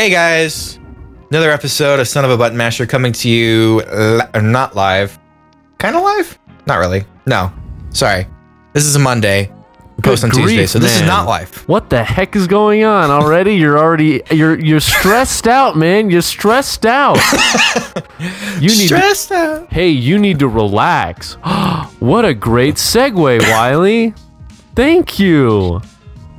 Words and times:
Hey 0.00 0.08
guys, 0.08 0.78
another 1.28 1.50
episode 1.50 2.00
of 2.00 2.08
Son 2.08 2.24
of 2.24 2.30
a 2.30 2.36
Button 2.38 2.56
Masher 2.56 2.86
coming 2.86 3.12
to 3.12 3.28
you 3.28 3.82
li- 3.82 4.40
not 4.40 4.74
live, 4.74 5.18
kind 5.76 5.94
of 5.94 6.02
live, 6.02 6.38
not 6.64 6.76
really. 6.76 7.04
No, 7.26 7.52
sorry. 7.90 8.26
This 8.72 8.86
is 8.86 8.96
a 8.96 8.98
Monday. 8.98 9.52
We 9.98 10.02
post 10.02 10.24
on 10.24 10.30
Good 10.30 10.36
Tuesday, 10.38 10.56
grief, 10.56 10.70
so 10.70 10.78
this 10.78 10.94
is 10.94 11.00
man. 11.00 11.08
not 11.08 11.26
live. 11.26 11.54
What 11.68 11.90
the 11.90 12.02
heck 12.02 12.34
is 12.34 12.46
going 12.46 12.82
on 12.82 13.10
already? 13.10 13.56
You're 13.56 13.78
already 13.78 14.22
you're 14.30 14.58
you're 14.58 14.80
stressed 14.80 15.46
out, 15.46 15.76
man. 15.76 16.08
You're 16.08 16.22
stressed 16.22 16.86
out. 16.86 17.18
You 18.58 18.68
need 18.68 18.88
to, 18.88 18.96
Stressed 18.96 19.32
out. 19.32 19.70
Hey, 19.70 19.90
you 19.90 20.18
need 20.18 20.38
to 20.38 20.48
relax. 20.48 21.34
what 22.00 22.24
a 22.24 22.32
great 22.32 22.76
segue, 22.76 23.42
Wiley. 23.42 24.14
Thank 24.74 25.18
you. 25.18 25.82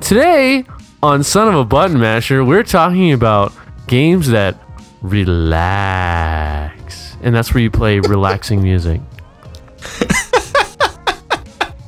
Today 0.00 0.64
on 1.02 1.24
Son 1.24 1.48
of 1.48 1.54
a 1.56 1.64
Button 1.64 1.98
Masher, 1.98 2.44
we're 2.44 2.62
talking 2.62 3.12
about 3.12 3.52
games 3.86 4.28
that 4.28 4.56
relax. 5.02 7.16
And 7.22 7.34
that's 7.34 7.54
where 7.54 7.62
you 7.62 7.70
play 7.70 8.00
relaxing 8.00 8.62
music. 8.70 9.00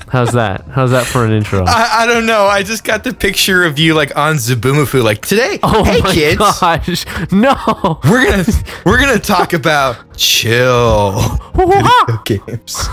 How's 0.08 0.30
that? 0.32 0.64
How's 0.70 0.92
that 0.92 1.06
for 1.06 1.24
an 1.24 1.32
intro? 1.32 1.64
I, 1.66 2.02
I 2.02 2.06
don't 2.06 2.24
know. 2.24 2.44
I 2.46 2.62
just 2.62 2.84
got 2.84 3.02
the 3.02 3.12
picture 3.12 3.64
of 3.64 3.80
you 3.80 3.94
like 3.94 4.16
on 4.16 4.36
Zoboomafoo, 4.36 5.02
like 5.02 5.22
today. 5.26 5.58
Oh 5.64 5.82
hey 5.82 6.00
my 6.02 6.14
kids, 6.14 6.38
gosh. 6.38 7.04
No. 7.32 7.98
we're 8.08 8.30
gonna 8.30 8.44
we're 8.86 9.00
gonna 9.00 9.18
talk 9.18 9.54
about 9.54 10.16
chill 10.16 11.18
video 11.56 12.22
games. 12.24 12.86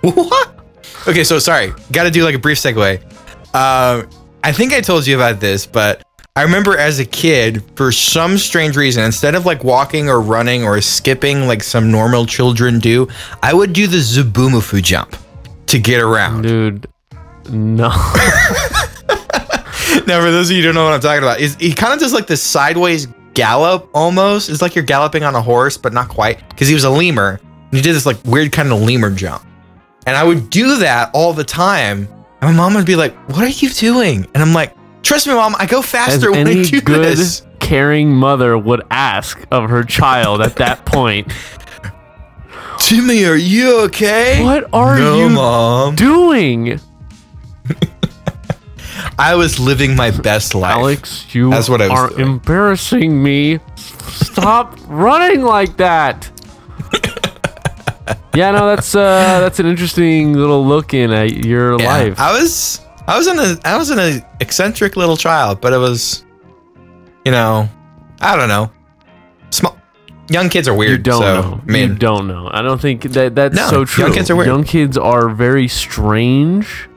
what? 0.00 0.58
Okay, 1.06 1.22
so 1.22 1.38
sorry. 1.38 1.72
Got 1.92 2.04
to 2.04 2.10
do 2.10 2.24
like 2.24 2.34
a 2.34 2.38
brief 2.40 2.58
segue. 2.58 3.00
Um, 3.54 4.08
I 4.42 4.50
think 4.50 4.72
I 4.72 4.80
told 4.80 5.06
you 5.06 5.14
about 5.14 5.38
this, 5.38 5.66
but 5.66 6.02
I 6.36 6.42
remember 6.42 6.76
as 6.76 6.98
a 6.98 7.04
kid, 7.04 7.62
for 7.76 7.92
some 7.92 8.38
strange 8.38 8.76
reason, 8.76 9.04
instead 9.04 9.36
of 9.36 9.46
like 9.46 9.62
walking 9.62 10.08
or 10.08 10.20
running 10.20 10.64
or 10.64 10.80
skipping 10.80 11.46
like 11.46 11.62
some 11.62 11.92
normal 11.92 12.26
children 12.26 12.80
do, 12.80 13.06
I 13.42 13.54
would 13.54 13.72
do 13.72 13.86
the 13.86 13.98
Zoboomafoo 13.98 14.82
jump 14.82 15.16
to 15.66 15.78
get 15.78 16.00
around. 16.00 16.42
Dude. 16.42 16.88
No. 17.50 17.90
Now, 20.06 20.20
for 20.20 20.30
those 20.30 20.50
of 20.50 20.56
you 20.56 20.62
who 20.62 20.68
don't 20.68 20.74
know 20.74 20.84
what 20.84 20.92
I'm 20.92 21.00
talking 21.00 21.22
about, 21.22 21.40
is 21.40 21.54
he 21.56 21.72
kind 21.72 21.94
of 21.94 22.00
does 22.00 22.12
like 22.12 22.26
this 22.26 22.42
sideways 22.42 23.06
gallop 23.32 23.88
almost. 23.94 24.50
It's 24.50 24.60
like 24.60 24.74
you're 24.74 24.84
galloping 24.84 25.22
on 25.22 25.34
a 25.34 25.40
horse, 25.40 25.78
but 25.78 25.92
not 25.92 26.08
quite, 26.08 26.46
because 26.50 26.68
he 26.68 26.74
was 26.74 26.84
a 26.84 26.90
lemur. 26.90 27.40
And 27.40 27.72
he 27.72 27.80
did 27.80 27.94
this 27.94 28.04
like 28.04 28.22
weird 28.24 28.52
kind 28.52 28.70
of 28.70 28.82
lemur 28.82 29.10
jump. 29.10 29.46
And 30.06 30.16
I 30.16 30.24
would 30.24 30.50
do 30.50 30.76
that 30.78 31.10
all 31.14 31.32
the 31.32 31.44
time. 31.44 32.08
And 32.40 32.50
my 32.50 32.52
mom 32.52 32.74
would 32.74 32.86
be 32.86 32.96
like, 32.96 33.14
What 33.28 33.44
are 33.44 33.48
you 33.48 33.70
doing? 33.70 34.26
And 34.34 34.42
I'm 34.42 34.52
like, 34.52 34.74
Trust 35.04 35.26
me, 35.28 35.34
mom, 35.34 35.54
I 35.58 35.66
go 35.66 35.78
As 35.80 35.86
faster 35.90 36.32
when 36.32 36.46
I 36.48 36.50
any 36.52 36.64
do 36.64 36.80
good 36.80 37.16
this. 37.18 37.42
caring 37.60 38.10
mother 38.14 38.56
would 38.58 38.82
ask 38.90 39.38
of 39.52 39.68
her 39.70 39.84
child 39.84 40.40
at 40.40 40.56
that 40.56 40.84
point. 40.86 41.32
Timmy, 42.78 43.24
are 43.24 43.36
you 43.36 43.80
okay? 43.84 44.42
What 44.42 44.68
are 44.72 44.98
no, 44.98 45.18
you 45.18 45.28
mom? 45.30 45.94
doing? 45.94 46.80
I 49.18 49.34
was 49.36 49.60
living 49.60 49.94
my 49.94 50.10
best 50.10 50.54
life. 50.54 50.72
Alex, 50.72 51.34
you 51.34 51.50
That's 51.50 51.68
what 51.68 51.80
I 51.80 51.88
was 51.88 51.98
are 51.98 52.08
doing. 52.10 52.20
embarrassing 52.22 53.22
me. 53.22 53.60
Stop 53.76 54.76
running 54.86 55.42
like 55.42 55.76
that. 55.76 56.30
yeah, 58.34 58.50
no, 58.50 58.66
that's 58.74 58.94
uh 58.94 59.38
that's 59.40 59.60
an 59.60 59.66
interesting 59.66 60.32
little 60.34 60.66
look 60.66 60.94
in 60.94 61.10
at 61.12 61.44
your 61.44 61.78
Yeah, 61.80 61.86
life. 61.86 62.18
I 62.20 62.32
was 62.40 62.80
I 63.06 63.16
was 63.18 63.26
in 63.26 63.38
a 63.38 63.56
I 63.64 63.76
was 63.76 63.90
in 63.90 63.98
an 63.98 64.24
eccentric 64.40 64.96
little 64.96 65.16
child, 65.16 65.60
but 65.60 65.72
it 65.72 65.78
was 65.78 66.24
you 67.24 67.32
know, 67.32 67.68
I 68.20 68.36
don't 68.36 68.48
know. 68.48 68.70
Small 69.50 69.76
young 70.30 70.48
kids 70.48 70.68
are 70.68 70.74
weird. 70.74 70.92
you 70.92 70.98
don't 71.12 71.22
so, 71.22 71.40
know. 71.40 71.60
I 71.66 71.70
mean, 71.70 71.90
you 71.90 71.94
don't 71.96 72.26
know. 72.26 72.48
I 72.52 72.62
don't 72.62 72.80
think 72.80 73.02
that 73.12 73.34
that's 73.34 73.54
No, 73.56 73.68
so 73.68 73.84
true. 73.84 74.04
young 74.04 74.14
kids 74.14 74.30
are 74.30 74.36
weird. 74.36 74.46
Young 74.48 74.64
kids 74.64 74.96
are 74.98 75.28
very 75.28 75.68
strange, 75.68 76.88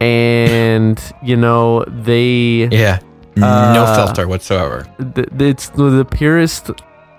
and 0.00 1.00
you 1.22 1.36
know 1.36 1.84
they. 1.84 2.68
yeah. 2.70 3.00
no 3.36 3.46
Uh, 3.46 4.06
filter 4.06 4.26
whatsoever. 4.28 4.86
th- 5.14 5.28
it's 5.38 5.68
the, 5.70 5.90
the 5.90 6.04
purest 6.04 6.70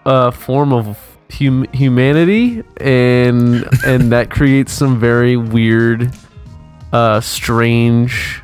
uh, 0.05 0.31
form 0.31 0.73
of 0.73 0.97
hum- 1.31 1.67
humanity, 1.73 2.63
and 2.77 3.67
and 3.85 4.11
that 4.11 4.29
creates 4.29 4.71
some 4.73 4.99
very 4.99 5.37
weird, 5.37 6.11
uh, 6.93 7.19
strange 7.21 8.41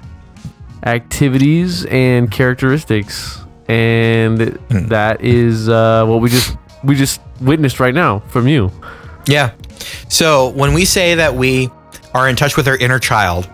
activities 0.86 1.86
and 1.86 2.30
characteristics, 2.32 3.40
and 3.68 4.58
Hmm. 4.70 4.88
that 4.88 5.22
is 5.22 5.70
uh, 5.70 6.06
what 6.06 6.22
we 6.22 6.30
just 6.30 6.58
we 6.84 6.96
just 6.96 7.22
witnessed 7.42 7.80
right 7.80 7.94
now 7.94 8.20
from 8.28 8.48
you. 8.48 8.72
Yeah. 9.28 9.52
So 10.10 10.50
when 10.50 10.74
we 10.74 10.86
say 10.86 11.16
that 11.16 11.36
we 11.36 11.70
are 12.14 12.28
in 12.30 12.36
touch 12.36 12.58
with 12.58 12.68
our 12.68 12.78
inner 12.78 13.00
child, 13.00 13.50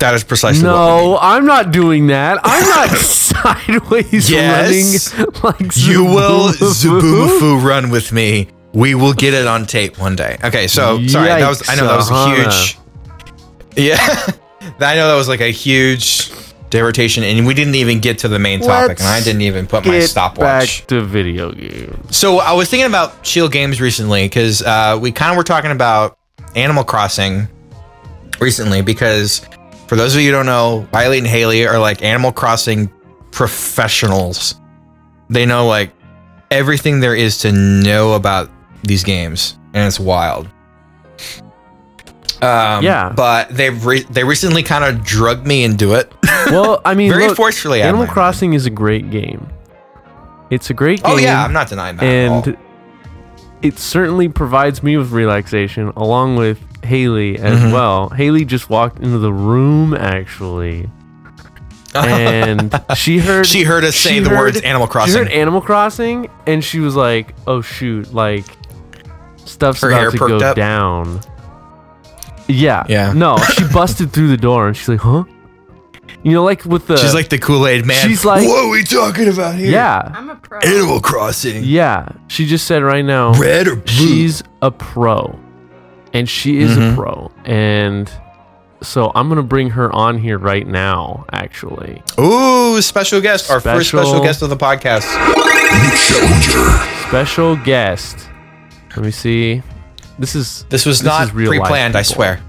that 0.00 0.14
is 0.14 0.24
precisely 0.24 0.64
what 0.68 0.72
we 0.74 0.78
mean. 1.02 1.10
No, 1.12 1.18
I'm 1.20 1.46
not 1.46 1.70
doing 1.72 2.08
that. 2.08 2.38
I'm 2.44 2.68
not 2.68 2.88
sideways 2.98 4.28
Yes. 4.30 5.14
running 5.14 5.32
like 5.44 5.76
You 5.76 6.04
will. 6.04 6.48
Zoboomafoo 6.52 7.62
run 7.62 7.90
with 7.90 8.12
me. 8.12 8.48
We 8.74 8.94
will 8.94 9.14
get 9.14 9.32
it 9.34 9.46
on 9.46 9.64
tape 9.66 9.98
one 9.98 10.14
day. 10.16 10.36
Okay, 10.44 10.66
so 10.66 11.04
sorry, 11.06 11.28
that 11.28 11.48
was 11.48 11.68
I 11.68 11.74
know 11.76 11.86
that 11.86 11.96
was 11.96 12.10
a 12.10 12.14
Yikes, 12.14 12.36
huge 12.74 12.78
Yeah. 13.78 13.96
I 14.80 14.94
know 14.96 15.08
that 15.08 15.16
was 15.16 15.28
like 15.28 15.40
a 15.40 15.50
huge 15.50 16.30
divertation 16.70 17.24
and 17.24 17.46
we 17.46 17.54
didn't 17.54 17.76
even 17.76 18.00
get 18.00 18.18
to 18.18 18.28
the 18.28 18.38
main 18.38 18.60
topic 18.60 18.98
and 18.98 19.08
I 19.08 19.22
didn't 19.22 19.40
even 19.42 19.66
put 19.66 19.86
my 19.86 19.92
Get 19.92 20.08
stopwatch. 20.08 20.80
back 20.80 20.86
to 20.88 21.00
video 21.00 21.52
games. 21.52 22.14
So 22.16 22.40
I 22.40 22.52
was 22.52 22.68
thinking 22.68 22.86
about 22.86 23.24
Shield 23.26 23.52
games 23.52 23.80
recently 23.80 24.24
because 24.24 24.60
uh, 24.62 24.98
we 25.00 25.10
kind 25.12 25.30
of 25.30 25.36
were 25.38 25.44
talking 25.44 25.70
about 25.70 26.18
Animal 26.54 26.84
Crossing 26.84 27.48
recently 28.40 28.82
because 28.82 29.40
for 29.86 29.96
those 29.96 30.14
of 30.14 30.20
you 30.20 30.28
who 30.28 30.32
don't 30.36 30.46
know, 30.46 30.86
Riley 30.92 31.18
and 31.18 31.26
Haley 31.26 31.66
are 31.66 31.78
like 31.78 32.02
Animal 32.02 32.32
Crossing 32.32 32.92
professionals. 33.30 34.54
They 35.30 35.46
know 35.46 35.66
like 35.66 35.92
everything 36.50 37.00
there 37.00 37.14
is 37.14 37.38
to 37.38 37.52
know 37.52 38.12
about 38.14 38.50
these 38.82 39.04
games, 39.04 39.58
and 39.74 39.86
it's 39.86 39.98
wild. 40.00 40.48
Um, 42.40 42.84
Yeah. 42.84 43.12
but 43.16 43.48
they 43.50 43.70
re- 43.70 44.06
they 44.10 44.22
recently 44.24 44.62
kind 44.62 44.84
of 44.84 45.02
drugged 45.04 45.46
me 45.46 45.64
into 45.64 45.94
it 45.94 46.12
Well, 46.50 46.80
I 46.84 46.94
mean, 46.94 47.10
very 47.10 47.26
look, 47.28 47.36
forcefully. 47.36 47.82
Animal. 47.82 48.06
Crossing 48.06 48.52
is 48.54 48.64
a 48.66 48.70
great 48.70 49.10
game. 49.10 49.48
It's 50.50 50.70
a 50.70 50.74
great 50.74 51.02
game. 51.02 51.12
Oh 51.14 51.16
yeah, 51.18 51.42
I'm 51.44 51.52
not 51.52 51.68
denying 51.68 51.96
that. 51.96 52.04
and 52.04 52.56
it 53.60 53.78
certainly 53.78 54.28
provides 54.28 54.82
me 54.82 54.96
with 54.96 55.10
relaxation, 55.10 55.88
along 55.96 56.36
with 56.36 56.58
Haley 56.84 57.38
as 57.38 57.58
Mhm. 57.58 57.72
well. 57.72 58.08
Haley 58.10 58.44
just 58.44 58.70
walked 58.70 58.98
into 59.00 59.18
the 59.18 59.32
room 59.32 59.92
actually, 59.94 60.88
and 61.94 62.72
she 62.94 63.18
heard 63.18 63.46
she 63.46 63.64
heard 63.64 63.84
us 63.84 63.96
say 63.96 64.10
she 64.14 64.18
the 64.20 64.30
heard- 64.30 64.38
words 64.38 64.60
Animal 64.60 64.86
She 64.86 64.90
Crossing. 64.92 65.14
heard 65.24 65.28
Animal 65.32 65.60
Crossing, 65.60 66.28
and 66.46 66.62
she 66.62 66.78
was 66.80 66.94
like, 66.94 67.34
"Oh 67.46 67.60
shoot! 67.60 68.14
Like 68.14 68.44
stuff's 69.44 69.80
Her 69.80 69.90
about 69.90 70.12
to 70.12 70.18
go 70.18 70.36
up? 70.38 70.54
down." 70.56 71.20
Yeah, 72.48 72.84
Yeah. 72.88 73.12
No, 73.12 73.36
she 73.38 73.64
busted 73.72 74.12
through 74.12 74.28
the 74.28 74.36
door, 74.36 74.66
and 74.68 74.76
she's 74.76 74.88
like, 74.88 75.00
"Huh?" 75.00 75.24
You 76.22 76.32
know, 76.32 76.42
like 76.44 76.64
with 76.64 76.86
the 76.86 76.96
She's 76.96 77.14
like 77.14 77.28
the 77.28 77.38
Kool 77.38 77.66
Aid 77.66 77.84
man. 77.86 78.06
She's 78.08 78.24
like- 78.24 78.46
what 78.46 78.64
are 78.64 78.68
we 78.70 78.82
talking 78.82 79.28
about 79.28 79.54
here? 79.54 79.70
yeah, 79.70 80.10
I'm 80.14 80.30
a 80.30 80.34
pro. 80.36 80.58
Animal 80.60 81.00
Crossing. 81.00 81.62
yeah. 81.62 82.08
She 82.28 82.46
just 82.46 82.66
said 82.66 82.82
right 82.82 83.04
now, 83.04 83.34
Red 83.34 83.68
or 83.68 83.76
blue? 83.76 83.86
she's 83.86 84.42
a 84.62 84.70
pro, 84.70 85.38
and 86.12 86.28
she 86.28 86.58
is 86.58 86.76
Mhm. 86.76 86.92
a 86.92 86.96
pro, 86.96 87.30
and 87.44 88.10
so 88.82 89.12
I'm 89.14 89.28
gonna 89.28 89.42
bring 89.42 89.70
her 89.70 89.94
on 89.94 90.18
here 90.18 90.38
right 90.38 90.66
now. 90.66 91.24
Actually, 91.32 92.02
Ooh, 92.18 92.80
special 92.82 93.20
guest. 93.20 93.50
Our 93.50 93.60
first 93.60 93.88
Special- 93.90 94.06
special 94.08 94.24
guest 94.24 94.42
of 94.42 94.48
the 94.50 94.56
podcast. 94.56 95.04
special 97.08 97.56
guest. 97.56 98.28
Let 98.96 99.04
me 99.04 99.10
see. 99.10 99.62
This 100.18 100.34
is 100.34 100.64
This 100.68 100.84
was 100.84 100.98
This 100.98 101.06
not 101.06 101.22
is 101.28 101.32
real 101.34 101.50
pre-planned. 101.50 101.94
I 101.96 102.02
swear. 102.02 102.40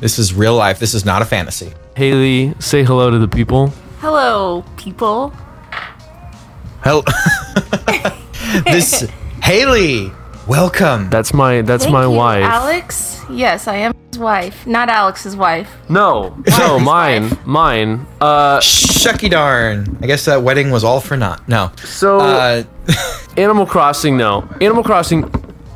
This 0.00 0.18
is 0.18 0.32
real 0.34 0.54
life. 0.56 0.78
This 0.78 0.94
is 0.94 1.04
not 1.04 1.22
a 1.22 1.24
fantasy. 1.24 1.72
Haley. 1.96 2.54
Say 2.58 2.82
hello 2.84 3.10
to 3.10 3.18
the 3.18 3.28
people. 3.28 3.68
Hello, 3.98 4.64
people. 4.76 5.30
Hello. 6.82 7.02
this 8.64 9.02
Haley. 9.42 10.10
Welcome. 10.46 11.10
That's 11.10 11.34
my 11.34 11.60
that's 11.62 11.84
Thank 11.84 11.92
my 11.92 12.04
you, 12.04 12.10
wife. 12.10 12.44
Alex. 12.44 13.20
Yes, 13.28 13.68
I 13.68 13.76
am 13.76 13.92
his 14.10 14.18
wife, 14.18 14.66
not 14.66 14.88
Alex's 14.88 15.36
wife. 15.36 15.70
No, 15.88 16.30
no, 16.58 16.74
Wife's 16.74 16.84
mine, 16.84 17.22
wife. 17.30 17.46
mine. 17.46 18.06
Uh, 18.20 18.58
Shucky 18.58 19.30
darn. 19.30 19.98
I 20.02 20.06
guess 20.06 20.24
that 20.24 20.42
wedding 20.42 20.70
was 20.70 20.82
all 20.82 21.00
for 21.00 21.16
naught. 21.16 21.46
No. 21.46 21.70
so 21.84 22.18
Uh, 22.18 22.64
Animal 23.36 23.66
Crossing, 23.66 24.16
no. 24.16 24.48
Animal 24.60 24.82
Crossing. 24.82 25.30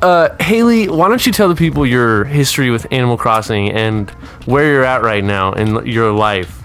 Uh, 0.05 0.37
Haley, 0.39 0.87
why 0.87 1.09
don't 1.09 1.25
you 1.25 1.31
tell 1.31 1.49
the 1.49 1.55
people 1.55 1.83
your 1.83 2.25
history 2.25 2.69
with 2.69 2.85
Animal 2.91 3.17
Crossing 3.17 3.71
and 3.71 4.07
where 4.45 4.71
you're 4.71 4.83
at 4.83 5.01
right 5.01 5.23
now 5.23 5.53
in 5.53 5.83
your 5.83 6.11
life 6.11 6.61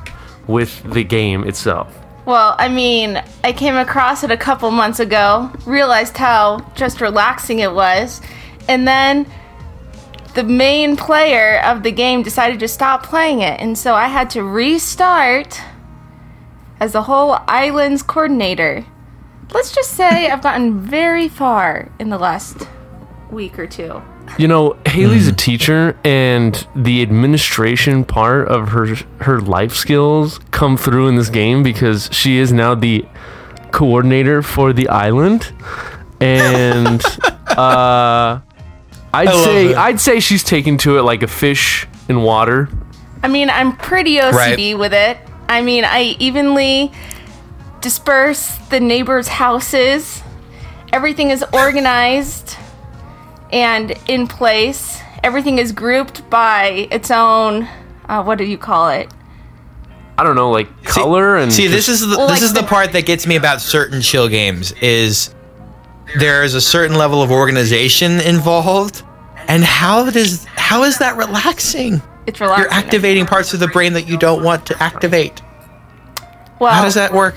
with 0.47 0.83
the 0.93 1.03
game 1.03 1.45
itself? 1.45 1.91
Well, 2.27 2.55
I 2.59 2.69
mean, 2.69 3.23
I 3.43 3.55
came 3.55 3.77
across 3.77 4.25
it 4.25 4.31
a 4.31 4.37
couple 4.37 4.71
months 4.71 5.01
ago, 5.01 5.51
realized 5.65 6.19
how 6.19 6.71
just 6.77 7.01
relaxing 7.01 7.61
it 7.61 7.73
was, 7.73 8.21
and 8.69 8.87
then 8.87 9.27
the 10.35 10.45
main 10.45 10.99
player 10.99 11.61
of 11.61 11.83
the 11.83 11.93
game 11.93 12.23
decided 12.23 12.61
to 12.61 12.69
stop 12.69 13.05
playing 13.05 13.41
it, 13.41 13.59
and 13.59 13.79
so 13.79 13.95
I 13.95 14.09
had 14.09 14.29
to 14.33 14.43
restart 14.43 15.59
as 16.79 16.93
the 16.93 17.05
whole 17.05 17.39
island's 17.49 18.03
coordinator. 18.03 18.85
Let's 19.55 19.75
just 19.75 19.93
say 19.93 20.29
I've 20.29 20.43
gotten 20.43 20.79
very 20.79 21.27
far 21.27 21.91
in 21.99 22.11
the 22.11 22.19
last 22.19 22.69
week 23.33 23.59
or 23.59 23.67
two. 23.67 24.03
You 24.39 24.49
know, 24.49 24.77
Haley's 24.87 25.29
a 25.29 25.33
teacher, 25.33 25.99
and 26.05 26.67
the 26.77 27.03
administration 27.03 28.05
part 28.05 28.49
of 28.49 28.69
her 28.69 28.95
her 29.21 29.41
life 29.41 29.73
skills 29.73 30.39
come 30.51 30.77
through 30.77 31.09
in 31.09 31.17
this 31.17 31.29
game 31.29 31.63
because 31.63 32.09
she 32.13 32.39
is 32.39 32.53
now 32.53 32.75
the 32.75 33.05
coordinator 33.73 34.43
for 34.43 34.73
the 34.73 34.89
island, 34.89 35.53
and 36.21 37.03
uh, 37.49 38.41
I'd 39.13 39.27
love 39.27 39.45
say 39.45 39.71
it. 39.71 39.77
I'd 39.77 40.01
say 40.01 40.21
she's 40.21 40.45
taken 40.45 40.79
to 40.79 40.99
it 40.99 41.03
like 41.03 41.23
a 41.23 41.29
fish 41.29 41.87
in 42.09 42.23
water. 42.23 42.69
I 43.23 43.29
mean, 43.29 43.51
I'm 43.51 43.77
pretty 43.77 44.17
OCD 44.17 44.79
with 44.79 44.95
it. 44.95 45.19
I 45.49 45.63
mean, 45.63 45.85
I 45.85 46.17
evenly 46.19 46.93
disperse 47.81 48.57
the 48.71 48.81
neighbors' 48.81 49.29
houses. 49.29 50.23
Everything 50.93 51.31
is 51.31 51.45
organized 51.53 52.57
and 53.53 53.93
in 54.09 54.27
place. 54.27 55.01
Everything 55.23 55.59
is 55.59 55.73
grouped 55.73 56.29
by 56.31 56.89
its 56.91 57.11
own. 57.11 57.69
Uh, 58.09 58.23
what 58.23 58.39
do 58.39 58.45
you 58.45 58.59
call 58.59 58.89
it? 58.89 59.13
I 60.19 60.23
don't 60.23 60.37
know, 60.37 60.51
like 60.51 60.85
color 60.85 61.37
and 61.37 61.51
See, 61.53 61.67
this 61.67 61.89
is 61.89 62.01
the, 62.01 62.17
Well, 62.17 62.27
this 62.29 62.41
like 62.41 62.43
is 62.43 62.53
the 62.53 62.61
the- 62.63 62.67
part 62.67 62.93
that 62.93 63.07
gets 63.07 63.27
me 63.27 63.37
about 63.37 63.61
certain 63.61 64.01
chill 64.03 64.29
games 64.29 64.73
is 64.81 65.35
there 66.19 66.43
is 66.43 66.55
a 66.55 66.61
certain 66.61 66.97
level 66.99 67.23
of 67.23 67.31
organization 67.31 68.21
involved, 68.21 69.03
and 69.49 69.63
how 69.65 70.11
does 70.11 70.45
how 70.57 70.83
is 70.83 70.99
that 70.99 71.17
relaxing? 71.17 72.03
It's 72.27 72.41
relaxing. 72.41 72.65
You're 72.65 72.73
activating 72.73 73.27
parts 73.27 73.55
of 73.55 73.61
the 73.61 73.69
brain 73.69 73.95
that 73.95 74.07
you 74.09 74.19
don't 74.19 74.43
want 74.45 74.67
to 74.67 74.83
activate. 74.83 75.41
Well, 76.59 76.73
How 76.73 76.85
does 76.85 76.95
that 76.95 77.13
work? 77.15 77.35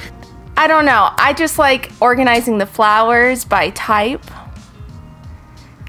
I 0.57 0.67
don't 0.67 0.85
know. 0.85 1.09
I 1.17 1.33
just 1.33 1.57
like 1.57 1.91
organizing 2.01 2.57
the 2.57 2.65
flowers 2.65 3.45
by 3.45 3.69
type. 3.71 4.23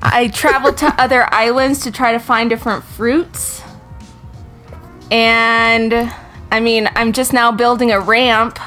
I 0.04 0.28
travel 0.28 0.72
to 0.74 0.86
other 1.00 1.26
islands 1.32 1.80
to 1.84 1.90
try 1.90 2.12
to 2.12 2.18
find 2.18 2.48
different 2.50 2.84
fruits. 2.84 3.62
And 5.10 6.12
I 6.50 6.60
mean, 6.60 6.88
I'm 6.94 7.12
just 7.12 7.32
now 7.32 7.52
building 7.52 7.90
a 7.90 8.00
ramp. 8.00 8.58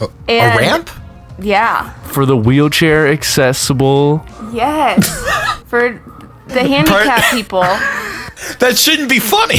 A 0.00 0.08
And- 0.28 0.58
ramp? 0.58 0.90
Yeah. 1.38 1.92
for 2.04 2.24
the 2.24 2.36
wheelchair 2.36 3.06
accessible. 3.08 4.24
Yes. 4.52 5.06
For 5.66 6.00
the 6.46 6.60
handicapped 6.60 7.30
people. 7.32 7.64
That 8.60 8.76
shouldn't 8.78 9.08
be 9.08 9.18
funny. 9.18 9.58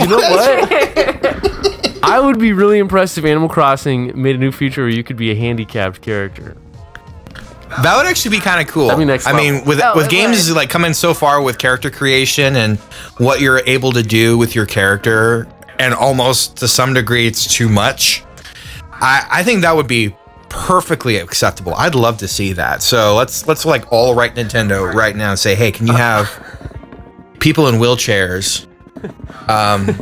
You 0.00 0.06
know 0.08 0.16
what? 0.18 2.02
I 2.02 2.18
would 2.20 2.38
be 2.38 2.52
really 2.52 2.78
impressed 2.78 3.18
if 3.18 3.24
Animal 3.24 3.48
Crossing 3.48 4.20
made 4.20 4.36
a 4.36 4.38
new 4.38 4.50
feature 4.52 4.82
where 4.82 4.90
you 4.90 5.02
could 5.04 5.16
be 5.16 5.30
a 5.32 5.34
handicapped 5.34 6.00
character. 6.00 6.56
That 7.82 7.96
would 7.96 8.06
actually 8.06 8.36
be 8.36 8.40
kind 8.40 8.60
of 8.60 8.72
cool. 8.72 8.86
That'd 8.88 8.98
be 9.00 9.04
next 9.04 9.26
I 9.26 9.32
mean, 9.32 9.64
with 9.64 9.80
Oh, 9.82 9.92
with 9.96 10.08
games 10.08 10.48
would. 10.48 10.56
like 10.56 10.70
coming 10.70 10.92
so 10.94 11.12
far 11.14 11.42
with 11.42 11.58
character 11.58 11.90
creation 11.90 12.56
and 12.56 12.78
what 13.18 13.40
you're 13.40 13.62
able 13.66 13.92
to 13.92 14.02
do 14.02 14.38
with 14.38 14.54
your 14.54 14.66
character, 14.66 15.46
and 15.78 15.92
almost 15.94 16.56
to 16.58 16.68
some 16.68 16.94
degree, 16.94 17.26
it's 17.26 17.52
too 17.52 17.68
much. 17.68 18.22
I 18.92 19.26
I 19.30 19.42
think 19.42 19.62
that 19.62 19.74
would 19.74 19.88
be 19.88 20.14
perfectly 20.48 21.16
acceptable. 21.16 21.74
I'd 21.74 21.96
love 21.96 22.18
to 22.18 22.28
see 22.28 22.52
that. 22.52 22.82
So 22.82 23.16
let's 23.16 23.46
let's 23.48 23.64
like 23.64 23.90
all 23.92 24.14
write 24.14 24.34
Nintendo 24.36 24.92
right 24.94 25.16
now 25.16 25.30
and 25.30 25.38
say, 25.38 25.54
hey, 25.56 25.72
can 25.72 25.86
you 25.88 25.94
have 25.94 26.30
people 27.40 27.66
in 27.68 27.74
wheelchairs 27.76 28.66
um, 29.48 29.86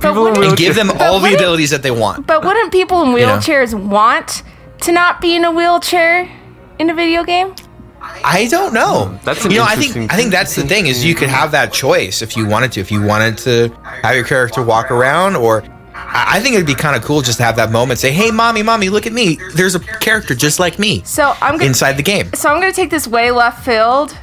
People 0.00 0.26
in 0.26 0.32
wouldn't- 0.34 0.44
and 0.48 0.56
give 0.56 0.74
them 0.74 0.90
all 1.00 1.20
the 1.20 1.34
abilities 1.34 1.70
that 1.70 1.82
they 1.82 1.90
want? 1.90 2.26
But 2.26 2.44
wouldn't 2.44 2.72
people 2.72 3.02
in 3.02 3.12
know. 3.12 3.18
wheelchairs 3.18 3.74
want 3.74 4.42
to 4.82 4.92
not 4.92 5.20
be 5.20 5.34
in 5.34 5.44
a 5.44 5.50
wheelchair 5.50 6.30
in 6.78 6.90
a 6.90 6.94
video 6.94 7.24
game? 7.24 7.54
I 8.00 8.48
don't 8.48 8.74
know. 8.74 9.18
That's 9.24 9.44
an 9.44 9.50
you 9.50 9.58
know. 9.58 9.64
I 9.64 9.76
think 9.76 10.12
I 10.12 10.16
think 10.16 10.30
that's 10.30 10.54
the 10.54 10.62
thing 10.62 10.86
is 10.86 11.04
you 11.04 11.14
could 11.14 11.30
have 11.30 11.52
that 11.52 11.72
choice 11.72 12.22
if 12.22 12.36
you 12.36 12.46
wanted 12.46 12.72
to. 12.72 12.80
If 12.80 12.90
you 12.90 13.02
wanted 13.02 13.38
to 13.38 13.74
have 14.02 14.14
your 14.14 14.24
character 14.24 14.62
walk 14.62 14.90
around, 14.90 15.36
or 15.36 15.62
I 15.94 16.36
I 16.36 16.40
think 16.40 16.54
it'd 16.54 16.66
be 16.66 16.74
kind 16.74 16.96
of 16.96 17.02
cool 17.02 17.22
just 17.22 17.38
to 17.38 17.44
have 17.44 17.56
that 17.56 17.70
moment. 17.70 18.00
Say, 18.00 18.12
"Hey, 18.12 18.30
mommy, 18.30 18.62
mommy, 18.62 18.90
look 18.90 19.06
at 19.06 19.12
me. 19.12 19.38
There's 19.54 19.74
a 19.74 19.80
character 19.80 20.34
just 20.34 20.58
like 20.58 20.78
me 20.78 21.02
So 21.04 21.34
I'm 21.40 21.54
gonna 21.54 21.64
inside 21.64 21.96
the 21.96 22.02
game." 22.02 22.32
So 22.34 22.50
I'm 22.50 22.60
gonna 22.60 22.72
take 22.72 22.90
this 22.90 23.06
way 23.06 23.30
left 23.30 23.64
field 23.64 24.16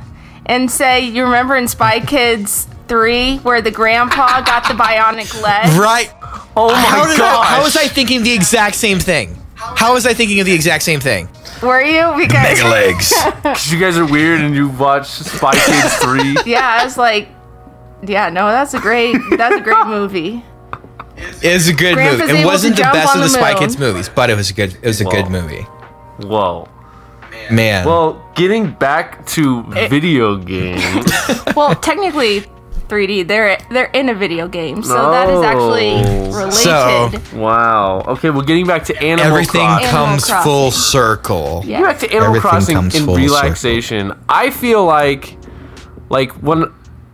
and 0.45 0.69
say 0.69 1.01
you 1.01 1.23
remember 1.23 1.55
in 1.55 1.67
Spy 1.67 1.99
Kids 2.01 2.67
3 2.87 3.37
where 3.37 3.61
the 3.61 3.71
grandpa 3.71 4.41
got 4.41 4.67
the 4.67 4.73
bionic 4.73 5.41
leg? 5.41 5.79
Right? 5.79 6.11
Oh 6.55 6.69
my 6.69 6.77
How 6.77 7.07
did 7.07 7.17
how 7.17 7.63
was 7.63 7.77
I 7.77 7.87
thinking 7.87 8.23
the 8.23 8.33
exact 8.33 8.75
same 8.75 8.99
thing? 8.99 9.40
How 9.81 9.93
was 9.95 10.05
I 10.05 10.13
thinking 10.13 10.39
of 10.39 10.45
the 10.45 10.53
exact 10.53 10.83
same 10.83 10.99
thing? 10.99 11.27
Were 11.63 11.81
you? 11.81 12.15
Mega 12.27 12.67
legs. 12.67 13.11
Because 13.41 13.73
you 13.73 13.79
guys 13.79 13.97
are 13.97 14.05
weird 14.05 14.41
and 14.41 14.55
you 14.55 14.69
watch 14.69 15.07
Spy 15.07 15.53
Kids 15.55 15.95
3. 15.95 16.35
yeah, 16.45 16.77
I 16.79 16.83
was 16.83 16.99
like, 16.99 17.29
yeah, 18.03 18.29
no, 18.29 18.47
that's 18.47 18.75
a 18.75 18.79
great 18.79 19.17
that's 19.31 19.55
a 19.55 19.59
great 19.59 19.87
movie. 19.87 20.45
It's 21.41 21.67
a 21.67 21.73
good 21.73 21.95
Grandpa's 21.95 22.29
movie. 22.29 22.41
It 22.41 22.45
wasn't 22.45 22.75
the 22.75 22.83
best 22.83 23.15
of 23.15 23.21
the 23.21 23.27
the 23.27 23.33
Spy. 23.33 23.57
Kids 23.57 23.79
movies, 23.79 24.07
but 24.07 24.29
it 24.29 24.35
was 24.35 24.51
a 24.51 24.53
good. 24.53 24.75
It 24.83 24.87
was 24.87 25.01
a 25.01 25.05
good 25.05 25.29
movie. 25.29 25.63
Whoa. 26.19 26.69
Man. 27.49 27.85
Well, 27.87 28.23
getting 28.35 28.73
back 28.73 29.25
to 29.27 29.63
video 29.89 30.37
games. 30.37 31.11
Well, 31.55 31.75
technically 31.75 32.45
3D, 32.91 33.27
they're 33.27 33.57
they're 33.71 33.89
in 33.93 34.09
a 34.09 34.13
video 34.13 34.47
game, 34.47 34.83
so 34.83 35.09
that 35.11 35.29
is 35.29 35.41
actually 35.41 35.93
Oh. 35.95 36.37
related. 36.37 36.51
So- 36.53 37.11
wow. 37.39 38.03
Okay, 38.07 38.29
well, 38.29 38.41
getting 38.41 38.67
back 38.67 38.83
to 38.85 38.97
Animal 39.01 39.25
everything 39.31 39.61
Crossing. 39.61 39.85
Animal 39.87 40.05
comes 40.07 40.25
Crossing. 40.25 40.43
full 40.43 40.71
circle. 40.71 41.63
Yeah. 41.65 41.77
Getting 41.79 41.85
back 41.85 41.99
to 41.99 42.07
Animal 42.11 42.27
Everything 42.35 42.49
Crossing 42.49 42.77
in 43.01 43.05
full 43.05 43.15
relaxation. 43.15 44.13
I 44.29 44.49
feel 44.49 44.83
like, 44.85 45.37
like 46.09 46.31
when 46.33 46.65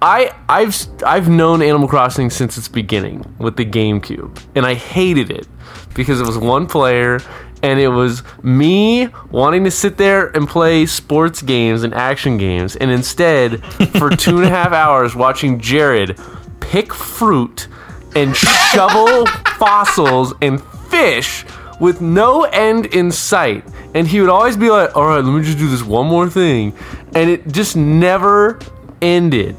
I 0.02 0.32
I've 0.50 0.75
I've 1.06 1.30
known 1.30 1.62
Animal 1.62 1.88
Crossing 1.88 2.30
since 2.30 2.58
its 2.58 2.68
beginning 2.68 3.24
with 3.40 3.56
the 3.58 3.66
GameCube, 3.66 4.38
and 4.56 4.66
I 4.66 4.74
hated 4.74 5.30
it 5.32 5.48
because 5.94 6.20
it 6.22 6.25
was 6.28 6.38
one 6.38 6.66
player. 6.68 7.20
And 7.64 7.80
it 7.80 7.88
was 7.88 8.24
me 8.44 9.10
wanting 9.32 9.64
to 9.64 9.72
sit 9.72 9.98
there 9.98 10.28
and 10.36 10.48
play 10.48 10.86
sports 10.86 11.42
games 11.42 11.84
and 11.84 11.94
action 11.94 12.38
games, 12.38 12.76
and 12.76 12.92
instead, 12.92 13.64
for 13.98 14.10
two 14.10 14.38
and 14.38 14.46
a 14.46 14.50
half 14.50 14.72
hours, 14.74 15.16
watching 15.16 15.60
Jared 15.60 16.20
pick 16.60 16.94
fruit 16.94 17.68
and 18.16 18.36
shovel 18.36 19.26
fossils 19.58 20.34
and 20.42 20.64
fish 20.90 21.46
with 21.80 22.02
no 22.02 22.44
end 22.44 22.88
in 22.88 23.12
sight. 23.12 23.64
And 23.94 24.08
he 24.08 24.20
would 24.20 24.30
always 24.30 24.58
be 24.58 24.70
like, 24.70 24.96
all 24.96 25.08
right, 25.08 25.24
let 25.24 25.32
me 25.32 25.44
just 25.44 25.58
do 25.58 25.70
this 25.70 25.84
one 25.84 26.08
more 26.08 26.30
thing. 26.30 26.74
And 27.16 27.30
it 27.30 27.48
just 27.48 27.76
never 27.76 28.60
ended. 29.02 29.56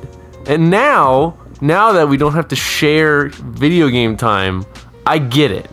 And 0.46 0.70
now, 0.70 1.38
now 1.60 1.92
that 1.92 2.08
we 2.08 2.16
don't 2.16 2.34
have 2.34 2.48
to 2.48 2.56
share 2.56 3.28
video 3.28 3.88
game 3.88 4.16
time, 4.16 4.64
I 5.06 5.18
get 5.18 5.50
it. 5.50 5.70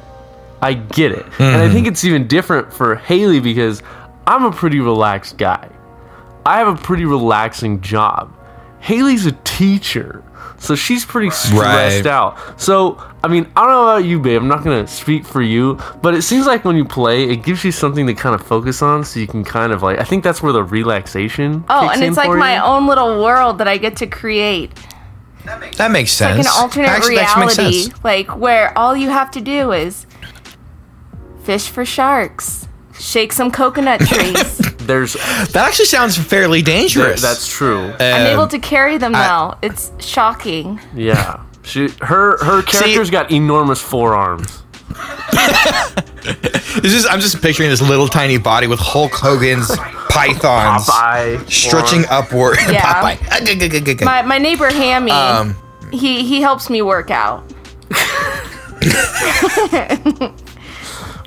I 0.61 0.73
get 0.73 1.11
it. 1.11 1.25
And 1.39 1.61
I 1.61 1.69
think 1.69 1.85
mm-hmm. 1.85 1.93
it's 1.93 2.03
even 2.03 2.27
different 2.27 2.73
for 2.73 2.95
Haley 2.95 3.39
because 3.39 3.83
I'm 4.27 4.45
a 4.45 4.51
pretty 4.51 4.79
relaxed 4.79 5.37
guy. 5.37 5.69
I 6.45 6.59
have 6.59 6.67
a 6.67 6.81
pretty 6.81 7.05
relaxing 7.05 7.81
job. 7.81 8.35
Haley's 8.79 9.25
a 9.25 9.31
teacher, 9.43 10.23
so 10.57 10.75
she's 10.75 11.05
pretty 11.05 11.31
stressed 11.31 12.05
Right. 12.05 12.05
out. 12.05 12.61
So, 12.61 13.01
I 13.23 13.27
mean, 13.27 13.47
I 13.55 13.61
don't 13.61 13.71
know 13.71 13.83
about 13.83 14.05
you, 14.05 14.19
babe. 14.19 14.41
I'm 14.41 14.47
not 14.47 14.63
gonna 14.63 14.85
speak 14.85 15.25
for 15.25 15.41
you, 15.41 15.79
but 16.03 16.13
it 16.13 16.21
seems 16.21 16.45
like 16.45 16.63
when 16.65 16.75
you 16.75 16.85
play, 16.85 17.23
it 17.23 17.37
gives 17.37 17.63
you 17.63 17.71
something 17.71 18.05
to 18.05 18.13
kind 18.13 18.35
of 18.35 18.45
focus 18.45 18.83
on, 18.83 19.03
so 19.03 19.19
you 19.19 19.25
can 19.25 19.43
kind 19.43 19.73
of 19.73 19.81
like. 19.81 19.99
I 19.99 20.03
think 20.03 20.23
that's 20.23 20.43
where 20.43 20.53
the 20.53 20.63
relaxation. 20.63 21.65
Oh, 21.67 21.81
kicks 21.81 21.93
and 21.95 22.03
in 22.03 22.09
it's 22.09 22.17
like 22.17 22.27
for 22.27 22.37
my 22.37 22.57
you. 22.57 22.61
own 22.63 22.85
little 22.85 23.23
world 23.23 23.57
that 23.57 23.67
I 23.67 23.77
get 23.77 23.95
to 23.97 24.07
create. 24.07 24.71
That 25.45 25.91
makes 25.91 26.11
sense. 26.11 26.37
Like 26.37 26.45
an 26.47 26.61
alternate 26.61 26.89
Actually, 26.89 27.17
reality, 27.17 27.91
like 28.03 28.35
where 28.37 28.75
all 28.77 28.95
you 28.95 29.09
have 29.09 29.31
to 29.31 29.41
do 29.41 29.71
is 29.71 30.05
fish 31.45 31.69
for 31.69 31.85
sharks, 31.85 32.67
shake 32.99 33.31
some 33.33 33.51
coconut 33.51 33.99
trees. 34.09 34.57
There's 34.87 35.13
That 35.53 35.65
actually 35.67 35.85
sounds 35.85 36.17
fairly 36.17 36.61
there, 36.61 36.75
dangerous. 36.79 37.21
that's 37.21 37.47
true. 37.47 37.93
I'm 37.99 38.21
Um, 38.21 38.27
able 38.33 38.47
to 38.47 38.59
carry 38.59 38.97
them 38.97 39.11
now. 39.13 39.57
It's 39.61 39.91
shocking. 39.99 40.79
Yeah, 40.95 41.41
she 41.63 41.89
her 42.01 42.37
her 42.43 42.61
character's 42.63 43.09
got 43.09 43.31
enormous 43.31 43.81
forearms. 43.81 44.63
This 46.81 46.93
is 46.93 47.05
I'm 47.05 47.19
just 47.21 47.39
picturing 47.41 47.69
this 47.69 47.81
little 47.81 48.07
tiny 48.07 48.37
body 48.37 48.65
with 48.67 48.79
Hulk 48.79 49.13
Hogan's 49.13 49.69
pythons 50.09 50.85
Popeye 50.89 51.49
stretching 51.51 52.03
upward. 52.09 52.57
Yeah. 52.69 52.81
Popeye. 52.81 54.03
My 54.03 54.21
my 54.23 54.37
neighbor 54.39 54.69
Hammy, 54.71 55.11
Um, 55.11 55.55
he 55.91 56.23
he 56.25 56.41
helps 56.41 56.69
me 56.69 56.81
work 56.81 57.11
out. 57.11 57.43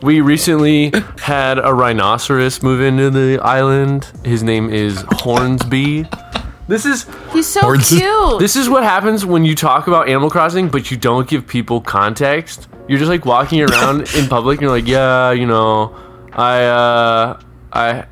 We 0.03 0.21
recently 0.21 0.93
had 1.21 1.59
a 1.59 1.73
rhinoceros 1.75 2.63
move 2.63 2.81
into 2.81 3.11
the 3.11 3.39
island. 3.41 4.11
His 4.25 4.43
name 4.43 4.71
is 4.71 5.05
Hornsby. 5.11 6.07
This 6.69 6.85
is 6.85 7.07
He's 7.33 7.47
so 7.47 7.61
Horns- 7.63 7.89
cute. 7.89 8.39
this 8.41 8.55
is 8.55 8.69
what 8.69 8.83
happens 8.83 9.25
when 9.25 9.45
you 9.45 9.55
talk 9.55 9.87
about 9.87 10.09
Animal 10.09 10.29
Crossing, 10.31 10.69
but 10.69 10.91
you 10.91 10.97
don't 10.97 11.27
give 11.29 11.47
people 11.47 11.81
context. 11.81 12.69
You're 12.89 12.99
just 12.99 13.09
like 13.11 13.25
walking 13.25 13.63
around 13.63 14.09
in 14.15 14.29
public, 14.29 14.59
and 14.59 14.63
you're 14.63 14.71
like, 14.71 14.87
yeah, 14.87 15.33
you 15.33 15.47
know, 15.47 15.97
I 16.33 16.65
uh, 16.65 17.41
I 17.73 18.05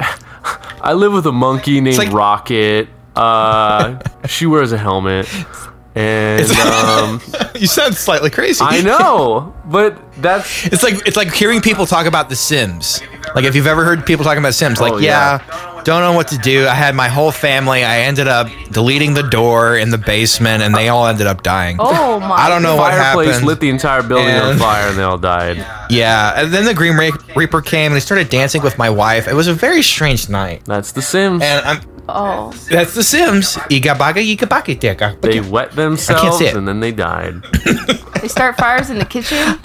I 0.80 0.92
live 0.94 1.12
with 1.12 1.26
a 1.26 1.32
monkey 1.32 1.80
named 1.80 1.98
like- 1.98 2.12
Rocket. 2.12 2.88
Uh, 3.14 3.98
she 4.26 4.44
wears 4.46 4.72
a 4.72 4.78
helmet, 4.78 5.26
and 5.96 6.50
um, 6.50 7.20
you 7.54 7.66
sound 7.66 7.94
slightly 7.96 8.30
crazy. 8.30 8.62
I 8.62 8.82
know, 8.82 9.54
but 9.64 9.98
that's 10.22 10.66
It's 10.72 10.82
like 10.82 11.06
it's 11.06 11.16
like 11.16 11.32
hearing 11.32 11.60
people 11.60 11.86
talk 11.86 12.06
about 12.06 12.28
The 12.28 12.36
Sims. 12.36 13.02
Like 13.34 13.44
if 13.44 13.54
you've 13.56 13.66
ever 13.66 13.84
heard 13.84 14.04
people 14.06 14.24
talking 14.24 14.38
about 14.38 14.54
Sims, 14.54 14.80
like 14.80 14.92
Oh, 14.92 14.98
yeah, 14.98 15.40
yeah. 15.48 15.82
don't 15.84 16.00
know 16.02 16.12
what 16.12 16.28
to 16.28 16.38
do. 16.38 16.66
I 16.66 16.74
had 16.74 16.94
my 16.94 17.08
whole 17.08 17.32
family. 17.32 17.82
I 17.84 18.00
ended 18.00 18.28
up 18.28 18.48
deleting 18.70 19.14
the 19.14 19.22
door 19.24 19.76
in 19.78 19.90
the 19.90 19.98
basement, 19.98 20.62
and 20.62 20.74
they 20.74 20.88
all 20.88 21.06
ended 21.06 21.26
up 21.26 21.42
dying. 21.42 21.76
oh 21.80 22.20
my. 22.28 22.36
I 22.36 22.48
don't 22.50 22.62
know 22.62 22.76
what 22.76 22.92
fireplace 22.92 23.28
happened. 23.28 23.46
lit 23.46 23.60
the 23.60 23.70
entire 23.70 24.02
building 24.02 24.34
on 24.34 24.58
fire, 24.58 24.88
and 24.88 24.98
they 24.98 25.02
all 25.02 25.18
died. 25.18 25.56
Yeah, 25.90 26.40
and 26.42 26.52
then 26.52 26.64
the 26.66 26.74
Green 26.74 26.96
Reaper 27.34 27.62
came, 27.62 27.86
and 27.92 27.94
he 27.94 28.00
started 28.00 28.28
dancing 28.28 28.62
with 28.62 28.76
my 28.78 28.90
wife. 28.90 29.28
It 29.28 29.34
was 29.34 29.48
a 29.48 29.54
very 29.54 29.82
strange 29.82 30.28
night, 30.28 30.62
That's 30.66 30.92
The 30.92 31.02
Sims. 31.02 31.42
and 31.42 31.64
I'm. 31.66 31.95
Oh. 32.08 32.52
That's 32.70 32.94
The 32.94 33.02
Sims. 33.02 33.56
Iga 33.68 33.98
baga, 33.98 34.20
iga 34.20 34.48
baka, 34.48 34.74
teka. 34.74 35.20
they 35.20 35.40
wet 35.40 35.72
themselves, 35.72 36.40
it. 36.40 36.54
and 36.54 36.66
then 36.66 36.80
they 36.80 36.92
died. 36.92 37.42
They 38.20 38.28
start 38.28 38.56
fires 38.56 38.90
in 38.90 38.98
the 38.98 39.04
kitchen. 39.04 39.60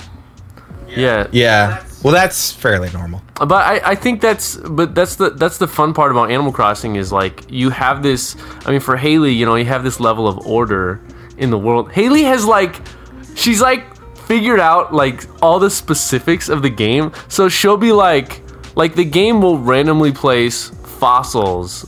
Yeah, 0.88 1.28
Yeah. 1.32 1.84
Well, 2.04 2.14
that's 2.14 2.52
fairly 2.52 2.90
normal. 2.92 3.22
but 3.38 3.54
I, 3.54 3.92
I 3.92 3.96
think 3.96 4.22
that's 4.22 4.58
but 4.58 4.94
that's 4.96 5.16
the 5.16 5.30
that's 5.30 5.58
the 5.58 5.68
fun 5.68 5.94
part 5.94 6.12
about 6.12 6.32
Animal 6.32 6.52
Crossing 6.52 6.96
is 6.96 7.12
like 7.12 7.50
you 7.50 7.70
have 7.70 8.02
this. 8.02 8.36
I 8.66 8.72
mean, 8.72 8.80
for 8.80 8.98
Haley, 8.98 9.32
you 9.34 9.46
know, 9.46 9.56
you 9.56 9.66
have 9.66 9.84
this 9.84 10.00
level 10.00 10.28
of 10.28 10.46
order 10.46 11.00
in 11.38 11.50
the 11.50 11.58
world. 11.58 11.92
Haley 11.92 12.24
has 12.24 12.46
like, 12.46 12.82
she's 13.36 13.62
like 13.62 13.86
figured 14.28 14.60
out 14.60 14.94
like 14.94 15.26
all 15.42 15.60
the 15.60 15.70
specifics 15.70 16.50
of 16.50 16.62
the 16.62 16.70
game. 16.70 17.12
So 17.28 17.50
she'll 17.50 17.78
be 17.78 17.92
like, 17.92 18.42
like 18.76 18.96
the 18.96 19.06
game 19.06 19.42
will 19.42 19.60
randomly 19.60 20.12
place 20.12 20.70
fossils 21.00 21.86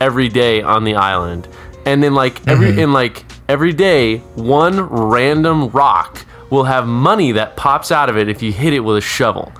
every 0.00 0.28
day 0.28 0.62
on 0.62 0.84
the 0.84 0.94
island, 0.94 1.48
and 1.86 2.02
then 2.02 2.14
like 2.14 2.46
every 2.46 2.68
mm-hmm. 2.68 2.80
in 2.80 2.92
like 2.92 3.24
every 3.48 3.72
day, 3.72 4.18
one 4.34 4.80
random 4.80 5.68
rock 5.70 6.24
will 6.50 6.64
have 6.64 6.86
money 6.86 7.32
that 7.32 7.56
pops 7.56 7.90
out 7.92 8.08
of 8.08 8.16
it 8.16 8.28
if 8.28 8.42
you 8.42 8.52
hit 8.52 8.72
it 8.72 8.80
with 8.80 8.96
a 8.96 9.00
shovel. 9.00 9.52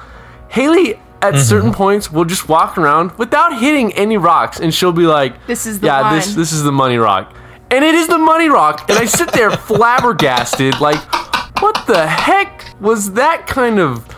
Haley 0.49 0.95
at 1.21 1.35
mm-hmm. 1.35 1.39
certain 1.39 1.73
points 1.73 2.11
will 2.11 2.25
just 2.25 2.49
walk 2.49 2.79
around 2.79 3.17
without 3.19 3.59
hitting 3.59 3.93
any 3.95 4.17
rocks, 4.17 4.61
and 4.61 4.73
she'll 4.73 4.93
be 4.93 5.07
like, 5.07 5.47
This 5.47 5.67
is 5.67 5.81
the 5.81 5.87
yeah, 5.87 6.15
this 6.15 6.35
this 6.35 6.53
is 6.53 6.63
the 6.63 6.73
money 6.73 6.97
rock." 6.97 7.35
And 7.71 7.85
it 7.85 7.95
is 7.95 8.09
the 8.09 8.19
money 8.19 8.49
rock, 8.49 8.89
and 8.89 8.99
I 8.99 9.05
sit 9.05 9.31
there 9.33 9.51
flabbergasted, 9.69 10.81
like, 10.81 10.97
what 11.61 11.87
the 11.87 12.07
heck 12.07 12.65
was 12.81 13.13
that 13.13 13.47
kind 13.47 13.79
of 13.79 14.09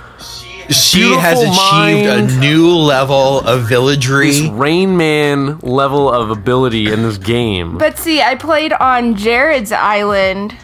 She 0.69 1.13
has 1.13 1.41
achieved 1.41 2.07
mind. 2.07 2.31
a 2.31 2.39
new 2.39 2.71
level 2.71 3.41
of 3.41 3.63
this 3.63 3.69
villagery. 3.69 4.51
Rain 4.51 4.97
Man 4.97 5.59
level 5.61 6.11
of 6.11 6.31
ability 6.31 6.93
in 6.93 7.03
this 7.03 7.19
game? 7.19 7.79
But 7.79 7.99
see, 7.99 8.23
I 8.23 8.35
played 8.35 8.73
on 8.73 9.17
Jared's 9.17 9.73
island 9.73 10.57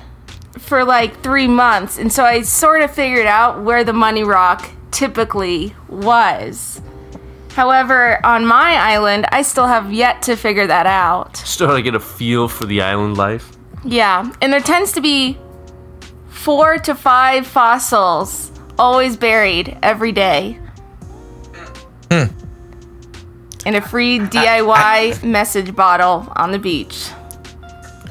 for 0.59 0.85
like 0.85 1.23
three 1.23 1.49
months, 1.49 1.99
and 1.99 2.13
so 2.13 2.25
I 2.25 2.43
sort 2.43 2.83
of 2.83 2.91
figured 2.91 3.27
out 3.27 3.63
where 3.63 3.85
the 3.85 3.93
money 3.93 4.25
rock 4.25 4.71
typically 4.91 5.75
was. 5.89 6.81
However, 7.53 8.25
on 8.25 8.47
my 8.47 8.75
island, 8.75 9.27
I 9.33 9.43
still 9.43 9.67
have 9.67 9.93
yet 9.93 10.23
to 10.23 10.37
figure 10.37 10.67
that 10.67 10.87
out. 10.87 11.39
Still 11.39 11.75
to 11.75 11.83
get 11.83 11.95
a 11.95 12.01
feel 12.01 12.49
for 12.49 12.67
the 12.67 12.83
island 12.83 13.17
life. 13.17 13.51
Yeah, 13.85 14.31
and 14.43 14.53
there 14.53 14.61
tends 14.61 14.93
to 14.93 15.01
be 15.01 15.39
four 16.29 16.79
to 16.79 16.95
five 16.95 17.47
fossils 17.47 18.53
always 18.79 19.17
buried 19.17 19.77
every 19.83 20.13
day. 20.13 20.59
Hmm. 22.11 22.25
And 23.65 23.77
a 23.77 23.81
free 23.81 24.21
DIY 24.21 25.25
message 25.25 25.75
bottle 25.75 26.33
on 26.37 26.53
the 26.53 26.59
beach. 26.59 27.11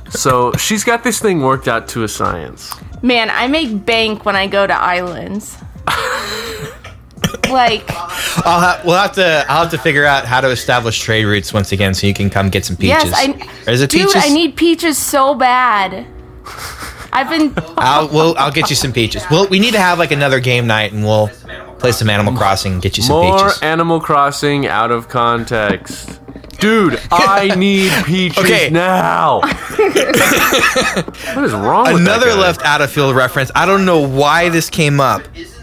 So 0.09 0.51
she's 0.53 0.83
got 0.83 1.03
this 1.03 1.19
thing 1.19 1.41
worked 1.41 1.67
out 1.67 1.87
to 1.89 2.03
a 2.03 2.07
science. 2.07 2.73
Man, 3.01 3.29
I 3.29 3.47
make 3.47 3.85
bank 3.85 4.25
when 4.25 4.35
I 4.35 4.47
go 4.47 4.65
to 4.65 4.73
islands. 4.73 5.57
like, 7.49 7.83
I'll 8.45 8.59
ha- 8.59 8.81
we'll 8.85 8.97
have 8.97 9.13
to. 9.13 9.45
I'll 9.47 9.63
have 9.63 9.71
to 9.71 9.77
figure 9.77 10.05
out 10.05 10.25
how 10.25 10.41
to 10.41 10.49
establish 10.49 10.99
trade 10.99 11.25
routes 11.25 11.53
once 11.53 11.71
again, 11.71 11.93
so 11.93 12.07
you 12.07 12.13
can 12.13 12.29
come 12.29 12.49
get 12.49 12.65
some 12.65 12.75
peaches. 12.75 13.05
yes, 13.05 13.13
I. 13.13 13.49
Or 13.67 13.73
is 13.73 13.81
it 13.81 13.89
dude, 13.89 14.07
peaches? 14.07 14.23
I 14.25 14.29
need 14.29 14.55
peaches 14.55 14.97
so 14.97 15.35
bad. 15.35 16.07
I've 17.15 17.29
been. 17.29 17.53
I'll 17.77 18.07
we'll, 18.09 18.37
I'll 18.37 18.51
get 18.51 18.69
you 18.69 18.75
some 18.75 18.91
peaches. 18.93 19.23
Well, 19.31 19.47
we 19.47 19.57
need 19.59 19.71
to 19.73 19.79
have 19.79 19.97
like 19.99 20.11
another 20.11 20.39
game 20.39 20.67
night, 20.67 20.91
and 20.93 21.03
we'll 21.03 21.29
play 21.79 21.91
some 21.93 22.09
Animal 22.09 22.33
Crossing 22.35 22.73
and 22.73 22.81
get 22.81 22.97
you 22.97 23.03
some 23.03 23.15
More 23.17 23.37
peaches. 23.45 23.61
Animal 23.61 23.99
Crossing 24.01 24.67
out 24.67 24.91
of 24.91 25.07
context. 25.07 26.19
Dude, 26.59 26.99
I 27.11 27.53
need 27.55 27.91
peaches 28.05 28.37
Okay. 28.43 28.69
now. 28.69 29.39
what 30.15 31.43
is 31.43 31.53
wrong 31.53 31.91
with 31.93 32.01
Another 32.01 32.27
guy? 32.27 32.39
left 32.39 32.61
out 32.63 32.81
of 32.81 32.91
field 32.91 33.15
reference. 33.15 33.51
I 33.55 33.65
don't 33.65 33.85
know 33.85 33.99
why 33.99 34.49
this 34.49 34.69
came 34.69 34.99
up, 34.99 35.21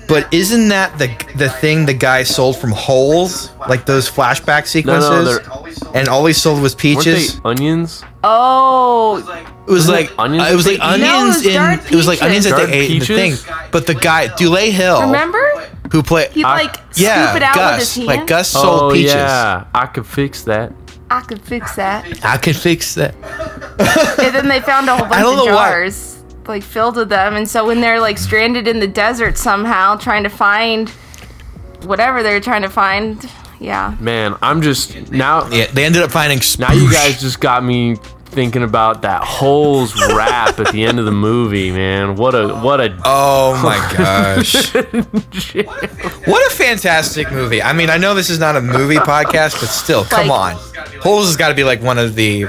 but 0.09 0.33
isn't 0.33 0.69
that 0.69 0.97
the 0.99 1.09
the 1.37 1.49
thing 1.49 1.87
the 1.87 1.95
guy 1.95 2.23
sold 2.23 2.57
from 2.59 2.71
holes, 2.73 3.51
like 3.69 3.87
those 3.87 4.11
flashback 4.11 4.67
sequences? 4.67 5.39
they're- 5.39 5.49
and 5.95 6.09
all 6.09 6.25
he 6.25 6.33
sold 6.33 6.63
was 6.63 6.73
Weren't 6.73 6.81
peaches. 6.81 7.35
they 7.37 7.41
onions? 7.49 8.03
Oh, 8.25 9.21
It 9.67 9.71
was 9.71 9.89
like 9.89 10.11
onions 10.19 10.49
uh, 10.49 10.53
it 10.53 10.57
was 10.57 10.67
like 10.67 10.79
they 10.79 10.95
eat? 10.95 11.01
No, 11.01 11.07
it 11.07 11.21
onions 11.21 11.47
in 11.47 11.53
jarred 11.53 11.81
it 11.85 11.95
was 11.95 12.07
like 12.09 12.23
onions 12.23 12.45
that 12.45 12.57
peaches. 12.57 12.71
they 12.71 12.79
ate 12.79 12.91
in 12.91 12.99
the 12.99 13.05
thing. 13.07 13.69
But 13.71 13.87
the 13.87 13.95
guy 13.95 14.29
Dulé 14.29 14.71
Hill, 14.71 15.03
remember? 15.03 15.69
who 15.93 16.03
played 16.03 16.31
He'd 16.33 16.43
like 16.45 16.77
yeah 16.97 17.27
scoop 17.27 17.37
it 17.37 17.43
out 17.43 17.55
Gus, 17.55 17.71
with 17.73 17.81
his 17.81 17.95
hand. 17.97 18.07
like 18.07 18.27
Gus 18.27 18.49
sold 18.49 18.83
oh 18.83 18.91
peaches. 18.95 19.15
yeah, 19.15 19.67
I 19.75 19.87
could 19.87 20.07
fix 20.07 20.43
that. 20.45 20.73
I 21.11 21.21
could 21.21 21.43
fix 21.43 21.77
that. 21.77 22.25
I 22.25 22.39
could 22.39 22.57
fix 22.57 22.95
that. 22.95 23.15
and 24.19 24.35
then 24.35 24.49
they 24.49 24.61
found 24.61 24.89
a 24.89 24.97
whole 24.97 25.07
bunch 25.09 25.25
of 25.25 25.37
know 25.37 25.45
why. 25.55 25.71
jars 25.71 26.23
like 26.47 26.63
filled 26.65 26.97
with 26.97 27.09
them 27.09 27.37
and 27.37 27.49
so 27.49 27.65
when 27.65 27.81
they're 27.81 28.01
like 28.01 28.19
stranded 28.19 28.67
in 28.67 28.81
the 28.81 28.87
desert 28.89 29.39
somehow 29.39 29.95
trying 29.97 30.25
to 30.25 30.29
find 30.29 30.89
whatever 31.85 32.23
they're 32.23 32.41
trying 32.41 32.63
to 32.63 32.69
find 32.71 33.31
yeah 33.61 33.97
Man, 34.01 34.37
I'm 34.43 34.61
just 34.61 35.13
now. 35.13 35.49
Yeah, 35.51 35.67
they 35.67 35.85
ended 35.85 36.03
up 36.03 36.11
finding. 36.11 36.41
Now 36.59 36.73
you 36.73 36.91
guys 36.91 37.21
just 37.21 37.39
got 37.39 37.63
me 37.63 37.97
thinking 38.33 38.63
about 38.63 39.03
that 39.03 39.23
holes 39.23 39.95
rap 40.15 40.59
at 40.59 40.73
the 40.73 40.85
end 40.85 40.99
of 40.99 41.05
the 41.05 41.13
movie, 41.13 41.71
man. 41.71 42.17
What 42.17 42.35
a 42.35 42.49
what 42.55 42.81
a 42.81 42.99
Oh 43.05 43.61
my 43.63 43.77
gosh. 43.97 44.73
what 46.27 46.47
a 46.53 46.55
fantastic 46.55 47.31
movie. 47.31 47.63
I 47.63 47.73
mean, 47.73 47.91
I 47.91 47.97
know 47.99 48.15
this 48.15 48.31
is 48.31 48.39
not 48.39 48.57
a 48.57 48.61
movie 48.61 48.97
podcast, 48.97 49.61
but 49.61 49.69
still, 49.69 50.05
come 50.05 50.29
Like- 50.29 50.57
on. 50.57 50.63
Holes 51.01 51.27
has 51.27 51.37
got 51.37 51.49
to 51.49 51.55
be 51.55 51.65
like 51.65 51.83
one 51.83 51.99
of 51.99 52.15
the 52.15 52.47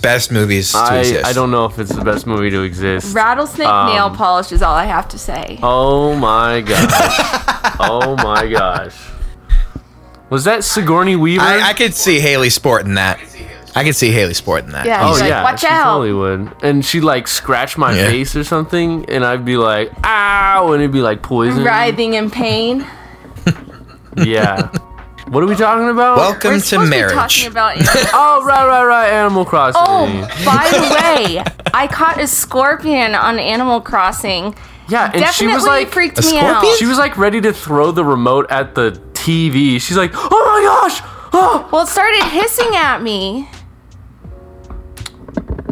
best 0.00 0.30
movies 0.30 0.72
to 0.72 0.78
I, 0.78 0.98
exist. 0.98 1.24
I 1.26 1.32
don't 1.32 1.50
know 1.50 1.64
if 1.64 1.78
it's 1.78 1.92
the 1.94 2.04
best 2.04 2.26
movie 2.26 2.50
to 2.50 2.62
exist. 2.62 3.14
rattlesnake 3.14 3.66
Um, 3.66 3.92
nail 3.92 4.10
polish 4.10 4.52
is 4.52 4.62
all 4.62 4.74
i 4.76 4.84
have 4.84 5.08
to 5.08 5.18
say 5.18 5.58
Oh 5.60 6.14
my 6.14 6.60
gosh. 6.60 7.76
oh 7.80 8.14
my 8.16 8.46
gosh. 8.48 8.96
Was 10.30 10.44
that 10.44 10.62
Sigourney 10.62 11.16
Weaver? 11.16 11.42
I, 11.42 11.70
I 11.70 11.72
could 11.72 11.94
see 11.94 12.20
Haley 12.20 12.50
sporting 12.50 12.94
that. 12.94 13.18
I 13.78 13.84
could 13.84 13.96
see 13.96 14.10
Haley 14.10 14.34
sporting 14.34 14.70
that. 14.72 14.86
Yeah. 14.86 15.04
oh 15.06 15.12
He's 15.12 15.20
like, 15.20 15.30
yeah, 15.30 15.42
"Watch 15.44 15.60
she 15.60 15.66
out." 15.68 15.84
totally 15.84 16.12
would. 16.12 16.52
And 16.62 16.84
she'd 16.84 17.02
like 17.04 17.28
scratch 17.28 17.78
my 17.78 17.92
Yeah. 17.96 18.06
face 18.08 18.34
or 18.36 18.44
something, 18.44 19.04
and 19.08 19.24
I'd 19.24 19.44
be 19.44 19.56
like, 19.56 19.90
"Ow!" 20.04 20.72
and 20.72 20.82
it'd 20.82 20.92
be 20.92 21.00
like 21.00 21.22
poison. 21.22 21.62
writhing 21.64 22.14
in 22.14 22.30
pain 22.30 22.84
Yeah. 24.16 24.68
what 25.28 25.42
are 25.42 25.46
we 25.46 25.54
talking 25.54 25.88
about? 25.90 26.16
Welcome 26.16 26.52
we're 26.52 26.58
to 26.58 26.60
supposed 26.60 26.86
to 26.86 26.90
be 26.90 26.96
marriage. 26.98 27.14
talking 27.14 27.46
about 27.46 27.72
animals. 27.76 28.06
oh 28.12 28.44
right, 28.44 28.66
right, 28.66 28.84
right. 28.84 29.10
Animal 29.10 29.44
Crossing. 29.44 29.80
oh 29.84 30.44
by 30.44 30.68
the 30.72 30.80
way 30.94 31.44
i 31.74 31.86
caught 31.86 32.18
a 32.20 32.26
scorpion 32.26 33.14
on 33.14 33.38
animal 33.38 33.80
crossing 33.80 34.54
yeah, 34.88 35.04
and 35.12 35.20
definitely 35.20 35.48
she 35.52 35.54
was 35.54 35.66
like, 35.66 35.88
freaked 35.90 36.18
A 36.18 36.22
me 36.22 36.28
scorpion? 36.28 36.50
out 36.50 36.76
she 36.78 36.86
was 36.86 36.96
like 36.96 37.18
ready 37.18 37.42
to 37.42 37.52
throw 37.52 37.90
the 37.92 38.02
remote 38.04 38.46
at 38.50 38.74
the 38.74 38.92
TV. 39.12 39.78
She's 39.78 39.98
like, 39.98 40.12
"Oh 40.14 40.28
my 40.30 40.62
gosh!" 40.88 41.02
Oh. 41.34 41.68
well 41.70 41.82
it 41.82 41.88
started 41.88 42.22
hissing 42.24 42.74
at 42.74 43.02
me 43.02 43.46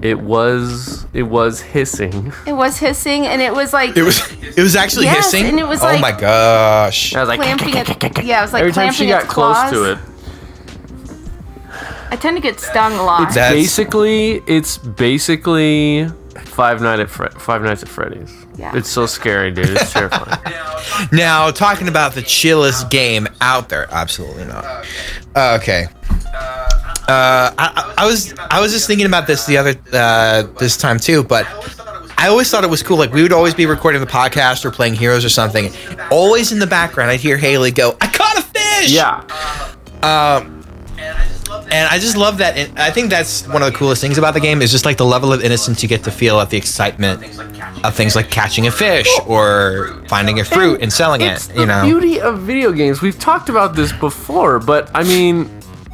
It 0.07 0.21
was, 0.21 1.07
it 1.13 1.25
was 1.25 1.61
hissing. 1.61 2.33
it 2.47 2.53
was 2.53 2.79
hissing 2.79 3.27
and 3.27 3.43
it 3.43 3.53
was 3.53 3.73
like 3.73 3.97
It 3.97 4.03
was 4.03 4.21
it 4.43 4.63
was 4.63 4.77
actually 4.77 5.07
Yes, 5.07 5.33
hissing. 5.33 5.47
and 5.47 5.59
it 5.59 5.67
was 5.67 5.83
oh 5.83 5.87
like- 5.87 6.01
my 6.01 6.13
gosh. 6.13 7.15
I 7.15 7.21
was 7.21 7.29
like, 7.29 7.41
clamping 7.41 7.75
it 7.77 8.25
yeah 8.25 8.39
it 8.41 8.43
was 8.43 8.53
like 8.53 8.61
every 8.61 8.73
time 8.73 8.93
clamping 8.93 8.99
she 8.99 9.07
got 9.09 9.25
its 9.25 9.33
close 9.33 9.71
to 9.71 9.93
it. 9.93 9.99
I 12.11 12.17
tend 12.17 12.37
to 12.37 12.41
get 12.43 12.61
stung 12.61 12.93
a 12.95 13.03
lot. 13.03 13.35
That's 13.35 13.53
basically 13.53 14.43
it's 14.47 14.79
basically 14.79 16.09
Five 16.37 16.81
Night 16.81 17.01
at 17.01 17.11
Fre- 17.11 17.27
Five 17.39 17.63
Nights 17.63 17.83
at 17.83 17.89
Freddy's. 17.89 18.33
Yeah. 18.57 18.75
It's 18.77 18.89
so 18.89 19.07
scary, 19.07 19.51
dude. 19.51 19.71
It's 19.71 19.93
terrifying. 19.93 20.39
Now, 21.13 21.51
talking 21.51 21.89
about 21.89 22.15
the 22.15 22.23
chillest 22.23 22.89
game 22.91 23.27
out 23.41 23.69
there, 23.69 23.87
absolutely 23.91 24.45
not. 24.45 24.65
Uh, 25.35 25.59
okay. 25.61 25.89
Uh, 27.09 27.53
I, 27.57 28.05
was 28.05 28.35
I 28.51 28.61
was 28.61 28.73
just 28.73 28.87
thinking 28.89 29.07
about 29.07 29.29
this 29.29 29.47
the 29.47 29.57
other 29.57 29.75
uh, 29.93 30.43
this 30.59 30.77
time 30.77 30.99
too, 30.99 31.23
but 31.23 31.47
I 32.19 32.29
always 32.29 32.51
thought 32.51 32.65
it 32.65 32.71
was 32.71 32.83
cool. 32.83 32.97
Like 32.97 33.13
we 33.13 33.23
would 33.23 33.33
always 33.33 33.55
be 33.55 33.67
recording 33.67 34.01
the 34.01 34.07
podcast 34.07 34.65
or 34.65 34.71
playing 34.71 34.95
Heroes 34.95 35.25
or 35.25 35.29
something. 35.29 35.71
Always 36.11 36.51
in 36.51 36.59
the 36.59 36.67
background, 36.67 37.11
I'd 37.11 37.21
hear 37.21 37.37
Haley 37.37 37.71
go, 37.71 37.97
"I 38.01 38.09
caught 38.09 38.39
a 38.39 38.43
fish!" 38.43 38.91
yeah. 38.91 39.23
Um, 40.03 40.57
and 41.71 41.89
I 41.89 41.99
just 41.99 42.17
love 42.17 42.39
that. 42.39 42.57
And 42.57 42.79
I 42.79 42.91
think 42.91 43.11
that's 43.11 43.47
one 43.49 43.63
of 43.63 43.73
the 43.73 43.79
coolest 43.79 44.01
things 44.01 44.19
about 44.19 44.35
the 44.35 44.41
game 44.41 44.63
is 44.63 44.71
just 44.71 44.85
like 44.85 44.97
the 44.97 45.05
level 45.05 45.33
of 45.33 45.43
innocence 45.43 45.83
you 45.83 45.89
get 45.89 46.05
to 46.05 46.11
feel 46.11 46.41
at 46.41 46.51
the 46.51 46.57
excitement 46.57 47.23
of 47.85 47.95
things 47.95 48.17
like 48.17 48.31
catching 48.31 48.67
a 48.67 48.71
fish 48.71 49.09
or 49.27 50.03
finding 50.09 50.41
a 50.41 50.45
fruit 50.45 50.81
and, 50.83 50.93
selling 50.93 51.21
It's 51.21 51.51
it. 51.51 51.57
You 51.57 51.67
know, 51.67 51.85
beauty 51.85 52.21
of 52.21 52.41
video 52.41 52.73
games. 52.73 53.03
We've 53.03 53.19
talked 53.19 53.49
about 53.49 53.75
this 53.75 53.93
before, 53.93 54.59
but 54.59 54.91
I 54.95 55.03
mean, 55.03 55.51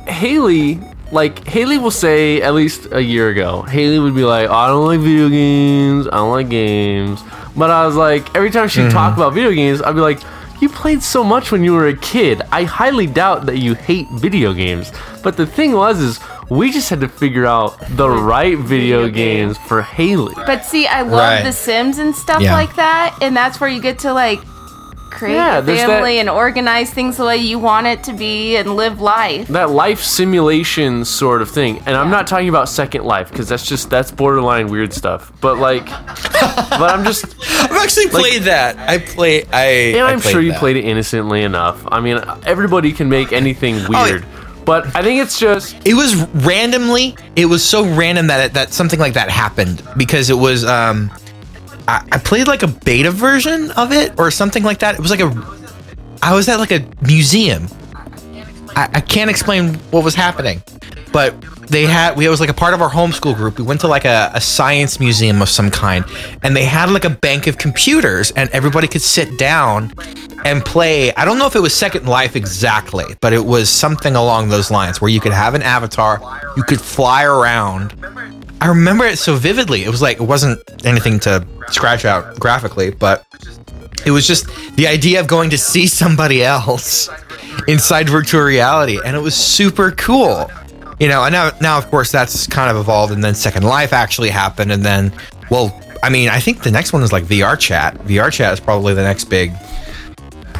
Haley, 0.07 0.81
like 1.13 1.47
Haley 1.47 1.79
will 1.79 1.91
say 1.93 2.41
at 2.43 2.55
least 2.55 2.89
a 2.91 3.01
year 3.01 3.29
ago, 3.29 3.63
Haley 3.63 3.99
would 4.01 4.15
be 4.15 4.25
like, 4.25 4.49
"I 4.51 4.67
don't 4.69 4.87
like 4.87 5.01
video 5.01 5.29
games. 5.29 6.09
I 6.09 6.17
don't 6.17 6.33
like 6.33 6.49
games." 6.49 7.23
But 7.55 7.71
I 7.71 7.87
was 7.87 7.97
like, 7.97 8.35
every 8.35 8.51
time 8.51 8.67
she'd 8.69 8.81
Mm-hmm. 8.89 8.91
talk 9.01 9.17
about 9.17 9.35
video 9.35 9.53
games, 9.53 9.83
I'd 9.83 9.95
be 9.95 10.01
like, 10.01 10.21
"You 10.61 10.69
played 10.71 11.03
so 11.03 11.23
much 11.23 11.53
when 11.53 11.63
you 11.63 11.75
were 11.75 11.89
a 11.89 11.97
kid. 11.97 12.41
I 12.51 12.65
highly 12.65 13.07
doubt 13.07 13.47
that 13.47 13.59
you 13.59 13.75
hate 13.75 14.09
video 14.27 14.53
games." 14.55 14.91
But 15.23 15.37
the 15.37 15.47
thing 15.47 15.73
was, 15.73 16.01
is 16.01 16.19
we 16.49 16.73
just 16.73 16.89
had 16.89 17.01
to 17.01 17.09
figure 17.09 17.47
out 17.47 17.77
the 17.97 18.09
right 18.11 18.59
video 18.59 19.09
games 19.09 19.57
for 19.69 19.83
Haley. 19.83 20.35
But 20.47 20.65
see, 20.65 20.87
I 20.87 21.03
love 21.03 21.13
Right. 21.13 21.43
The 21.45 21.53
Sims 21.53 21.99
and 21.99 22.15
stuff 22.17 22.41
Yeah. 22.43 22.55
like 22.55 22.75
that, 22.77 23.15
and 23.21 23.37
that's 23.37 23.61
where 23.61 23.71
you 23.71 23.81
get 23.81 23.99
to 24.01 24.13
like 24.13 24.41
create 25.13 25.35
Yeah, 25.35 25.59
a 25.59 25.63
there's 25.63 25.79
that- 25.81 25.87
family 25.89 26.19
and 26.19 26.29
organize 26.29 26.91
things 26.91 27.17
the 27.17 27.25
way 27.25 27.37
you 27.37 27.59
want 27.59 27.87
it 27.87 28.03
to 28.05 28.13
be 28.13 28.57
and 28.57 28.75
live 28.77 29.01
life. 29.01 29.49
that 29.49 29.71
life 29.71 30.01
simulation 30.03 31.05
sort 31.05 31.43
of 31.43 31.51
thing 31.51 31.79
and 31.87 31.97
i'm 31.97 32.11
not 32.11 32.27
talking 32.27 32.49
about 32.49 32.69
second 32.69 33.05
life 33.05 33.31
because 33.31 33.49
that's 33.49 33.67
just 33.67 33.91
that's 33.91 34.11
borderline 34.11 34.69
weird 34.69 34.93
stuff 34.93 35.31
but 35.41 35.59
like 35.59 35.85
but 36.81 36.91
i'm 36.91 37.05
just 37.05 37.25
I've 37.63 37.73
actually 37.73 38.09
played 38.09 38.43
that. 38.43 38.77
I 38.79 38.99
play. 38.99 39.45
I. 39.53 39.65
and 39.97 40.05
I 40.07 40.13
i'm 40.13 40.21
sure 40.21 40.41
you 40.41 40.53
that. 40.53 40.59
played 40.59 40.77
it 40.77 40.85
innocently 40.85 41.43
enough 41.43 41.83
i 41.89 42.01
mean 42.01 42.21
everybody 42.45 42.93
can 42.93 43.09
make 43.09 43.33
anything 43.33 43.77
Oh, 43.89 44.05
weird 44.05 44.25
but 44.65 44.87
i 44.97 45.03
think 45.03 45.21
it's 45.21 45.39
just 45.39 45.77
It 45.87 45.95
was 45.95 46.15
randomly. 46.45 47.17
It 47.37 47.47
was 47.47 47.65
so 47.65 47.85
random 47.85 48.29
that 48.29 48.47
it, 48.47 48.53
that 48.55 48.73
something 48.73 48.99
like 49.01 49.15
that 49.15 49.29
happened 49.31 49.83
because 49.97 50.31
it 50.31 50.35
was. 50.39 50.65
Um, 50.65 51.11
I, 51.89 52.07
I 52.13 52.19
played 52.19 52.47
like 52.47 52.63
a 52.63 52.69
beta 52.69 53.11
version 53.11 53.71
of 53.73 53.93
it 53.93 54.19
or 54.19 54.31
something 54.31 54.63
like 54.63 54.79
that. 54.81 54.95
It 54.95 55.01
was 55.01 55.11
like 55.11 55.21
a. 55.21 55.33
I 56.23 56.35
was 56.35 56.49
at 56.49 56.59
like 56.59 56.71
a 56.71 56.87
museum. 57.01 57.69
I, 58.77 58.89
I 58.95 59.01
can't 59.01 59.31
explain 59.31 59.75
what 59.91 60.05
was 60.05 60.15
happening, 60.15 60.63
but 61.13 61.35
they 61.69 61.87
had. 61.87 62.17
We 62.17 62.27
it 62.27 62.29
was 62.29 62.41
like 62.41 62.51
a 62.51 62.55
part 62.55 62.75
of 62.75 62.83
our 62.83 62.91
homeschool 62.91 63.35
group. 63.35 63.59
We 63.59 63.65
went 63.65 63.81
to 63.81 63.89
like 63.89 64.05
a, 64.05 64.31
a 64.35 64.41
science 64.41 65.01
museum 65.01 65.43
of 65.43 65.49
some 65.49 65.71
kind, 65.71 66.05
and 66.43 66.55
they 66.55 66.65
had 66.65 66.91
like 66.91 67.05
a 67.05 67.11
bank 67.11 67.47
of 67.47 67.59
computers, 67.59 68.31
and 68.33 68.49
everybody 68.51 68.87
could 68.87 69.03
sit 69.03 69.39
down 69.39 69.93
and 70.45 70.65
play. 70.65 71.13
I 71.15 71.25
don't 71.25 71.39
know 71.39 71.47
if 71.47 71.57
it 71.57 71.61
was 71.61 71.75
Second 71.75 72.07
Life 72.07 72.37
exactly, 72.37 73.17
but 73.21 73.33
it 73.33 73.45
was 73.45 73.69
something 73.69 74.15
along 74.15 74.49
those 74.49 74.71
lines 74.71 75.01
where 75.01 75.11
you 75.11 75.21
could 75.21 75.33
have 75.33 75.55
an 75.55 75.63
avatar, 75.63 76.21
you 76.57 76.63
could 76.63 76.81
fly 76.81 77.25
around. 77.25 77.95
I 78.63 78.69
remember 78.69 79.05
it 79.05 79.19
so 79.19 79.35
vividly. 79.35 79.83
It 79.83 79.89
was 79.89 80.01
like 80.01 80.21
it 80.21 80.23
wasn't 80.23 80.61
anything 80.87 81.19
to 81.21 81.45
scratch 81.67 82.05
out 82.05 82.39
graphically, 82.39 82.93
but 82.93 83.27
it 84.07 84.13
was 84.13 84.25
just 84.25 84.47
the 84.77 84.87
idea 84.87 85.19
of 85.19 85.27
going 85.27 85.51
to 85.51 85.59
see 85.59 85.89
somebody 85.89 86.45
else 86.45 87.11
inside 87.67 88.09
virtual 88.09 88.43
reality, 88.43 89.01
and 89.05 89.17
it 89.17 89.19
was 89.19 89.35
super 89.35 89.91
cool. 89.91 90.49
You 91.01 91.09
know, 91.09 91.25
and 91.25 91.33
now, 91.33 91.51
now 91.61 91.77
of 91.77 91.89
course 91.89 92.13
that's 92.13 92.47
kind 92.47 92.71
of 92.71 92.77
evolved, 92.77 93.13
and 93.13 93.25
then 93.25 93.35
Second 93.35 93.65
Life 93.65 93.93
actually 93.93 94.31
happened, 94.31 94.71
and 94.71 94.85
then, 94.85 95.13
well, 95.51 95.77
I 96.05 96.09
mean, 96.09 96.29
I 96.29 96.39
think 96.39 96.63
the 96.63 96.71
next 96.71 96.93
one 96.93 97.03
is 97.03 97.13
like 97.13 97.25
VR 97.25 97.59
chat. 97.59 97.97
VR 98.05 98.31
chat 98.31 98.53
is 98.53 98.61
probably 98.61 98.95
the 98.95 99.03
next 99.03 99.25
big. 99.25 99.51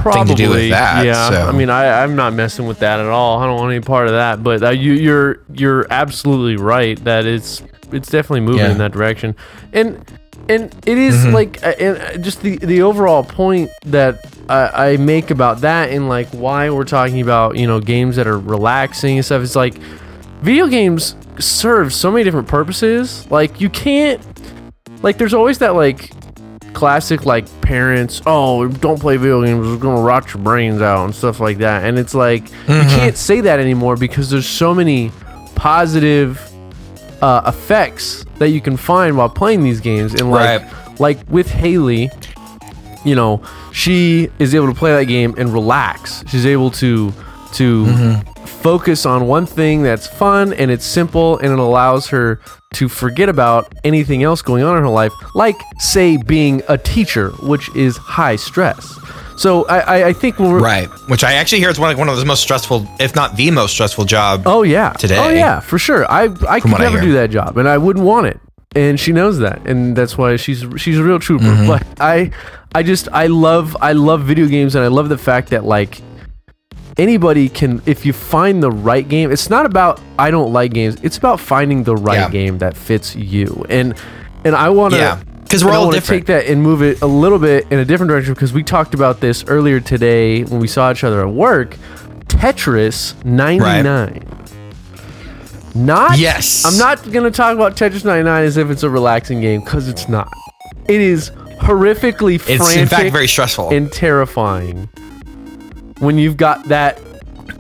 Probably 0.03 0.35
to 0.35 0.43
do 0.43 0.51
with 0.51 0.71
that, 0.71 1.05
yeah 1.07 1.31
so. 1.31 1.47
i 1.49 1.53
mean 1.53 1.71
I, 1.71 2.03
i'm 2.03 2.15
not 2.17 2.33
messing 2.35 2.67
with 2.67 2.81
that 2.81 3.01
at 3.01 3.07
all 3.07 3.39
i 3.39 3.47
don't 3.47 3.57
want 3.57 3.73
any 3.73 3.81
part 3.83 4.07
of 4.07 4.13
that 4.13 4.43
but 4.43 4.63
uh, 4.63 4.71
you, 4.71 4.93
you're 4.93 5.41
you're 5.53 5.87
absolutely 5.91 6.57
right 6.57 7.03
that 7.05 7.25
it's 7.27 7.63
it's 7.93 8.09
definitely 8.11 8.41
moving 8.41 8.61
Yeah. 8.61 8.73
in 8.73 8.79
that 8.79 8.93
direction 8.93 9.37
and 9.73 10.05
and 10.49 10.75
it 10.87 10.99
is 10.99 11.25
like 11.27 11.63
uh, 11.63 11.75
and 11.79 11.99
uh, 11.99 12.17
just 12.19 12.43
the 12.43 12.57
the 12.59 12.83
overall 12.83 13.23
point 13.23 13.71
that 13.87 14.25
I, 14.49 14.91
I 14.93 14.97
make 14.97 15.31
about 15.31 15.61
that 15.61 15.91
and 15.91 16.09
like 16.09 16.29
why 16.31 16.69
we're 16.71 16.85
talking 16.85 17.21
about 17.21 17.57
you 17.57 17.67
know 17.67 17.79
games 17.81 18.17
that 18.17 18.27
are 18.27 18.39
relaxing 18.39 19.17
and 19.19 19.25
stuff 19.25 19.43
It's 19.43 19.55
like 19.55 19.75
video 20.43 20.67
games 20.67 21.15
serve 21.39 21.95
so 21.95 22.11
many 22.11 22.25
different 22.25 22.49
purposes 22.49 23.31
like 23.31 23.61
you 23.61 23.71
can't 23.71 24.21
like 25.03 25.17
there's 25.17 25.35
always 25.35 25.59
that 25.59 25.75
like 25.77 26.11
classic 26.75 27.25
like 27.27 27.47
parents 27.61 28.21
oh 28.27 28.67
don't 28.69 29.01
play 29.01 29.17
video 29.17 29.43
games 29.45 29.67
it's 29.69 29.83
gonna 29.83 30.01
rot 30.01 30.33
your 30.33 30.43
brains 30.43 30.81
out 30.81 31.05
and 31.05 31.15
stuff 31.15 31.41
like 31.41 31.59
that. 31.59 31.85
And 31.85 31.99
it's 31.99 32.15
like 32.15 32.51
you 32.51 32.83
can't 32.97 33.17
say 33.17 33.41
that 33.43 33.61
anymore 33.61 33.97
because 33.97 34.31
there's 34.31 34.47
so 34.49 34.75
many 34.75 35.11
positive 35.55 36.41
uh, 37.23 37.43
effects 37.47 38.25
that 38.39 38.49
you 38.49 38.61
can 38.61 38.77
find 38.77 39.17
while 39.17 39.29
playing 39.29 39.63
these 39.63 39.81
games. 39.81 40.15
And 40.15 40.31
like 40.31 40.63
Right. 40.63 41.01
like 41.01 41.19
with 41.29 41.51
haley 41.51 42.11
you 43.05 43.15
know 43.17 43.43
she 43.73 44.29
is 44.39 44.55
able 44.55 44.69
to 44.69 44.75
play 44.75 44.93
that 44.93 45.05
game 45.05 45.35
and 45.39 45.53
relax. 45.53 46.25
She's 46.29 46.47
able 46.47 46.71
to 46.73 47.13
to 47.55 47.85
focus 48.63 49.05
on 49.05 49.27
one 49.27 49.45
thing 49.45 49.83
that's 49.83 50.07
fun 50.07 50.53
and 50.55 50.71
it's 50.71 50.85
simple 50.85 51.39
and 51.39 51.53
it 51.53 51.59
allows 51.59 52.07
her 52.09 52.41
to 52.75 52.89
forget 52.89 53.29
about 53.29 53.73
anything 53.85 54.23
else 54.23 54.41
going 54.41 54.63
on 54.63 54.77
in 54.77 54.83
her 54.83 54.89
life 54.89 55.13
like 55.35 55.57
say 55.79 56.17
being 56.17 56.63
a 56.69 56.79
teacher 56.79 57.31
which 57.43 57.75
is 57.75 57.97
high 57.97 58.37
stress 58.37 58.99
so 59.37 59.67
i 59.67 60.09
i, 60.09 60.13
think 60.13 60.39
when 60.39 60.53
we're 60.53 60.61
Right. 60.61 60.89
Which 61.09 61.25
I 61.25 61.33
actually 61.35 61.59
hear 61.59 61.71
is 61.71 61.79
one 61.81 61.91
of, 61.91 61.99
one 61.99 62.09
of 62.09 62.17
the 62.17 62.25
most 62.25 62.43
stressful, 62.43 62.87
if 63.01 63.17
not 63.17 63.37
the 63.37 63.51
most 63.51 63.73
stressful 63.73 64.05
job. 64.05 64.43
Oh 64.47 64.63
yeah. 64.63 64.93
today. 64.93 65.19
Oh 65.19 65.31
yeah, 65.31 65.59
for 65.61 65.79
sure. 65.79 66.09
I 66.11 66.25
I 66.49 66.61
could 66.61 66.71
what 66.71 66.81
I 66.81 66.85
never 66.85 67.01
do 67.01 67.13
that 67.15 67.31
job, 67.31 67.59
and 67.59 67.69
I 67.69 67.79
wouldn't 67.79 68.05
want 68.05 68.27
it. 68.27 68.39
And 68.77 68.99
she 68.99 69.13
knows 69.13 69.39
that, 69.41 69.67
and 69.67 69.97
that's 69.97 70.17
why 70.17 70.37
she's 70.37 70.65
she's 70.77 70.99
a 70.99 71.03
real 71.03 71.19
trooper. 71.19 71.45
Mm-hmm. 71.45 71.67
But 71.73 71.83
I 72.01 72.31
I 72.75 72.83
just 72.83 73.09
I 73.13 73.27
love 73.27 73.77
I 73.81 73.93
love 73.93 74.23
video 74.23 74.47
games, 74.47 74.75
and 74.77 74.85
I 74.85 74.89
love 74.89 75.09
the 75.09 75.19
fact 75.19 75.51
that 75.51 75.65
like 75.65 76.01
anybody 76.99 77.49
can 77.49 77.83
if 77.87 78.05
you 78.07 78.13
find 78.13 78.63
the 78.63 78.71
right 78.71 79.09
game. 79.09 79.31
It's 79.33 79.51
not 79.51 79.67
about 79.67 80.01
I 80.19 80.31
don't 80.31 80.53
like 80.53 80.73
games. 80.73 80.97
It's 81.03 81.17
about 81.19 81.41
finding 81.41 81.85
the 81.85 81.97
right 81.97 82.17
Yeah. 82.19 82.29
game 82.31 82.59
that 82.59 82.77
fits 82.77 83.15
you. 83.17 83.65
And 83.69 83.95
and 84.45 84.55
I 84.55 84.69
want 84.71 84.95
to 84.95 85.01
yeah. 85.01 85.23
Because 85.43 85.65
we're 85.67 85.73
all 85.73 85.91
different. 85.91 86.21
take 86.21 86.27
that 86.27 86.47
and 86.47 86.63
move 86.63 86.83
it 86.83 87.03
a 87.03 87.07
little 87.07 87.39
bit 87.39 87.67
in 87.71 87.79
a 87.79 87.85
different 87.85 88.09
direction 88.09 88.33
because 88.33 88.55
we 88.55 88.63
talked 88.63 88.95
about 88.95 89.21
this 89.21 89.45
earlier 89.49 89.81
today 89.81 90.45
when 90.45 90.61
we 90.61 90.67
saw 90.67 90.91
each 90.91 91.05
other 91.05 91.21
at 91.27 91.33
work. 91.35 91.77
Tetris 92.27 93.23
99. 93.23 94.23
Not 95.75 96.19
Yes. 96.19 96.65
I'm 96.65 96.79
not 96.79 97.03
going 97.13 97.25
to 97.25 97.31
talk 97.31 97.55
about 97.55 97.77
Tetris 97.77 98.05
99 98.05 98.45
as 98.45 98.57
if 98.57 98.71
it's 98.71 98.83
a 98.83 98.91
relaxing 98.91 99.41
game 99.43 99.61
because 99.63 99.89
it's 99.89 100.09
not. 100.09 100.29
It 100.89 101.01
is 101.01 101.31
horrifically 101.61 102.41
frantic. 102.41 102.67
It's 102.67 102.77
in 102.77 102.87
fact 102.89 103.13
very 103.13 103.29
stressful. 103.29 103.69
and 103.71 103.91
terrifying 103.93 104.89
when 106.03 106.19
you've 106.19 106.37
got 106.37 106.65
that 106.69 107.01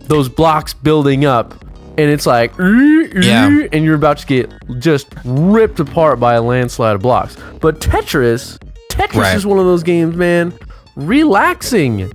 those 0.09 0.29
blocks 0.29 0.75
building 0.75 1.25
up 1.25 1.55
and 1.97 2.11
it's 2.11 2.27
like 2.27 2.53
Yeah. 2.59 3.67
and 3.73 3.85
you're 3.85 3.95
about 3.95 4.19
to 4.19 4.27
get 4.27 4.51
just 4.79 5.07
ripped 5.25 5.79
apart 5.81 6.19
by 6.19 6.35
a 6.35 6.43
landslide 6.43 6.97
of 6.97 7.03
blocks. 7.03 7.37
But 7.61 7.81
Tetris, 7.81 8.59
Tetris 8.91 9.15
Right. 9.15 9.37
is 9.37 9.47
one 9.47 9.59
of 9.59 9.65
those 9.65 9.83
games, 9.83 10.17
man. 10.17 10.53
Relaxing. 10.97 12.11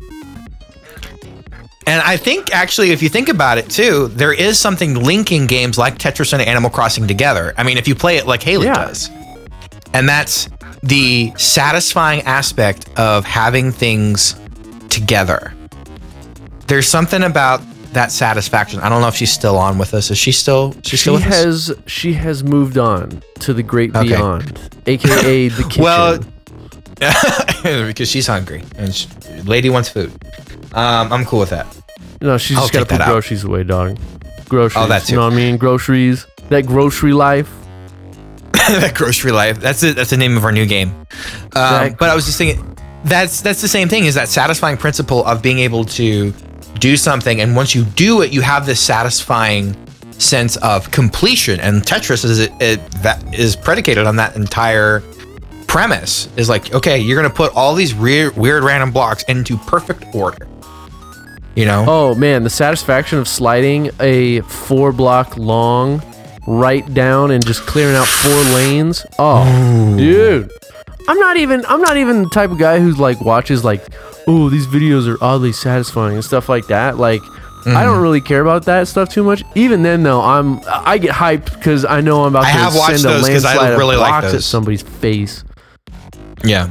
And 1.86 2.02
I 2.02 2.18
think 2.18 2.54
actually, 2.54 2.92
if 2.92 3.02
you 3.02 3.08
think 3.08 3.30
about 3.30 3.58
it 3.58 3.70
too, 3.70 4.10
there 4.10 4.34
is 4.34 4.60
something 4.60 4.96
linking 4.96 5.48
games 5.48 5.78
like 5.78 5.98
Tetris 5.98 6.34
and 6.34 6.42
Animal 6.42 6.70
Crossing 6.70 7.08
together. 7.08 7.54
I 7.58 7.63
mean, 7.63 7.78
if 7.78 7.88
you 7.88 7.96
play 7.96 8.18
it 8.18 8.28
like 8.28 8.44
Haley 8.44 8.66
Yeah. 8.66 8.74
does, 8.74 9.10
and 9.94 10.08
that's 10.10 10.50
the 10.84 11.32
satisfying 11.38 12.22
aspect 12.24 12.90
of 12.98 13.24
having 13.26 13.72
things 13.72 14.36
together. 14.90 15.54
There's 16.67 16.88
something 16.88 17.23
about 17.23 17.62
that 17.93 18.12
satisfaction. 18.12 18.80
I 18.82 18.89
don't 18.89 19.01
know 19.01 19.08
if 19.08 19.15
she's 19.15 19.32
still 19.32 19.58
on 19.58 19.77
with 19.77 19.93
us. 19.93 20.12
Is 20.12 20.17
she 20.17 20.32
still? 20.32 20.75
She 20.84 20.97
still 20.97 21.13
with 21.15 21.25
us? 21.25 21.34
has 21.34 21.75
she 21.88 22.13
has 22.13 22.43
moved 22.43 22.77
on 22.77 23.23
to 23.39 23.53
the 23.53 23.63
great 23.63 23.95
Okay. 23.95 24.10
beyond, 24.10 24.60
aka 24.86 25.47
the 25.49 25.63
kitchen. 25.63 25.84
Well, 25.84 26.19
because 27.88 28.10
she's 28.10 28.27
hungry 28.27 28.63
and 28.75 28.93
she, 28.93 29.08
lady 29.45 29.69
wants 29.69 29.89
food. 29.89 30.12
Um, 30.73 31.12
I'm 31.13 31.25
cool 31.25 31.39
with 31.39 31.49
that. 31.51 31.65
no, 32.21 32.38
she's 32.38 32.58
I'll 32.58 32.63
just 32.63 32.73
got 32.73 32.80
to 32.80 32.86
put 32.86 33.01
out. 33.01 33.08
groceries 33.08 33.43
away, 33.43 33.63
dog. 33.63 33.97
Groceries. 34.49 34.84
Oh, 34.84 34.88
that 34.88 35.10
You 35.10 35.15
know 35.17 35.23
what 35.25 35.34
I 35.34 35.36
mean? 35.36 35.58
Groceries. 35.58 36.25
That 36.49 36.65
grocery 36.65 37.13
life. 37.13 37.49
that 38.53 38.93
grocery 38.95 39.32
life. 39.32 39.60
That's 39.60 39.84
it. 39.84 39.95
That's 39.95 40.10
the 40.10 40.17
name 40.17 40.36
of 40.38 40.43
our 40.43 40.51
new 40.51 40.65
game. 40.65 40.89
Um, 41.56 41.95
but 41.99 42.10
I 42.10 42.15
was 42.15 42.25
just 42.25 42.38
thinking, 42.38 42.77
that's 43.06 43.41
that's 43.41 43.62
the 43.62 43.67
same 43.67 43.88
thing. 43.89 44.06
Is 44.06 44.15
that 44.15 44.27
satisfying 44.30 44.77
principle 44.77 45.23
of 45.25 45.41
being 45.41 45.60
able 45.60 45.86
to 45.86 46.34
do 46.78 46.98
something, 46.98 47.42
and 47.42 47.56
once 47.56 47.74
you 47.76 47.84
do 47.84 48.22
it, 48.22 48.32
you 48.32 48.42
have 48.42 48.66
this 48.66 48.80
satisfying 48.80 49.76
sense 50.13 50.58
of 50.58 50.90
completion. 50.92 51.60
And 51.60 51.82
Tetris 51.82 52.26
is 52.26 52.40
it, 52.40 52.52
it 52.60 52.80
that 53.04 53.24
is 53.34 53.56
predicated 53.56 54.08
on 54.08 54.16
that 54.18 54.36
entire 54.36 55.02
premise. 55.68 56.30
Is 56.38 56.50
like, 56.50 56.74
okay, 56.74 56.98
you're 57.00 57.22
gonna 57.22 57.34
put 57.34 57.56
all 57.56 57.76
these 57.76 57.94
weird, 57.94 58.36
weird 58.36 58.63
random 58.63 58.92
blocks 58.92 59.24
into 59.24 59.58
perfect 59.58 60.06
order. 60.13 60.48
You 61.56 61.66
know? 61.66 61.86
Oh 61.88 62.16
man, 62.16 62.44
the 62.44 62.50
satisfaction 62.50 63.18
of 63.18 63.28
sliding 63.28 63.90
a 64.00 64.42
four 64.42 64.92
block 64.92 65.38
long 65.38 66.02
right 66.48 66.92
down 66.94 67.32
and 67.32 67.46
just 67.46 67.62
clearing 67.62 67.96
out 67.96 68.08
four 68.08 68.40
lanes. 68.56 69.06
Oh, 69.20 69.96
dude. 69.98 70.52
I'm 71.08 71.20
not 71.20 71.38
even 71.38 71.65
I'm 71.67 71.82
not 71.82 71.98
even 71.98 72.24
the 72.24 72.30
type 72.30 72.52
of 72.52 72.58
guy 72.58 72.80
who's 72.80 73.00
like 73.00 73.22
watches 73.22 73.63
like, 73.63 73.86
oh, 74.28 74.50
these 74.50 74.67
videos 74.67 75.08
are 75.08 75.22
oddly 75.24 75.54
satisfying 75.54 76.15
and 76.15 76.24
stuff 76.24 76.50
like 76.50 76.67
that. 76.67 76.98
Like 76.98 77.22
I 77.65 77.84
don't 77.84 77.96
mm-hmm. 77.96 78.02
really 78.02 78.22
care 78.22 78.41
about 78.41 78.65
that 78.65 78.88
stuff 78.88 79.10
too 79.10 79.24
much. 79.24 79.43
Even 79.56 79.84
then, 79.84 80.04
though, 80.04 80.22
I'm 80.22 80.62
I 80.65 80.98
get 80.98 81.12
hyped 81.12 81.54
because 81.56 81.84
I 81.84 82.00
know 82.00 82.24
I'm 82.24 82.34
about 82.34 82.46
I 82.46 82.70
to 82.70 82.98
send 82.98 83.00
a 83.00 83.20
those 83.20 83.28
'cause 83.28 83.46
I 83.46 83.56
landslide 83.56 83.78
really 83.78 83.96
of 83.96 84.02
like 84.02 84.22
blocks 84.22 84.34
at 84.34 84.43
somebody's 84.43 84.84
face. 84.84 85.43
Yeah, 86.46 86.70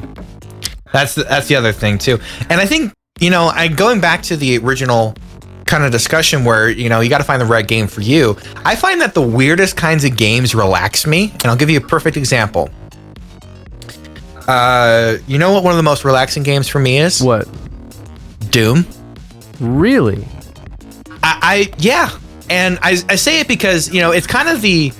that's 0.92 1.14
the, 1.14 1.24
that's 1.24 1.48
the 1.48 1.56
other 1.56 1.72
thing 1.72 1.98
too. 1.98 2.18
And 2.48 2.60
I 2.60 2.66
think 2.66 2.94
you 3.20 3.30
know, 3.30 3.48
I 3.48 3.68
going 3.68 4.00
back 4.00 4.22
to 4.24 4.36
the 4.36 4.58
original 4.58 5.14
kind 5.66 5.84
of 5.84 5.92
discussion 5.92 6.44
where 6.44 6.70
you 6.70 6.88
know 6.88 7.00
you 7.00 7.10
got 7.10 7.18
to 7.18 7.24
find 7.24 7.42
the 7.42 7.46
right 7.46 7.66
game 7.66 7.88
for 7.88 8.00
you. 8.00 8.36
I 8.64 8.74
find 8.74 9.00
that 9.02 9.12
the 9.12 9.22
weirdest 9.22 9.76
kinds 9.76 10.04
of 10.04 10.16
games 10.16 10.54
relax 10.54 11.06
me, 11.06 11.32
and 11.32 11.46
I'll 11.46 11.56
give 11.56 11.68
you 11.68 11.78
a 11.78 11.86
perfect 11.86 12.16
example. 12.16 12.70
Uh, 14.46 15.18
you 15.26 15.38
know 15.38 15.52
what? 15.52 15.64
One 15.64 15.72
of 15.72 15.76
the 15.76 15.82
most 15.82 16.04
relaxing 16.04 16.42
games 16.42 16.68
for 16.68 16.78
me 16.78 16.98
is 16.98 17.22
What? 17.22 17.48
Doom. 18.50 18.86
Really? 19.60 20.26
I, 21.22 21.38
I 21.42 21.72
yeah, 21.78 22.10
and 22.50 22.78
I, 22.82 22.98
I 23.08 23.16
say 23.16 23.40
it 23.40 23.48
because 23.48 23.92
you 23.92 24.00
know 24.00 24.12
it's 24.12 24.26
kind 24.26 24.48
of 24.48 24.60
the 24.62 24.92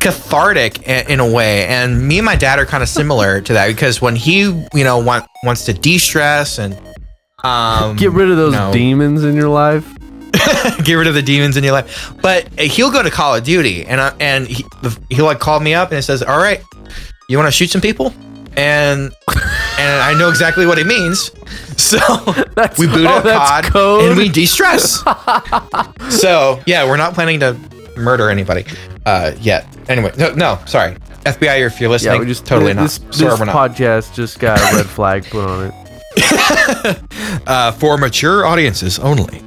cathartic 0.00 0.82
in 0.86 1.20
a 1.20 1.30
way, 1.30 1.66
and 1.66 2.06
me 2.06 2.18
and 2.18 2.26
my 2.26 2.36
dad 2.36 2.58
are 2.58 2.66
kind 2.66 2.82
of 2.82 2.88
similar 2.88 3.40
to 3.40 3.52
that 3.54 3.68
because 3.68 4.00
when 4.02 4.16
he 4.16 4.40
you 4.40 4.84
know 4.84 4.98
want, 4.98 5.26
wants 5.42 5.64
to 5.66 5.72
de-stress 5.72 6.58
and 6.58 6.78
um 7.44 7.96
Get 7.96 8.12
rid 8.12 8.30
of 8.30 8.36
those 8.36 8.52
no. 8.52 8.72
demons 8.72 9.24
in 9.24 9.34
your 9.34 9.48
life. 9.48 9.90
get 10.84 10.94
rid 10.94 11.06
of 11.06 11.14
the 11.14 11.22
demons 11.22 11.56
in 11.56 11.64
your 11.64 11.72
life. 11.72 12.12
But 12.20 12.48
he'll 12.60 12.90
go 12.90 13.02
to 13.02 13.10
Call 13.10 13.34
of 13.34 13.44
Duty 13.44 13.86
and 13.86 14.00
I, 14.00 14.14
and 14.20 14.46
he, 14.46 14.64
he'll 15.10 15.24
like 15.24 15.38
called 15.38 15.62
me 15.62 15.72
up 15.74 15.88
and 15.90 15.96
he 15.96 16.02
says, 16.02 16.22
"All 16.22 16.38
right, 16.38 16.60
you 17.28 17.38
want 17.38 17.46
to 17.46 17.52
shoot 17.52 17.70
some 17.70 17.80
people?" 17.80 18.12
And 18.56 19.12
and 19.78 20.02
I 20.02 20.14
know 20.18 20.28
exactly 20.30 20.66
what 20.66 20.78
it 20.78 20.86
means. 20.86 21.30
So 21.76 21.98
That's- 22.54 22.78
we 22.78 22.86
boot 22.86 23.06
oh, 23.06 23.18
up 23.18 23.24
COD 23.24 23.64
code? 23.64 24.04
and 24.04 24.16
we 24.16 24.28
de-stress. 24.28 25.02
so 26.20 26.60
yeah, 26.66 26.88
we're 26.88 26.96
not 26.96 27.14
planning 27.14 27.40
to 27.40 27.56
murder 27.96 28.30
anybody 28.30 28.64
uh, 29.04 29.32
yet. 29.40 29.66
Anyway, 29.88 30.12
no, 30.18 30.32
no, 30.34 30.58
sorry, 30.66 30.96
FBI, 31.24 31.66
if 31.66 31.80
you're 31.80 31.90
listening, 31.90 32.14
Yeah, 32.14 32.20
we 32.20 32.26
just 32.26 32.46
totally 32.46 32.72
this, 32.72 33.00
not. 33.00 33.08
This 33.12 33.20
Sorry, 33.20 33.38
we're 33.38 33.44
not. 33.46 33.70
podcast 33.70 34.14
just 34.14 34.38
got 34.38 34.58
a 34.60 34.76
red 34.76 34.86
flag 34.86 35.24
put 35.24 35.44
on 35.48 35.66
it. 35.66 37.02
uh, 37.46 37.72
for 37.72 37.98
mature 37.98 38.46
audiences 38.46 38.98
only. 38.98 39.42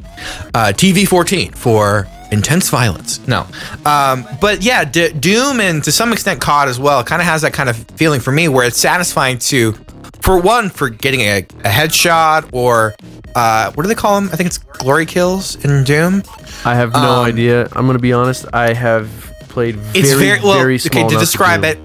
Uh, 0.53 0.73
TV 0.75 1.07
14 1.07 1.53
for 1.53 2.05
intense 2.31 2.69
violence. 2.69 3.25
No. 3.27 3.47
Um, 3.85 4.27
but 4.39 4.61
yeah, 4.63 4.83
D- 4.85 5.11
Doom 5.13 5.59
and 5.59 5.83
to 5.83 5.91
some 5.91 6.13
extent 6.13 6.39
COD 6.41 6.67
as 6.67 6.79
well 6.79 7.03
kind 7.03 7.21
of 7.21 7.27
has 7.27 7.41
that 7.41 7.53
kind 7.53 7.69
of 7.69 7.77
feeling 7.95 8.19
for 8.19 8.31
me 8.31 8.47
where 8.47 8.65
it's 8.67 8.77
satisfying 8.79 9.39
to, 9.39 9.73
for 10.21 10.39
one, 10.39 10.69
for 10.69 10.89
getting 10.89 11.21
a, 11.21 11.39
a 11.39 11.69
headshot 11.69 12.49
or 12.53 12.95
uh, 13.35 13.71
what 13.73 13.83
do 13.83 13.87
they 13.87 13.95
call 13.95 14.19
them? 14.19 14.29
I 14.31 14.35
think 14.35 14.47
it's 14.47 14.57
glory 14.57 15.05
kills 15.05 15.55
in 15.63 15.83
Doom. 15.83 16.23
I 16.65 16.75
have 16.75 16.93
no 16.93 16.99
Um, 17.21 17.25
idea. 17.25 17.67
I'm 17.73 17.85
gonna 17.87 17.99
be 17.99 18.13
honest. 18.13 18.45
I 18.53 18.73
have 18.73 19.07
played 19.49 19.75
very, 19.77 19.99
It's 19.99 20.13
very, 20.13 20.39
well, 20.41 20.57
very 20.57 20.77
small 20.77 21.05
okay, 21.05 21.13
to 21.13 21.19
describe 21.19 21.61
do. 21.61 21.67
it, 21.69 21.79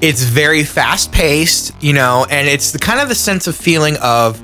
it's 0.00 0.22
very 0.22 0.62
fast 0.62 1.10
paced, 1.10 1.72
you 1.82 1.92
know, 1.92 2.26
and 2.30 2.46
it's 2.46 2.70
the 2.70 2.78
kind 2.78 3.00
of 3.00 3.08
the 3.08 3.14
sense 3.16 3.46
of 3.48 3.56
feeling 3.56 3.96
of, 4.02 4.40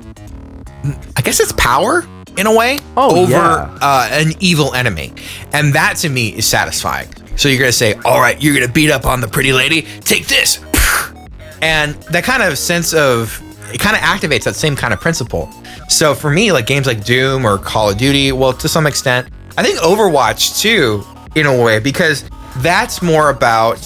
I 1.15 1.21
guess 1.21 1.39
it's 1.39 1.53
power 1.53 2.05
in 2.37 2.47
a 2.47 2.53
way 2.55 2.79
Oh, 2.97 3.21
over 3.23 3.31
yeah. 3.31 3.77
uh, 3.81 4.07
an 4.11 4.33
evil 4.39 4.73
enemy, 4.73 5.13
and 5.53 5.73
that 5.73 5.97
to 5.97 6.09
me 6.09 6.29
is 6.29 6.45
satisfying. 6.45 7.07
So 7.37 7.49
you're 7.49 7.59
gonna 7.59 7.71
say, 7.71 7.95
"All 8.05 8.19
right, 8.21 8.41
you're 8.41 8.53
gonna 8.53 8.71
beat 8.71 8.91
up 8.91 9.05
on 9.05 9.21
the 9.21 9.27
pretty 9.27 9.51
lady. 9.53 9.83
Take 10.01 10.27
this," 10.27 10.59
and 11.61 11.95
that 12.11 12.23
kind 12.23 12.43
of 12.43 12.57
sense 12.57 12.93
of 12.93 13.41
it 13.73 13.79
kind 13.79 13.95
of 13.95 14.01
activates 14.01 14.43
that 14.43 14.55
same 14.55 14.75
kind 14.75 14.93
of 14.93 15.01
principle. 15.01 15.49
So 15.89 16.13
for 16.15 16.29
me, 16.31 16.51
like 16.51 16.65
games 16.65 16.87
like 16.87 17.03
Doom 17.03 17.45
or 17.45 17.57
Call 17.57 17.89
of 17.89 17.97
Duty, 17.97 18.31
well, 18.31 18.53
to 18.53 18.67
some 18.69 18.87
extent, 18.87 19.27
I 19.57 19.63
think 19.63 19.79
Overwatch 19.79 20.59
too, 20.61 21.03
in 21.35 21.45
a 21.45 21.61
way, 21.63 21.79
because 21.79 22.23
that's 22.57 23.01
more 23.01 23.29
about 23.29 23.79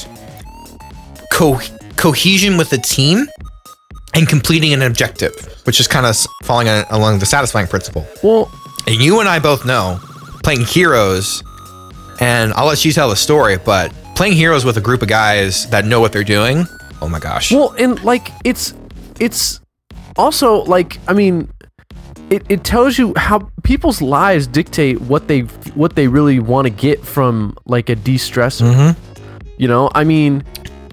co- 1.32 1.60
cohesion 1.96 2.58
with 2.58 2.70
the 2.70 2.78
team 2.78 3.28
and 4.14 4.28
completing 4.28 4.74
an 4.74 4.82
objective, 4.82 5.34
which 5.66 5.80
is 5.80 5.88
kind 5.88 6.06
of 6.06 6.16
falling 6.44 6.68
on, 6.68 6.86
along 6.90 7.20
the 7.20 7.26
satisfying 7.26 7.68
principle. 7.68 8.06
Well, 8.24 8.52
And 8.88 8.96
you 8.96 9.20
and 9.20 9.30
I 9.30 9.40
both 9.40 9.66
know 9.66 10.00
playing 10.44 10.66
Heroes, 10.66 11.44
and 12.20 12.54
I'll 12.54 12.68
let 12.68 12.84
you 12.86 12.92
tell 12.92 13.10
the 13.10 13.16
story, 13.16 13.58
but 13.58 13.94
playing 14.16 14.34
Heroes 14.34 14.66
with 14.66 14.78
a 14.78 14.82
group 14.82 15.02
of 15.02 15.08
guys 15.08 15.70
that 15.70 15.86
know 15.86 16.00
what 16.00 16.12
they're 16.12 16.24
doing, 16.24 16.66
oh 17.02 17.10
my 17.10 17.20
gosh. 17.20 17.52
well, 17.52 17.76
and 17.78 18.04
like 18.04 18.30
it's 18.44 18.74
it's 19.20 19.60
also 20.18 20.64
like 20.64 21.00
I 21.08 21.14
mean, 21.14 21.52
it, 22.30 22.44
it 22.50 22.64
tells 22.64 22.98
you 22.98 23.14
how 23.16 23.50
people's 23.64 24.02
lives 24.02 24.48
dictate 24.48 25.02
what 25.02 25.28
they 25.28 25.42
what 25.76 25.96
they 25.96 26.08
really 26.08 26.40
want 26.40 26.66
to 26.66 26.72
get 26.72 27.04
from 27.04 27.56
like 27.66 27.90
a 27.90 27.96
de-stressor. 27.96 28.74
Mm-hmm. 28.74 29.52
You 29.58 29.68
know, 29.68 29.92
I 29.94 30.04
mean, 30.04 30.44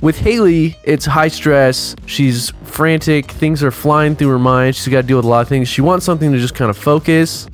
with 0.01 0.19
Haley, 0.19 0.77
it's 0.85 1.05
high 1.07 1.29
stress. 1.29 1.95
She's 2.07 2.51
frantic. 2.65 3.31
Things 3.31 3.63
are 3.63 3.71
flying 3.71 4.17
through 4.17 4.29
her 4.29 4.39
mind. 4.39 4.77
She's 4.77 4.89
got 4.89 5.03
to 5.03 5.07
deal 5.07 5.17
with 5.17 5.27
a 5.27 5.29
lot 5.29 5.41
of 5.41 5.49
things. 5.49 5.69
She 5.69 5.81
wants 5.81 6.05
something 6.05 6.33
to 6.33 6.39
just 6.39 6.55
kind 6.55 6.71
of 6.71 6.77
focus 6.77 7.49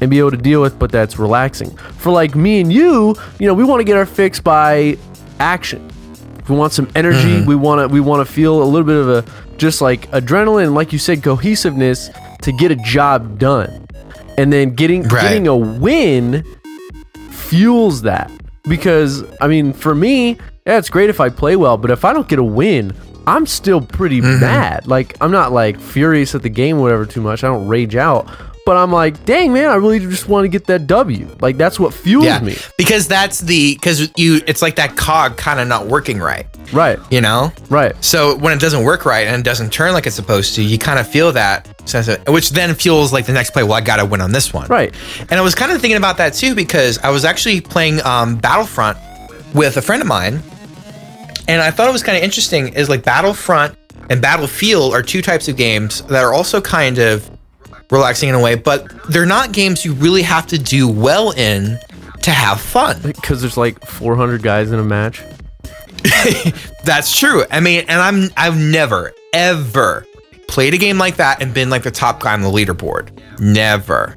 and 0.00 0.10
be 0.10 0.18
able 0.18 0.30
to 0.30 0.36
deal 0.36 0.60
with, 0.62 0.78
but 0.78 0.92
that's 0.92 1.18
relaxing. 1.18 1.74
For 1.76 2.12
like 2.12 2.34
me 2.34 2.60
and 2.60 2.72
you, 2.72 3.16
you 3.38 3.46
know, 3.46 3.54
we 3.54 3.64
want 3.64 3.80
to 3.80 3.84
get 3.84 3.96
our 3.96 4.06
fix 4.06 4.38
by 4.40 4.96
action. 5.40 5.88
If 6.38 6.48
we 6.48 6.56
want 6.56 6.72
some 6.72 6.88
energy. 6.94 7.18
Mm-hmm. 7.38 7.46
We 7.48 7.56
want 7.56 7.80
to 7.80 7.92
we 7.92 8.00
want 8.00 8.26
to 8.26 8.32
feel 8.32 8.62
a 8.62 8.64
little 8.64 8.86
bit 8.86 8.96
of 8.96 9.08
a 9.08 9.24
just 9.58 9.80
like 9.80 10.08
adrenaline, 10.12 10.72
like 10.74 10.92
you 10.92 10.98
said, 10.98 11.22
cohesiveness 11.22 12.10
to 12.42 12.52
get 12.52 12.70
a 12.70 12.76
job 12.76 13.38
done. 13.38 13.86
And 14.38 14.52
then 14.52 14.74
getting 14.74 15.02
Right. 15.02 15.22
getting 15.22 15.48
a 15.48 15.56
win 15.56 16.44
fuels 17.30 18.02
that 18.02 18.30
because 18.68 19.24
I 19.40 19.48
mean, 19.48 19.72
for 19.72 19.94
me, 19.94 20.38
yeah, 20.68 20.78
it's 20.78 20.90
great 20.90 21.10
if 21.10 21.18
I 21.20 21.28
play 21.30 21.56
well, 21.56 21.76
but 21.76 21.90
if 21.90 22.04
I 22.04 22.12
don't 22.12 22.28
get 22.28 22.38
a 22.38 22.44
win, 22.44 22.92
I'm 23.26 23.46
still 23.46 23.80
pretty 23.80 24.20
Mm-hmm. 24.20 24.40
mad. 24.40 24.86
Like 24.86 25.16
I'm 25.20 25.32
not 25.32 25.50
like 25.52 25.80
furious 25.80 26.34
at 26.34 26.42
the 26.42 26.48
game, 26.48 26.76
or 26.78 26.82
whatever, 26.82 27.06
too 27.06 27.20
much. 27.20 27.42
I 27.42 27.48
don't 27.48 27.66
rage 27.68 27.96
out, 27.96 28.28
but 28.64 28.76
I'm 28.76 28.92
like, 28.92 29.24
dang 29.24 29.52
man, 29.52 29.68
I 29.70 29.74
really 29.76 29.98
just 29.98 30.28
want 30.28 30.44
to 30.44 30.48
get 30.48 30.66
that 30.66 30.86
W. 30.86 31.26
Like 31.40 31.56
that's 31.56 31.78
what 31.80 31.92
fuels 31.94 32.24
yeah, 32.26 32.40
me. 32.40 32.56
because 32.76 33.08
that's 33.08 33.40
the 33.40 33.74
because 33.74 34.10
you 34.16 34.40
it's 34.46 34.62
like 34.62 34.76
that 34.76 34.96
cog 34.96 35.36
kind 35.36 35.58
of 35.60 35.68
not 35.68 35.86
working 35.86 36.18
right, 36.20 36.46
Right, 36.72 36.98
you 37.10 37.20
know. 37.20 37.52
right. 37.70 37.92
So 38.04 38.36
when 38.36 38.52
it 38.56 38.60
doesn't 38.60 38.84
work 38.84 39.04
right 39.06 39.26
and 39.26 39.40
it 39.40 39.44
doesn't 39.44 39.72
turn 39.72 39.92
like 39.94 40.06
it's 40.06 40.16
supposed 40.16 40.54
to, 40.56 40.62
you 40.62 40.78
kind 40.78 40.98
of 40.98 41.06
feel 41.08 41.32
that 41.32 41.66
sense 41.88 42.08
of, 42.08 42.26
which 42.28 42.50
then 42.50 42.74
fuels 42.74 43.12
like 43.12 43.24
the 43.26 43.32
next 43.32 43.50
play. 43.50 43.62
Well, 43.62 43.72
I 43.74 43.80
gotta 43.82 44.04
win 44.06 44.20
on 44.20 44.32
this 44.32 44.52
one, 44.54 44.68
Right. 44.68 44.94
And 45.20 45.32
I 45.32 45.40
was 45.42 45.54
kind 45.54 45.70
of 45.72 45.80
thinking 45.80 45.96
about 45.98 46.16
that 46.18 46.34
too 46.34 46.54
because 46.54 46.98
I 46.98 47.08
was 47.10 47.24
actually 47.24 47.60
playing 47.62 48.00
um, 48.06 48.36
Battlefront 48.36 48.96
with 49.54 49.76
a 49.78 49.82
friend 49.82 50.02
of 50.02 50.08
mine, 50.08 50.42
and 51.48 51.60
I 51.60 51.70
thought 51.70 51.88
it 51.88 51.92
was 51.92 52.02
kind 52.02 52.16
of 52.16 52.22
interesting. 52.22 52.74
Is 52.74 52.88
like 52.88 53.02
Battlefront 53.02 53.76
and 54.10 54.22
Battlefield 54.22 54.94
are 54.94 55.02
two 55.02 55.22
types 55.22 55.48
of 55.48 55.56
games 55.56 56.02
that 56.02 56.22
are 56.22 56.32
also 56.32 56.60
kind 56.60 56.98
of 56.98 57.28
relaxing 57.90 58.28
in 58.28 58.34
a 58.34 58.40
way, 58.40 58.54
but 58.54 58.86
they're 59.10 59.26
not 59.26 59.52
games 59.52 59.84
you 59.84 59.94
really 59.94 60.22
have 60.22 60.46
to 60.48 60.58
do 60.58 60.88
well 60.88 61.32
in 61.32 61.78
to 62.22 62.30
have 62.30 62.60
fun. 62.60 63.00
Because 63.02 63.40
there's 63.40 63.56
like 63.56 63.84
400 63.84 64.42
guys 64.42 64.70
in 64.70 64.78
a 64.78 64.84
match. 64.84 65.22
That's 66.84 67.16
true. 67.18 67.44
I 67.50 67.60
mean, 67.60 67.84
and 67.88 68.00
I'm 68.00 68.30
I've 68.36 68.58
never 68.58 69.12
ever 69.32 70.06
played 70.46 70.74
a 70.74 70.78
game 70.78 70.98
like 70.98 71.16
that 71.16 71.42
and 71.42 71.52
been 71.52 71.70
like 71.70 71.82
the 71.82 71.90
top 71.90 72.20
guy 72.20 72.32
on 72.32 72.42
the 72.42 72.48
leaderboard. 72.48 73.10
Never. 73.40 74.16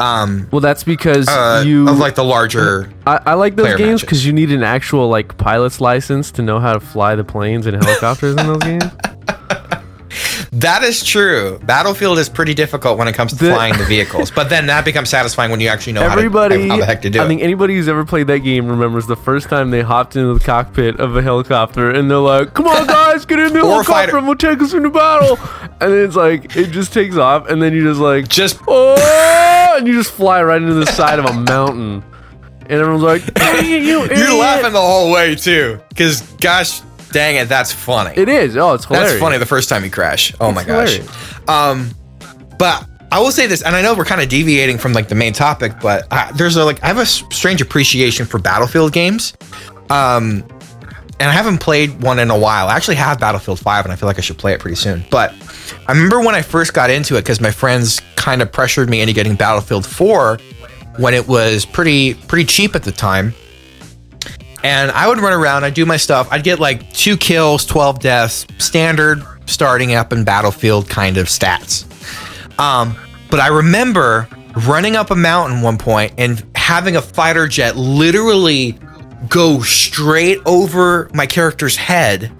Um 0.00 0.48
Well, 0.50 0.60
that's 0.60 0.82
because 0.84 1.28
uh, 1.28 1.62
you. 1.66 1.88
of 1.88 1.98
like 1.98 2.14
the 2.14 2.24
larger 2.24 2.92
I, 3.06 3.20
I 3.26 3.34
like 3.34 3.54
those 3.56 3.76
games 3.76 4.00
because 4.00 4.24
you 4.26 4.32
need 4.32 4.50
an 4.50 4.62
actual 4.62 5.08
like 5.08 5.36
pilot's 5.36 5.80
license 5.80 6.30
to 6.32 6.42
know 6.42 6.58
how 6.58 6.72
to 6.72 6.80
fly 6.80 7.14
the 7.14 7.24
planes 7.24 7.66
and 7.66 7.82
helicopters 7.84 8.36
in 8.36 8.46
those 8.46 8.62
games. 8.62 8.84
That 10.52 10.82
is 10.82 11.04
true. 11.04 11.60
Battlefield 11.62 12.18
is 12.18 12.28
pretty 12.28 12.54
difficult 12.54 12.98
when 12.98 13.06
it 13.06 13.14
comes 13.14 13.32
to 13.32 13.38
The- 13.44 13.52
flying 13.54 13.78
the 13.78 13.84
vehicles, 13.88 14.32
but 14.32 14.48
then 14.50 14.66
that 14.66 14.84
becomes 14.84 15.08
satisfying 15.08 15.52
when 15.52 15.60
you 15.60 15.68
actually 15.68 15.92
know 15.92 16.02
Everybody, 16.02 16.56
how, 16.56 16.62
to, 16.62 16.68
how 16.70 16.76
the 16.78 16.84
heck 16.86 17.02
to 17.02 17.10
do 17.10 17.20
I 17.20 17.24
it. 17.24 17.28
think 17.28 17.40
anybody 17.42 17.76
who's 17.76 17.88
ever 17.88 18.04
played 18.04 18.26
that 18.26 18.38
game 18.40 18.66
remembers 18.66 19.06
the 19.06 19.14
first 19.16 19.48
time 19.48 19.70
they 19.70 19.82
hopped 19.82 20.16
into 20.16 20.34
the 20.34 20.44
cockpit 20.44 20.98
of 20.98 21.16
a 21.16 21.22
helicopter 21.22 21.90
and 21.90 22.10
they're 22.10 22.18
like, 22.18 22.52
"Come 22.54 22.66
on, 22.66 22.84
guys, 22.88 23.24
get 23.24 23.38
in 23.38 23.52
the 23.52 23.60
helicopter 23.60 24.18
and 24.18 24.26
we'll 24.26 24.36
take 24.36 24.60
us 24.60 24.74
into 24.74 24.90
battle." 24.90 25.38
and 25.80 25.92
then 25.92 26.04
it's 26.04 26.16
like 26.16 26.56
it 26.56 26.72
just 26.72 26.92
takes 26.92 27.16
off, 27.16 27.48
and 27.48 27.62
then 27.62 27.72
you 27.72 27.84
just 27.84 28.00
like, 28.00 28.26
Just 28.26 28.58
oh, 28.66 28.96
and 29.80 29.88
you 29.88 29.94
just 29.94 30.12
fly 30.12 30.42
right 30.42 30.60
into 30.60 30.74
the 30.74 30.86
side 30.86 31.18
of 31.18 31.24
a 31.26 31.32
mountain, 31.40 32.02
and 32.62 32.72
everyone's 32.72 33.02
like, 33.02 33.34
"Dang 33.34 33.64
it, 33.64 33.82
you 33.82 34.04
you're 34.16 34.38
laughing 34.38 34.72
the 34.72 34.80
whole 34.80 35.12
way 35.12 35.34
too, 35.34 35.80
because 35.88 36.22
gosh 36.40 36.80
dang 37.12 37.36
it, 37.36 37.48
that's 37.48 37.72
funny. 37.72 38.14
It 38.16 38.28
is. 38.28 38.56
Oh, 38.56 38.74
it's 38.74 38.84
hilarious. 38.84 39.12
That's 39.12 39.20
funny 39.20 39.38
the 39.38 39.46
first 39.46 39.68
time 39.68 39.84
you 39.84 39.90
crash. 39.90 40.32
Oh 40.40 40.52
my 40.52 40.64
gosh. 40.64 40.96
hilarious. 40.96 41.48
Um, 41.48 41.90
but 42.58 42.86
I 43.12 43.18
will 43.18 43.32
say 43.32 43.46
this, 43.46 43.62
and 43.62 43.74
I 43.74 43.82
know 43.82 43.94
we're 43.94 44.04
kind 44.04 44.20
of 44.20 44.28
deviating 44.28 44.78
from 44.78 44.92
like 44.92 45.08
the 45.08 45.14
main 45.14 45.32
topic, 45.32 45.72
but 45.80 46.06
uh, 46.10 46.30
there's 46.32 46.56
a 46.56 46.64
like 46.64 46.82
I 46.82 46.86
have 46.86 46.98
a 46.98 47.06
strange 47.06 47.60
appreciation 47.60 48.26
for 48.26 48.38
Battlefield 48.38 48.92
games. 48.92 49.34
Um, 49.90 50.44
and 51.20 51.28
I 51.28 51.32
haven't 51.32 51.58
played 51.58 52.02
one 52.02 52.18
in 52.18 52.30
a 52.30 52.38
while. 52.38 52.68
I 52.68 52.76
actually 52.76 52.94
have 52.94 53.20
Battlefield 53.20 53.60
5 53.60 53.84
and 53.84 53.92
I 53.92 53.96
feel 53.96 54.06
like 54.06 54.16
I 54.16 54.22
should 54.22 54.38
play 54.38 54.54
it 54.54 54.60
pretty 54.60 54.74
soon. 54.74 55.04
But 55.10 55.34
I 55.86 55.92
remember 55.92 56.20
when 56.20 56.34
I 56.34 56.40
first 56.40 56.72
got 56.72 56.88
into 56.88 57.16
it 57.16 57.22
because 57.22 57.42
my 57.42 57.50
friends 57.50 58.00
kind 58.16 58.40
of 58.40 58.50
pressured 58.50 58.88
me 58.88 59.02
into 59.02 59.12
getting 59.12 59.34
Battlefield 59.34 59.84
4 59.84 60.38
when 60.96 61.12
it 61.12 61.28
was 61.28 61.66
pretty 61.66 62.14
pretty 62.14 62.46
cheap 62.46 62.74
at 62.74 62.82
the 62.82 62.90
time. 62.90 63.34
And 64.64 64.90
I 64.90 65.08
would 65.08 65.18
run 65.18 65.34
around, 65.34 65.64
I'd 65.64 65.74
do 65.74 65.84
my 65.84 65.98
stuff. 65.98 66.26
I'd 66.30 66.42
get 66.42 66.58
like 66.58 66.90
two 66.92 67.16
kills, 67.18 67.66
12 67.66 68.00
deaths, 68.00 68.46
standard 68.58 69.22
starting 69.44 69.94
up 69.94 70.12
in 70.14 70.24
Battlefield 70.24 70.88
kind 70.88 71.18
of 71.18 71.26
stats. 71.26 71.84
Um, 72.58 72.96
but 73.30 73.40
I 73.40 73.48
remember 73.48 74.26
running 74.66 74.96
up 74.96 75.10
a 75.10 75.16
mountain 75.16 75.60
one 75.60 75.76
point 75.76 76.14
and 76.16 76.44
having 76.54 76.96
a 76.96 77.02
fighter 77.02 77.46
jet 77.46 77.76
literally 77.76 78.78
go 79.28 79.60
straight 79.62 80.38
over 80.46 81.10
my 81.14 81.26
character's 81.26 81.76
head. 81.76 82.32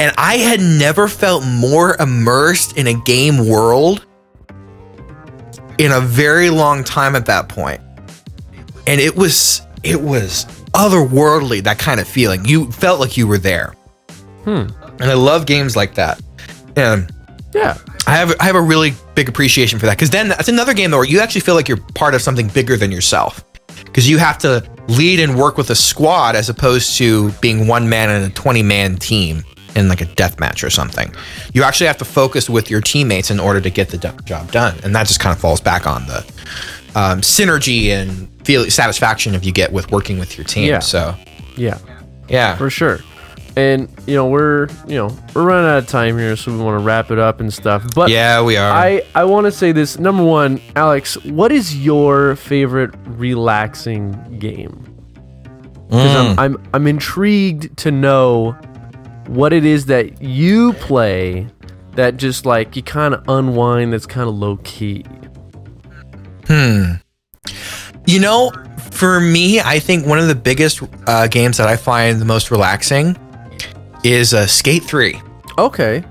And 0.00 0.14
I 0.16 0.36
had 0.36 0.60
never 0.60 1.08
felt 1.08 1.44
more 1.44 1.96
immersed 1.98 2.76
in 2.76 2.86
a 2.86 2.94
game 2.94 3.48
world 3.48 4.06
in 5.78 5.92
a 5.92 6.00
very 6.00 6.50
long 6.50 6.84
time 6.84 7.16
at 7.16 7.26
that 7.26 7.48
point. 7.48 7.80
And 8.86 9.00
it 9.00 9.16
was 9.16 9.62
it 9.82 10.00
was 10.00 10.44
otherworldly 10.72 11.62
that 11.64 11.78
kind 11.78 12.00
of 12.00 12.08
feeling. 12.08 12.44
You 12.44 12.70
felt 12.72 13.00
like 13.00 13.16
you 13.16 13.26
were 13.26 13.38
there. 13.38 13.74
Hmm. 14.44 14.66
And 15.00 15.04
I 15.04 15.14
love 15.14 15.46
games 15.46 15.76
like 15.76 15.94
that. 15.94 16.20
And 16.76 17.12
Yeah. 17.54 17.76
I 18.06 18.12
have 18.16 18.34
I 18.40 18.44
have 18.44 18.56
a 18.56 18.60
really 18.60 18.94
big 19.14 19.28
appreciation 19.28 19.78
for 19.78 19.86
that 19.86 19.96
because 19.96 20.10
then 20.10 20.28
that's 20.28 20.48
another 20.48 20.74
game 20.74 20.90
though 20.90 20.98
where 20.98 21.06
you 21.06 21.20
actually 21.20 21.42
feel 21.42 21.54
like 21.54 21.68
you're 21.68 21.80
part 21.94 22.14
of 22.14 22.22
something 22.22 22.48
bigger 22.48 22.76
than 22.76 22.90
yourself 22.90 23.44
because 23.84 24.08
you 24.08 24.18
have 24.18 24.38
to 24.38 24.62
lead 24.88 25.20
and 25.20 25.38
work 25.38 25.56
with 25.56 25.70
a 25.70 25.74
squad 25.74 26.34
as 26.34 26.48
opposed 26.48 26.96
to 26.98 27.30
being 27.40 27.66
one 27.66 27.88
man 27.88 28.10
in 28.10 28.30
a 28.30 28.34
20 28.34 28.62
man 28.62 28.96
team 28.96 29.44
in 29.76 29.88
like 29.88 30.00
a 30.00 30.06
death 30.06 30.40
match 30.40 30.64
or 30.64 30.70
something. 30.70 31.12
You 31.52 31.62
actually 31.62 31.86
have 31.88 31.98
to 31.98 32.04
focus 32.04 32.48
with 32.48 32.70
your 32.70 32.80
teammates 32.80 33.30
in 33.30 33.38
order 33.38 33.60
to 33.60 33.70
get 33.70 33.90
the 33.90 33.98
job 34.24 34.50
done, 34.50 34.78
and 34.82 34.94
that 34.96 35.06
just 35.06 35.20
kind 35.20 35.34
of 35.34 35.40
falls 35.40 35.60
back 35.60 35.86
on 35.86 36.06
the 36.06 36.18
um, 36.94 37.20
synergy 37.20 37.88
and 37.88 38.28
feel 38.44 38.68
satisfaction 38.70 39.34
if 39.34 39.44
you 39.44 39.52
get 39.52 39.72
with 39.72 39.90
working 39.92 40.18
with 40.18 40.36
your 40.38 40.44
team. 40.44 40.68
Yeah. 40.68 40.78
So 40.80 41.14
Yeah. 41.56 41.78
yeah, 42.28 42.56
for 42.56 42.70
sure. 42.70 43.00
And 43.58 43.88
you 44.06 44.14
know 44.14 44.28
we're 44.28 44.68
you 44.86 44.94
know 44.94 45.08
we're 45.34 45.42
running 45.44 45.68
out 45.68 45.78
of 45.78 45.88
time 45.88 46.16
here, 46.16 46.36
so 46.36 46.52
we 46.52 46.58
want 46.62 46.78
to 46.78 46.84
wrap 46.84 47.10
it 47.10 47.18
up 47.18 47.40
and 47.40 47.52
stuff. 47.52 47.84
But 47.92 48.08
yeah, 48.08 48.40
we 48.40 48.56
are. 48.56 48.70
I 48.70 49.02
I 49.16 49.24
want 49.24 49.46
to 49.46 49.50
say 49.52 49.72
this. 49.72 49.98
Number 49.98 50.22
one, 50.22 50.60
Alex, 50.76 51.16
what 51.24 51.50
is 51.50 51.76
your 51.76 52.36
favorite 52.36 52.94
relaxing 53.04 54.12
game? 54.38 54.84
Because 55.88 56.14
Mm. 56.16 56.30
I'm, 56.30 56.38
I'm 56.38 56.68
I'm 56.72 56.86
intrigued 56.86 57.76
to 57.78 57.90
know 57.90 58.52
what 59.26 59.52
it 59.52 59.64
is 59.64 59.86
that 59.86 60.22
you 60.22 60.72
play 60.74 61.48
that 61.96 62.16
just 62.16 62.46
like 62.46 62.76
you 62.76 62.82
kind 62.84 63.12
of 63.12 63.28
unwind. 63.28 63.92
That's 63.92 64.06
kind 64.06 64.28
of 64.28 64.36
low 64.36 64.58
key. 64.58 65.04
Hmm 66.46 66.92
you 68.06 68.18
know, 68.18 68.50
for 68.90 69.20
me, 69.20 69.60
I 69.60 69.78
think 69.80 70.06
one 70.06 70.18
of 70.18 70.28
the 70.28 70.34
biggest 70.34 70.82
uh, 71.06 71.26
games 71.26 71.58
that 71.58 71.68
I 71.68 71.76
find 71.76 72.18
the 72.18 72.24
most 72.24 72.50
relaxing 72.50 73.18
is 74.04 74.34
uh, 74.34 74.46
Skate 74.46 74.84
3. 74.84 75.20
Okay. 75.58 76.04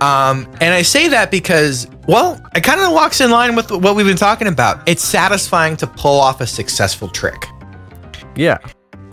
Um, 0.00 0.46
and 0.60 0.74
I 0.74 0.82
say 0.82 1.08
that 1.08 1.30
because, 1.30 1.86
well, 2.06 2.40
it 2.54 2.62
kind 2.62 2.80
of 2.80 2.92
walks 2.92 3.20
in 3.20 3.30
line 3.30 3.56
with 3.56 3.70
what 3.70 3.96
we've 3.96 4.06
been 4.06 4.16
talking 4.16 4.46
about. 4.46 4.86
It's 4.88 5.02
satisfying 5.02 5.76
to 5.78 5.86
pull 5.86 6.20
off 6.20 6.40
a 6.40 6.46
successful 6.46 7.08
trick. 7.08 7.46
Yeah. 8.34 8.58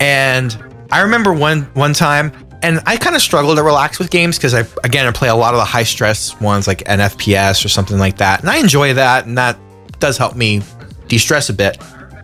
And 0.00 0.62
I 0.90 1.00
remember 1.00 1.32
one 1.32 1.62
one 1.74 1.94
time, 1.94 2.32
and 2.62 2.80
I 2.86 2.96
kind 2.96 3.16
of 3.16 3.22
struggle 3.22 3.54
to 3.54 3.62
relax 3.62 3.98
with 3.98 4.10
games 4.10 4.36
because 4.36 4.52
I 4.54 4.64
again 4.84 5.06
I 5.06 5.12
play 5.12 5.28
a 5.28 5.34
lot 5.34 5.54
of 5.54 5.58
the 5.58 5.64
high 5.64 5.82
stress 5.82 6.38
ones 6.40 6.66
like 6.66 6.82
an 6.86 6.98
FPS 6.98 7.64
or 7.64 7.68
something 7.68 7.98
like 7.98 8.18
that, 8.18 8.40
and 8.40 8.50
I 8.50 8.58
enjoy 8.58 8.92
that, 8.94 9.26
and 9.26 9.38
that 9.38 9.58
does 10.00 10.18
help 10.18 10.36
me 10.36 10.62
de 11.08 11.18
stress 11.18 11.48
a 11.48 11.54
bit. 11.54 11.78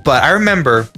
But 0.04 0.22
I 0.22 0.30
remember 0.30 0.88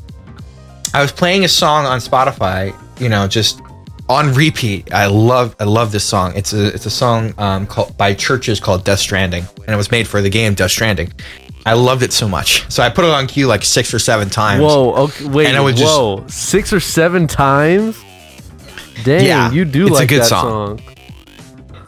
I 0.95 1.03
was 1.03 1.13
playing 1.13 1.45
a 1.45 1.49
song 1.49 1.87
on 1.87 2.01
Spotify, 2.01 2.75
you 3.01 3.09
know, 3.09 3.29
just 3.29 3.61
on 4.09 4.33
repeat. 4.35 4.93
I 4.93 5.07
love 5.07 5.55
I 5.61 5.65
love 5.65 5.93
this 5.93 6.05
song. 6.05 6.33
It's 6.37 6.53
a 6.53 6.67
it's 6.75 6.87
a 6.87 6.91
song 6.91 7.35
um, 7.39 7.67
called 7.67 7.97
by 7.97 8.15
CHVRCHES 8.15 8.61
called 8.61 8.85
Death 8.85 8.99
Stranding, 9.01 9.45
and 9.59 9.69
it 9.69 9.77
was 9.77 9.91
made 9.91 10.07
for 10.09 10.21
the 10.21 10.31
game 10.31 10.55
Death 10.55 10.71
Stranding. 10.71 11.13
I 11.65 11.75
loved 11.75 12.03
it 12.03 12.13
so 12.13 12.27
much, 12.29 12.69
so 12.73 12.83
I 12.83 12.89
put 12.89 13.05
it 13.05 13.11
on 13.13 13.27
cue 13.29 13.47
like 13.47 13.63
six 13.65 13.95
or 13.95 13.99
seven 14.01 14.29
times. 14.29 14.63
Whoa. 14.63 14.95
Okay. 15.05 15.27
Wait. 15.29 15.47
And 15.47 15.57
I 15.57 15.71
just- 15.73 15.85
whoa. 15.85 16.25
Six 16.27 16.73
or 16.73 16.81
seven 16.81 17.27
times. 17.29 17.97
Dang, 19.05 19.25
Yeah, 19.25 19.51
you 19.53 19.65
do 19.65 19.87
it's 19.87 19.97
a 19.97 20.01
like 20.01 20.09
good 20.09 20.23
that 20.23 20.27
song. 20.27 20.79
song. 20.79 20.95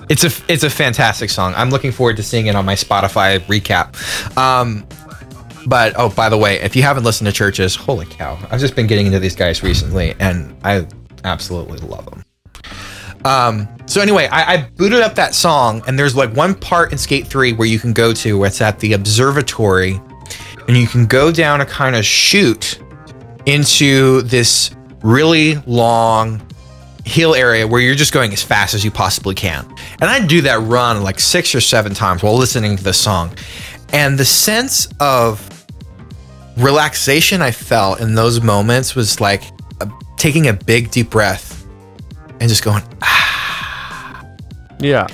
It's 0.08 0.22
a 0.24 0.30
it's 0.52 0.62
a 0.64 0.70
fantastic 0.70 1.30
song. 1.30 1.54
I'm 1.56 1.70
looking 1.70 1.90
forward 1.92 2.16
to 2.18 2.22
seeing 2.22 2.46
it 2.46 2.54
on 2.54 2.64
my 2.64 2.74
Spotify 2.74 3.40
recap. 3.46 3.96
Um, 4.38 4.86
but 5.66 5.94
oh, 5.96 6.10
by 6.10 6.28
the 6.28 6.36
way, 6.38 6.60
if 6.60 6.76
you 6.76 6.82
haven't 6.82 7.04
listened 7.04 7.32
to 7.32 7.44
CHVRCHES, 7.44 7.76
holy 7.76 8.06
cow! 8.06 8.38
I've 8.50 8.60
just 8.60 8.76
been 8.76 8.86
getting 8.86 9.06
into 9.06 9.18
these 9.18 9.34
guys 9.34 9.62
recently, 9.62 10.14
and 10.20 10.54
I 10.62 10.86
absolutely 11.24 11.78
love 11.78 12.04
them. 12.06 12.24
Um, 13.24 13.68
so 13.86 14.00
anyway, 14.00 14.28
I, 14.30 14.54
I 14.54 14.56
booted 14.76 15.00
up 15.00 15.14
that 15.14 15.34
song, 15.34 15.82
and 15.86 15.98
there's 15.98 16.14
like 16.14 16.34
one 16.36 16.54
part 16.54 16.92
in 16.92 16.98
Skate 16.98 17.26
Three 17.26 17.52
where 17.52 17.66
you 17.66 17.78
can 17.78 17.92
go 17.92 18.12
to 18.12 18.38
where 18.38 18.48
it's 18.48 18.60
at 18.60 18.78
the 18.80 18.92
observatory, 18.92 20.00
and 20.68 20.76
you 20.76 20.86
can 20.86 21.06
go 21.06 21.32
down 21.32 21.60
a 21.60 21.66
kind 21.66 21.96
of 21.96 22.04
chute 22.04 22.80
into 23.46 24.22
this 24.22 24.74
really 25.02 25.56
long 25.66 26.40
hill 27.04 27.34
area 27.34 27.66
where 27.66 27.80
you're 27.80 27.94
just 27.94 28.12
going 28.12 28.32
as 28.32 28.42
fast 28.42 28.74
as 28.74 28.84
you 28.84 28.90
possibly 28.90 29.34
can. 29.34 29.66
And 30.00 30.10
I 30.10 30.24
do 30.26 30.40
that 30.42 30.60
run 30.60 31.02
like 31.02 31.20
six 31.20 31.54
or 31.54 31.60
seven 31.60 31.92
times 31.92 32.22
while 32.22 32.34
listening 32.34 32.76
to 32.76 32.84
the 32.84 32.94
song. 32.94 33.30
And 33.92 34.18
the 34.18 34.24
sense 34.24 34.88
of 35.00 35.50
relaxation 36.56 37.42
I 37.42 37.50
felt 37.50 38.00
in 38.00 38.14
those 38.14 38.40
moments 38.40 38.94
was 38.94 39.20
like 39.20 39.42
taking 40.16 40.48
a 40.48 40.52
big 40.52 40.90
deep 40.90 41.10
breath 41.10 41.66
and 42.40 42.48
just 42.48 42.64
going 42.64 42.82
ah. 43.02 44.26
Yeah. 44.80 45.06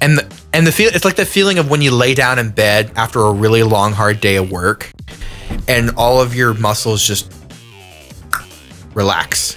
and 0.00 0.18
the, 0.18 0.34
and 0.52 0.66
the 0.66 0.72
feel 0.72 0.90
it's 0.92 1.04
like 1.04 1.16
the 1.16 1.26
feeling 1.26 1.58
of 1.58 1.70
when 1.70 1.82
you 1.82 1.90
lay 1.90 2.14
down 2.14 2.38
in 2.38 2.50
bed 2.50 2.92
after 2.96 3.20
a 3.20 3.32
really 3.32 3.62
long 3.62 3.92
hard 3.92 4.20
day 4.20 4.36
of 4.36 4.50
work 4.50 4.90
and 5.68 5.90
all 5.96 6.20
of 6.20 6.34
your 6.34 6.54
muscles 6.54 7.06
just 7.06 7.32
relax. 8.94 9.56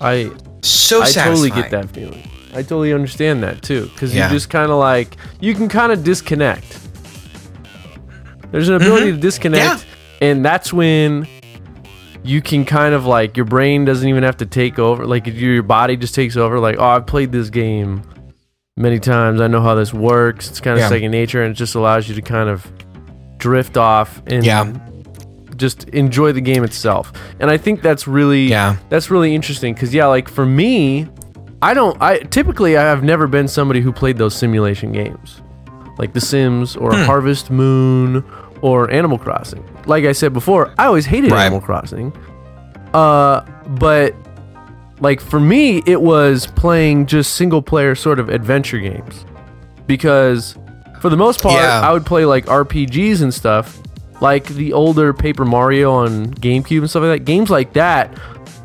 I 0.00 0.30
So 0.62 1.02
I 1.02 1.10
totally 1.10 1.50
get 1.50 1.70
that 1.70 1.90
feeling. 1.90 2.22
I 2.52 2.62
totally 2.62 2.92
understand 2.92 3.42
that 3.42 3.62
too, 3.62 3.90
because 3.92 4.14
Yeah. 4.14 4.28
you 4.28 4.34
just 4.34 4.50
kind 4.50 4.70
of 4.70 4.78
like 4.78 5.16
you 5.40 5.54
can 5.54 5.68
kind 5.68 5.92
of 5.92 6.02
disconnect. 6.04 6.78
There's 8.50 8.68
an 8.68 8.76
ability 8.76 9.08
mm-hmm. 9.08 9.16
to 9.16 9.20
disconnect, 9.20 9.84
and 10.22 10.44
that's 10.44 10.72
when 10.72 11.28
you 12.28 12.42
can 12.42 12.64
kind 12.64 12.94
of 12.94 13.06
like 13.06 13.36
your 13.36 13.46
brain 13.46 13.84
doesn't 13.84 14.08
even 14.08 14.22
have 14.22 14.36
to 14.38 14.46
take 14.46 14.78
over. 14.78 15.06
Like 15.06 15.26
your 15.26 15.52
your 15.54 15.62
body 15.62 15.96
just 15.96 16.14
takes 16.14 16.36
over. 16.36 16.60
Like 16.60 16.76
oh, 16.78 16.84
I've 16.84 17.06
played 17.06 17.32
this 17.32 17.48
game 17.50 18.02
many 18.76 18.98
times. 19.00 19.40
I 19.40 19.46
know 19.46 19.60
how 19.62 19.74
this 19.74 19.94
works. 19.94 20.48
It's 20.50 20.60
kind 20.60 20.74
of 20.76 20.80
Yeah. 20.82 20.88
second 20.88 21.10
nature, 21.10 21.42
and 21.42 21.52
it 21.52 21.54
just 21.54 21.74
allows 21.74 22.08
you 22.08 22.14
to 22.14 22.22
kind 22.22 22.48
of 22.48 22.70
drift 23.38 23.76
off 23.76 24.20
and 24.26 24.44
Yeah. 24.44 24.72
just 25.56 25.88
enjoy 25.90 26.32
the 26.32 26.40
game 26.40 26.64
itself. 26.64 27.12
And 27.40 27.50
I 27.50 27.56
think 27.56 27.82
that's 27.82 28.06
really 28.06 28.46
Yeah. 28.46 28.76
that's 28.90 29.10
really 29.10 29.34
interesting 29.34 29.74
because 29.74 29.94
yeah, 29.94 30.06
like 30.06 30.28
for 30.28 30.44
me, 30.44 31.08
I 31.62 31.72
don't. 31.74 31.96
I 32.00 32.18
typically 32.18 32.76
I 32.76 32.82
have 32.82 33.02
never 33.02 33.26
been 33.26 33.48
somebody 33.48 33.80
who 33.80 33.92
played 33.92 34.18
those 34.18 34.34
simulation 34.34 34.92
games, 34.92 35.40
like 35.98 36.12
The 36.12 36.20
Sims 36.20 36.76
or 36.76 36.92
Hmm. 36.94 37.02
Harvest 37.04 37.50
Moon 37.50 38.22
or 38.60 38.90
Animal 38.90 39.18
Crossing. 39.18 39.64
Like 39.88 40.04
I 40.04 40.12
said 40.12 40.32
before, 40.32 40.72
I 40.78 40.86
always 40.86 41.06
hated 41.06 41.32
Right. 41.32 41.46
Animal 41.46 41.60
Crossing. 41.60 42.12
Uh, 42.94 43.40
but 43.68 44.14
like 45.00 45.20
for 45.20 45.40
me, 45.40 45.82
it 45.86 46.00
was 46.00 46.46
playing 46.46 47.06
just 47.06 47.34
single 47.34 47.62
player 47.62 47.94
sort 47.94 48.20
of 48.20 48.28
adventure 48.28 48.78
games. 48.78 49.24
Because 49.86 50.56
for 51.00 51.08
the 51.08 51.16
most 51.16 51.42
part, 51.42 51.54
Yeah. 51.54 51.80
I 51.80 51.92
would 51.92 52.04
play 52.06 52.24
like 52.24 52.46
RPGs 52.46 53.22
and 53.22 53.32
stuff, 53.32 53.80
like 54.20 54.44
the 54.46 54.72
older 54.72 55.12
Paper 55.12 55.44
Mario 55.44 55.92
on 55.92 56.26
GameCube 56.34 56.78
and 56.80 56.90
stuff 56.90 57.02
like 57.04 57.20
that. 57.20 57.24
Games 57.24 57.50
like 57.50 57.72
that, 57.74 58.16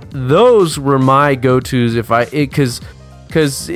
those 0.10 0.78
were 0.78 1.00
my 1.00 1.36
go-tos 1.36 1.96
if 1.96 2.12
I 2.12 2.26
because 2.26 2.82
because 3.28 3.70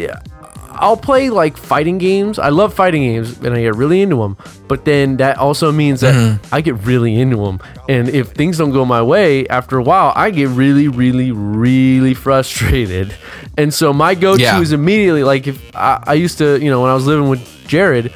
I'll 0.79 0.97
play 0.97 1.29
like 1.29 1.57
fighting 1.57 1.97
games. 1.97 2.39
I 2.39 2.49
love 2.49 2.73
fighting 2.73 3.01
games 3.01 3.37
and 3.39 3.53
I 3.53 3.61
get 3.61 3.75
really 3.75 4.01
into 4.01 4.17
them. 4.17 4.37
But 4.67 4.85
then 4.85 5.17
that 5.17 5.37
also 5.37 5.71
means 5.71 6.01
that 6.01 6.15
mm-hmm. 6.15 6.53
I 6.53 6.61
get 6.61 6.75
really 6.85 7.19
into 7.19 7.37
them. 7.37 7.59
And 7.89 8.09
if 8.09 8.29
things 8.29 8.57
don't 8.57 8.71
go 8.71 8.85
my 8.85 9.01
way, 9.01 9.47
after 9.47 9.77
a 9.77 9.83
while, 9.83 10.13
I 10.15 10.31
get 10.31 10.49
really, 10.49 10.87
really, 10.87 11.31
really 11.31 12.13
frustrated. 12.13 13.15
And 13.57 13.73
so 13.73 13.93
my 13.93 14.15
go-to 14.15 14.41
Yeah. 14.41 14.61
is 14.61 14.71
immediately 14.71 15.23
like 15.23 15.47
if 15.47 15.75
I, 15.75 16.03
I 16.05 16.13
used 16.13 16.37
to, 16.37 16.59
you 16.61 16.69
know, 16.69 16.81
when 16.81 16.91
I 16.91 16.93
was 16.93 17.05
living 17.07 17.29
with 17.29 17.67
Jared, 17.67 18.13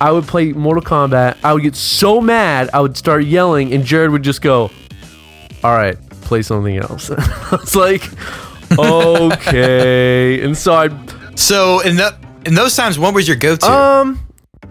I 0.00 0.12
would 0.12 0.26
play 0.26 0.52
Mortal 0.52 0.82
Kombat. 0.82 1.38
I 1.42 1.52
would 1.52 1.62
get 1.62 1.76
so 1.76 2.20
mad, 2.20 2.70
I 2.74 2.80
would 2.80 2.96
start 2.96 3.24
yelling, 3.24 3.72
and 3.72 3.84
Jared 3.84 4.10
would 4.10 4.22
just 4.22 4.42
go, 4.42 4.70
"All 5.62 5.74
right, 5.74 5.96
play 6.22 6.42
something 6.42 6.76
else." 6.76 7.10
it's 7.52 7.76
like, 7.76 8.02
okay. 8.78 10.42
and 10.42 10.56
so 10.58 10.74
I'd 10.74 11.13
So 11.36 11.80
in 11.80 11.96
the 11.96 12.16
in 12.46 12.54
those 12.54 12.76
times, 12.76 12.98
what 12.98 13.14
was 13.14 13.26
your 13.26 13.36
go-to? 13.36 13.70
um, 13.70 14.20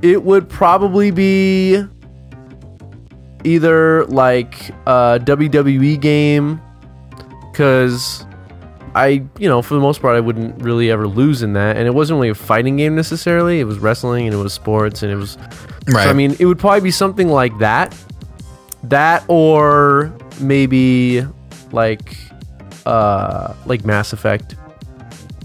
it 0.02 0.24
would 0.24 0.50
probably 0.50 1.12
be 1.12 1.82
either 3.44 4.06
like 4.06 4.70
a 4.86 5.20
WWE 5.24 6.00
game, 6.00 6.62
because 7.52 8.26
I, 8.96 9.24
you 9.40 9.50
know, 9.50 9.62
for 9.62 9.74
the 9.74 9.80
most 9.80 10.02
part, 10.02 10.16
I 10.16 10.20
wouldn't 10.20 10.62
really 10.62 10.92
ever 10.92 11.08
lose 11.08 11.42
in 11.42 11.54
that, 11.54 11.78
and 11.78 11.88
it 11.88 11.94
wasn't 11.94 12.18
really 12.18 12.30
a 12.30 12.36
fighting 12.36 12.78
game 12.78 12.96
necessarily. 12.96 13.60
It 13.60 13.66
was 13.66 13.80
wrestling 13.80 14.28
and 14.28 14.34
it 14.36 14.38
was 14.42 14.54
sports 14.54 15.04
and 15.04 15.12
it 15.12 15.16
was. 15.16 15.38
right. 15.88 16.04
So, 16.04 16.10
I 16.10 16.14
mean, 16.14 16.36
it 16.40 16.46
would 16.46 16.60
probably 16.60 16.82
be 16.82 16.92
something 16.92 17.28
like 17.28 17.58
that, 17.60 17.96
that 18.84 19.24
or 19.28 20.16
maybe 20.40 21.26
like, 21.72 22.18
uh, 22.86 23.54
like 23.66 23.84
Mass 23.84 24.14
Effect. 24.14 24.56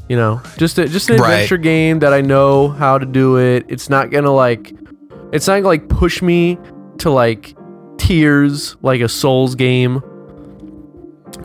You 0.08 0.16
know, 0.16 0.40
just 0.56 0.78
a, 0.78 0.88
just 0.88 1.10
an 1.10 1.20
Right. 1.20 1.32
adventure 1.34 1.58
game 1.58 1.98
that 1.98 2.12
I 2.14 2.20
know 2.22 2.68
how 2.68 2.96
to 2.98 3.04
do 3.06 3.36
it. 3.38 3.66
It's 3.68 3.90
not 3.90 4.10
gonna 4.10 4.32
like, 4.32 4.72
it's 5.32 5.46
not 5.46 5.56
gonna 5.56 5.68
like 5.68 5.88
push 5.88 6.22
me 6.22 6.58
to 6.98 7.10
like 7.10 7.54
tears 7.98 8.76
like 8.82 9.00
a 9.02 9.08
Souls 9.08 9.54
game, 9.54 10.02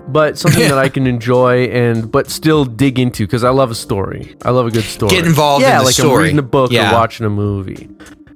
but 0.08 0.38
something 0.38 0.62
that 0.70 0.78
I 0.78 0.88
can 0.96 1.08
enjoy 1.08 1.66
and 1.66 2.10
but 2.12 2.30
still 2.30 2.64
dig 2.66 3.00
into 3.00 3.26
because 3.26 3.44
I 3.44 3.50
love 3.50 3.70
a 3.72 3.76
story. 3.76 4.36
I 4.44 4.52
love 4.52 4.68
a 4.68 4.72
good 4.72 4.84
story. 4.86 5.10
Get 5.12 5.26
involved 5.26 5.64
in 5.64 5.70
yeah, 5.70 5.80
the 5.80 5.86
like 5.86 6.00
I'm 6.00 6.12
reading 6.18 6.40
a 6.40 6.44
book 6.44 6.72
Yeah. 6.72 6.92
or 6.92 6.94
watching 6.94 7.26
a 7.26 7.30
movie, 7.30 7.90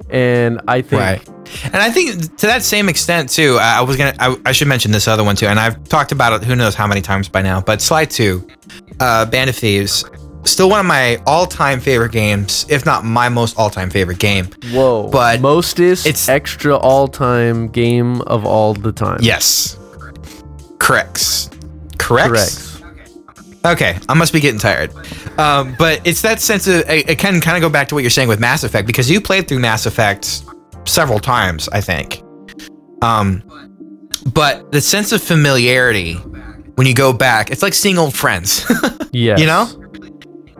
and 0.09 0.61
I 0.67 0.81
think 0.81 1.01
Right. 1.01 1.29
And 1.65 1.75
I 1.77 1.89
think 1.89 2.37
to 2.37 2.45
that 2.47 2.61
same 2.63 2.89
extent 2.89 3.29
too, 3.29 3.57
I 3.59 3.81
was 3.81 3.95
gonna, 3.95 4.13
I, 4.19 4.35
I 4.45 4.51
should 4.51 4.67
mention 4.67 4.91
this 4.91 5.07
other 5.07 5.23
one 5.23 5.35
too, 5.35 5.47
and 5.47 5.59
I've 5.59 5.81
talked 5.87 6.11
about 6.11 6.41
it 6.41 6.45
who 6.45 6.55
knows 6.55 6.75
how 6.75 6.87
many 6.87 7.01
times 7.01 7.29
by 7.29 7.41
now, 7.41 7.61
but 7.61 7.81
Sly 7.81 8.05
2, 8.05 8.45
uh, 8.99 9.25
Band 9.25 9.49
of 9.49 9.55
Thieves, 9.55 10.03
still 10.43 10.69
one 10.69 10.79
of 10.81 10.85
my 10.85 11.21
all-time 11.25 11.79
favorite 11.79 12.11
games, 12.11 12.65
if 12.69 12.85
not 12.85 13.05
my 13.05 13.29
most 13.29 13.57
all-time 13.57 13.89
favorite 13.89 14.19
game. 14.19 14.47
Whoa. 14.71 15.09
But 15.09 15.39
mostest 15.41 16.05
it's- 16.05 16.27
extra 16.29 16.75
all 16.75 17.07
time 17.07 17.67
game 17.69 18.21
of 18.21 18.45
all 18.45 18.73
the 18.73 18.91
time. 18.91 19.19
Yes. 19.21 19.77
Corrects. 20.79 21.49
Corrects? 21.97 22.29
Correct. 22.29 22.66
Okay, 23.67 23.97
I 24.07 24.13
must 24.13 24.33
be 24.33 24.39
getting 24.39 24.59
tired. 24.59 24.91
Um, 25.37 25.75
but 25.77 26.05
it's 26.05 26.21
that 26.21 26.39
sense 26.39 26.67
of 26.67 26.75
it, 26.89 27.09
it 27.09 27.19
can 27.19 27.41
kind 27.41 27.57
of 27.57 27.61
go 27.61 27.69
back 27.69 27.87
to 27.89 27.95
what 27.95 28.01
you're 28.03 28.09
saying 28.09 28.29
with 28.29 28.39
Mass 28.39 28.63
Effect 28.63 28.87
because 28.87 29.09
you 29.09 29.19
played 29.19 29.47
through 29.47 29.59
Mass 29.59 29.85
Effect 29.85 30.43
several 30.85 31.19
times, 31.19 31.67
I 31.69 31.81
think. 31.81 32.23
Um, 33.01 33.43
but 34.33 34.71
the 34.71 34.81
sense 34.81 35.11
of 35.11 35.21
familiarity 35.21 36.15
when 36.75 36.87
you 36.87 36.93
go 36.93 37.11
back, 37.11 37.51
it's 37.51 37.61
like 37.61 37.73
seeing 37.73 37.97
old 37.97 38.15
friends. 38.15 38.65
Yes. 39.13 39.39
you 39.39 39.47
know, 39.47 39.65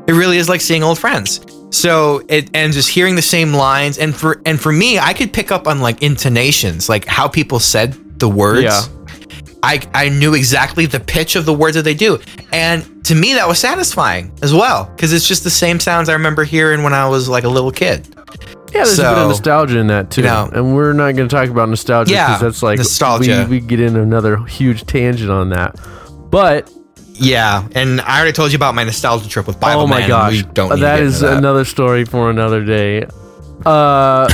it 0.07 0.13
really 0.13 0.37
is 0.37 0.49
like 0.49 0.61
seeing 0.61 0.81
old 0.81 0.97
friends. 0.97 1.41
So 1.69 2.23
it 2.27 2.49
and 2.55 2.73
just 2.73 2.89
hearing 2.89 3.15
the 3.15 3.21
same 3.21 3.53
lines 3.53 3.99
and 3.99 4.15
for 4.15 4.41
and 4.45 4.59
for 4.59 4.71
me, 4.71 4.97
I 4.97 5.13
could 5.13 5.31
pick 5.31 5.51
up 5.51 5.67
on 5.67 5.79
like 5.79 6.01
intonations, 6.01 6.89
like 6.89 7.05
how 7.05 7.27
people 7.27 7.59
said 7.59 8.19
the 8.19 8.29
words. 8.29 8.63
Yeah. 8.63 8.81
I, 9.63 9.81
I 9.93 10.09
knew 10.09 10.33
exactly 10.33 10.85
the 10.85 10.99
pitch 10.99 11.35
of 11.35 11.45
the 11.45 11.53
words 11.53 11.75
that 11.75 11.83
they 11.83 11.93
do. 11.95 12.19
And 12.51 13.03
to 13.05 13.15
me, 13.15 13.33
that 13.33 13.47
was 13.47 13.59
satisfying 13.59 14.31
as 14.41 14.53
well, 14.53 14.85
because 14.95 15.13
it's 15.13 15.27
just 15.27 15.43
the 15.43 15.49
same 15.49 15.79
sounds 15.79 16.09
I 16.09 16.13
remember 16.13 16.43
hearing 16.43 16.83
when 16.83 16.93
I 16.93 17.07
was 17.09 17.27
like 17.27 17.43
a 17.43 17.49
little 17.49 17.71
kid. 17.71 18.07
Yeah, 18.73 18.83
there's 18.83 18.99
a 18.99 19.03
bit 19.03 19.17
of 19.17 19.29
nostalgia 19.29 19.79
in 19.79 19.87
that 19.87 20.11
too. 20.11 20.21
you 20.21 20.27
know- 20.27 20.49
and 20.53 20.75
we're 20.75 20.93
not 20.93 21.15
going 21.15 21.27
to 21.29 21.35
talk 21.35 21.49
about 21.49 21.69
nostalgia 21.69 22.11
Yeah, 22.13 22.27
because 22.27 22.41
that's 22.41 22.63
like 22.63 22.77
nostalgia. 22.77 23.47
We, 23.49 23.59
we 23.59 23.65
get 23.65 23.79
in 23.79 23.95
another 23.95 24.37
huge 24.45 24.85
tangent 24.85 25.31
on 25.31 25.49
that. 25.49 25.75
But 26.29 26.71
Yeah, 27.13 27.67
and 27.73 28.01
I 28.01 28.17
already 28.19 28.33
told 28.33 28.51
you 28.51 28.57
about 28.57 28.75
my 28.75 28.83
nostalgia 28.83 29.27
trip 29.29 29.47
with 29.47 29.59
Bible 29.59 29.81
oh 29.83 29.87
my 29.87 29.99
Man, 29.99 30.09
gosh, 30.09 30.31
we 30.33 30.41
don't 30.53 30.79
that 30.81 30.99
is 30.99 31.21
that. 31.21 31.37
another 31.37 31.65
story 31.65 32.03
for 32.05 32.29
another 32.29 32.63
day. 32.63 33.07
Uh, 33.67 34.27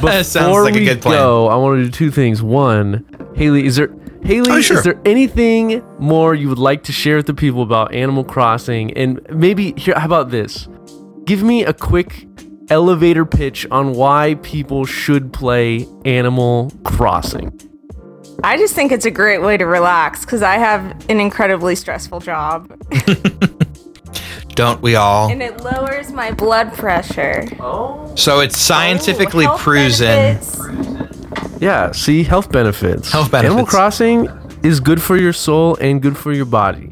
before 0.00 0.22
Sounds 0.22 0.56
like 0.64 0.74
a 0.76 0.78
we 0.78 0.84
good 0.84 1.02
plan. 1.02 1.18
go, 1.18 1.48
I 1.48 1.56
want 1.56 1.78
to 1.78 1.84
do 1.84 1.90
two 1.90 2.10
things. 2.10 2.42
One, 2.42 3.04
Haley, 3.34 3.66
is 3.66 3.76
there 3.76 3.90
Haley? 4.22 4.50
Oh, 4.50 4.60
sure. 4.60 4.78
Is 4.78 4.84
there 4.84 5.00
anything 5.04 5.82
more 5.98 6.34
you 6.34 6.48
would 6.48 6.58
like 6.58 6.84
to 6.84 6.92
share 6.92 7.16
with 7.16 7.26
the 7.26 7.34
people 7.34 7.62
about 7.62 7.94
Animal 7.94 8.24
Crossing? 8.24 8.92
And 8.96 9.20
maybe 9.30 9.72
here, 9.76 9.98
how 9.98 10.06
about 10.06 10.30
this? 10.30 10.68
Give 11.24 11.42
me 11.42 11.64
a 11.64 11.72
quick 11.72 12.26
elevator 12.70 13.24
pitch 13.24 13.66
on 13.70 13.92
why 13.92 14.34
people 14.42 14.84
should 14.84 15.32
play 15.32 15.86
Animal 16.04 16.72
Crossing. 16.84 17.52
I 18.44 18.56
just 18.56 18.74
think 18.74 18.92
it's 18.92 19.06
a 19.06 19.10
great 19.10 19.42
way 19.42 19.56
to 19.56 19.64
relax 19.64 20.24
because 20.24 20.42
I 20.42 20.58
have 20.58 20.82
an 21.08 21.20
incredibly 21.20 21.74
stressful 21.74 22.20
job 22.20 22.70
Don't 24.56 24.80
we 24.82 24.96
all? 24.96 25.30
and 25.30 25.42
it 25.42 25.60
lowers 25.60 26.10
my 26.10 26.32
blood 26.32 26.72
pressure. 26.72 27.46
Oh. 27.60 28.12
So 28.16 28.40
it's 28.40 28.58
scientifically 28.58 29.46
Oh, 29.46 29.56
proven. 29.58 30.38
Yeah, 31.60 31.92
see 31.92 32.22
health 32.24 32.50
benefits. 32.50 33.12
Health 33.12 33.30
benefits. 33.30 33.52
Animal. 33.52 33.66
Crossing 33.66 34.28
is 34.62 34.80
good 34.80 35.00
for 35.00 35.16
your 35.16 35.32
soul 35.32 35.76
and 35.80 36.00
good 36.02 36.16
for 36.16 36.32
your 36.32 36.46
body. 36.46 36.90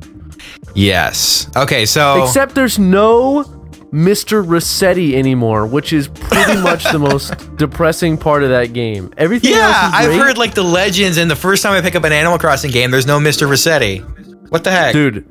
Yes. 0.75 1.49
Okay, 1.57 1.87
so 1.87 2.23
Except 2.25 2.55
there's 2.55 2.79
no 2.79 3.45
Mr. 3.93 4.45
Resetti 4.45 5.15
anymore, 5.15 5.67
which 5.67 5.93
is 5.93 6.09
pretty 6.09 6.61
much 6.61 6.85
the 6.91 6.99
most 6.99 7.33
depressing 7.57 8.19
part 8.19 8.43
of 8.43 8.51
that 8.51 8.73
game. 8.73 9.13
Everything 9.17 9.53
yeah, 9.53 9.91
else 9.93 10.01
is 10.01 10.09
I've 10.09 10.21
heard 10.21 10.37
like 10.37 10.55
the 10.55 10.65
legends, 10.65 11.17
and 11.17 11.31
the 11.31 11.37
first 11.37 11.63
time 11.63 11.73
I 11.73 11.81
pick 11.81 11.95
up 11.95 12.05
an 12.05 12.13
Animal 12.13 12.39
Crossing 12.39 12.73
game, 12.73 12.91
there's 12.91 13.07
no 13.07 13.19
Mr. 13.21 13.49
Resetti. 13.49 14.03
What 14.51 14.65
the 14.65 14.71
heck? 14.73 14.93
Dude, 14.93 15.25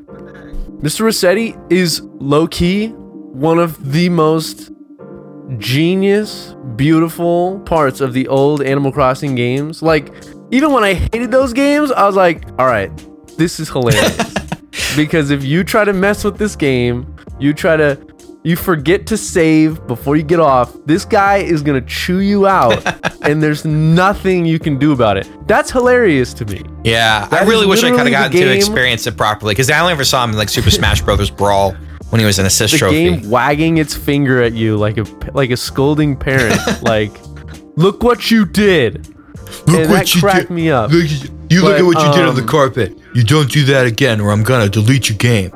Mr. 0.84 1.06
Resetti 1.06 1.56
is 1.72 2.02
low 2.19 2.46
key 2.46 2.89
one 2.89 3.58
of 3.58 3.93
the 3.93 4.10
most 4.10 4.69
genius, 5.58 6.58
beautiful 6.76 7.62
parts 7.62 8.02
of 8.02 8.12
the 8.12 8.28
old 8.28 8.62
Animal 8.62 8.91
Crossing 8.91 9.34
games. 9.34 9.82
Like, 9.82 10.13
even 10.52 10.74
when 10.74 10.84
I 10.84 10.93
hated 10.93 11.32
those 11.32 11.54
games, 11.54 11.89
I 11.89 12.06
was 12.06 12.17
like, 12.17 12.46
all 12.60 12.65
right, 12.65 12.91
this 13.38 13.62
is 13.62 13.69
hilarious. 13.69 14.34
because 14.98 15.32
if 15.32 15.41
you 15.41 15.63
try 15.63 15.86
to 15.86 15.93
mess 15.93 16.26
with 16.26 16.38
this 16.38 16.58
game, 16.58 17.15
you 17.39 17.54
try 17.54 17.78
to. 17.78 17.96
You 18.45 18.58
forget 18.58 19.08
to 19.08 19.15
save 19.15 19.88
before 19.88 20.17
you 20.17 20.23
get 20.23 20.41
off. 20.41 20.75
This 20.86 21.06
guy 21.06 21.38
is 21.38 21.62
gonna 21.62 21.79
chew 21.79 22.19
you 22.19 22.45
out, 22.45 22.84
and 23.21 23.41
there's 23.41 23.63
nothing 23.63 24.45
you 24.45 24.60
can 24.60 24.77
do 24.77 24.91
about 24.91 25.15
it. 25.15 25.29
That's 25.47 25.71
hilarious 25.71 26.34
to 26.36 26.45
me. 26.45 26.62
Yeah, 26.84 27.25
That 27.27 27.43
I 27.43 27.45
really 27.45 27.65
wish 27.65 27.84
I 27.84 27.91
could 27.91 27.99
have 28.01 28.12
gotten 28.12 28.34
to 28.34 28.53
experience 28.53 29.08
it 29.08 29.15
properly 29.15 29.53
because 29.53 29.69
I 29.69 29.79
only 29.79 29.93
ever 29.93 30.03
saw 30.03 30.25
him 30.25 30.32
in 30.32 30.38
like 30.38 30.49
Super 30.49 30.71
Smash 30.71 31.01
Brothers 31.06 31.29
Brawl 31.29 31.71
when 32.10 32.19
he 32.19 32.25
was 32.25 32.38
an 32.38 32.45
assist 32.45 32.73
the 32.73 32.79
trophy. 32.79 33.10
The 33.12 33.17
game 33.21 33.29
wagging 33.29 33.77
its 33.77 33.95
finger 33.95 34.43
at 34.43 34.51
you 34.51 34.75
like 34.75 34.97
a 34.97 35.06
like 35.34 35.49
a 35.49 35.58
scolding 35.58 36.17
parent 36.17 36.60
like 36.83 37.13
look 37.77 38.04
what 38.04 38.29
you 38.29 38.46
did 38.46 39.08
Look 39.67 39.79
and 39.79 39.89
that 39.91 40.13
cracked 40.19 40.50
me 40.50 40.69
up 40.69 40.91
Look, 40.91 41.10
you 41.50 41.63
look 41.63 41.79
at 41.79 41.85
what 41.85 42.06
you 42.06 42.13
did 42.13 42.27
on 42.27 42.35
the 42.35 42.41
um, 42.41 42.48
carpet. 42.48 42.98
You 43.15 43.23
don't 43.23 43.50
do 43.50 43.63
that 43.65 43.85
again, 43.85 44.19
or 44.19 44.31
I'm 44.31 44.44
gonna 44.44 44.67
delete 44.67 45.08
your 45.08 45.17
game. 45.17 45.52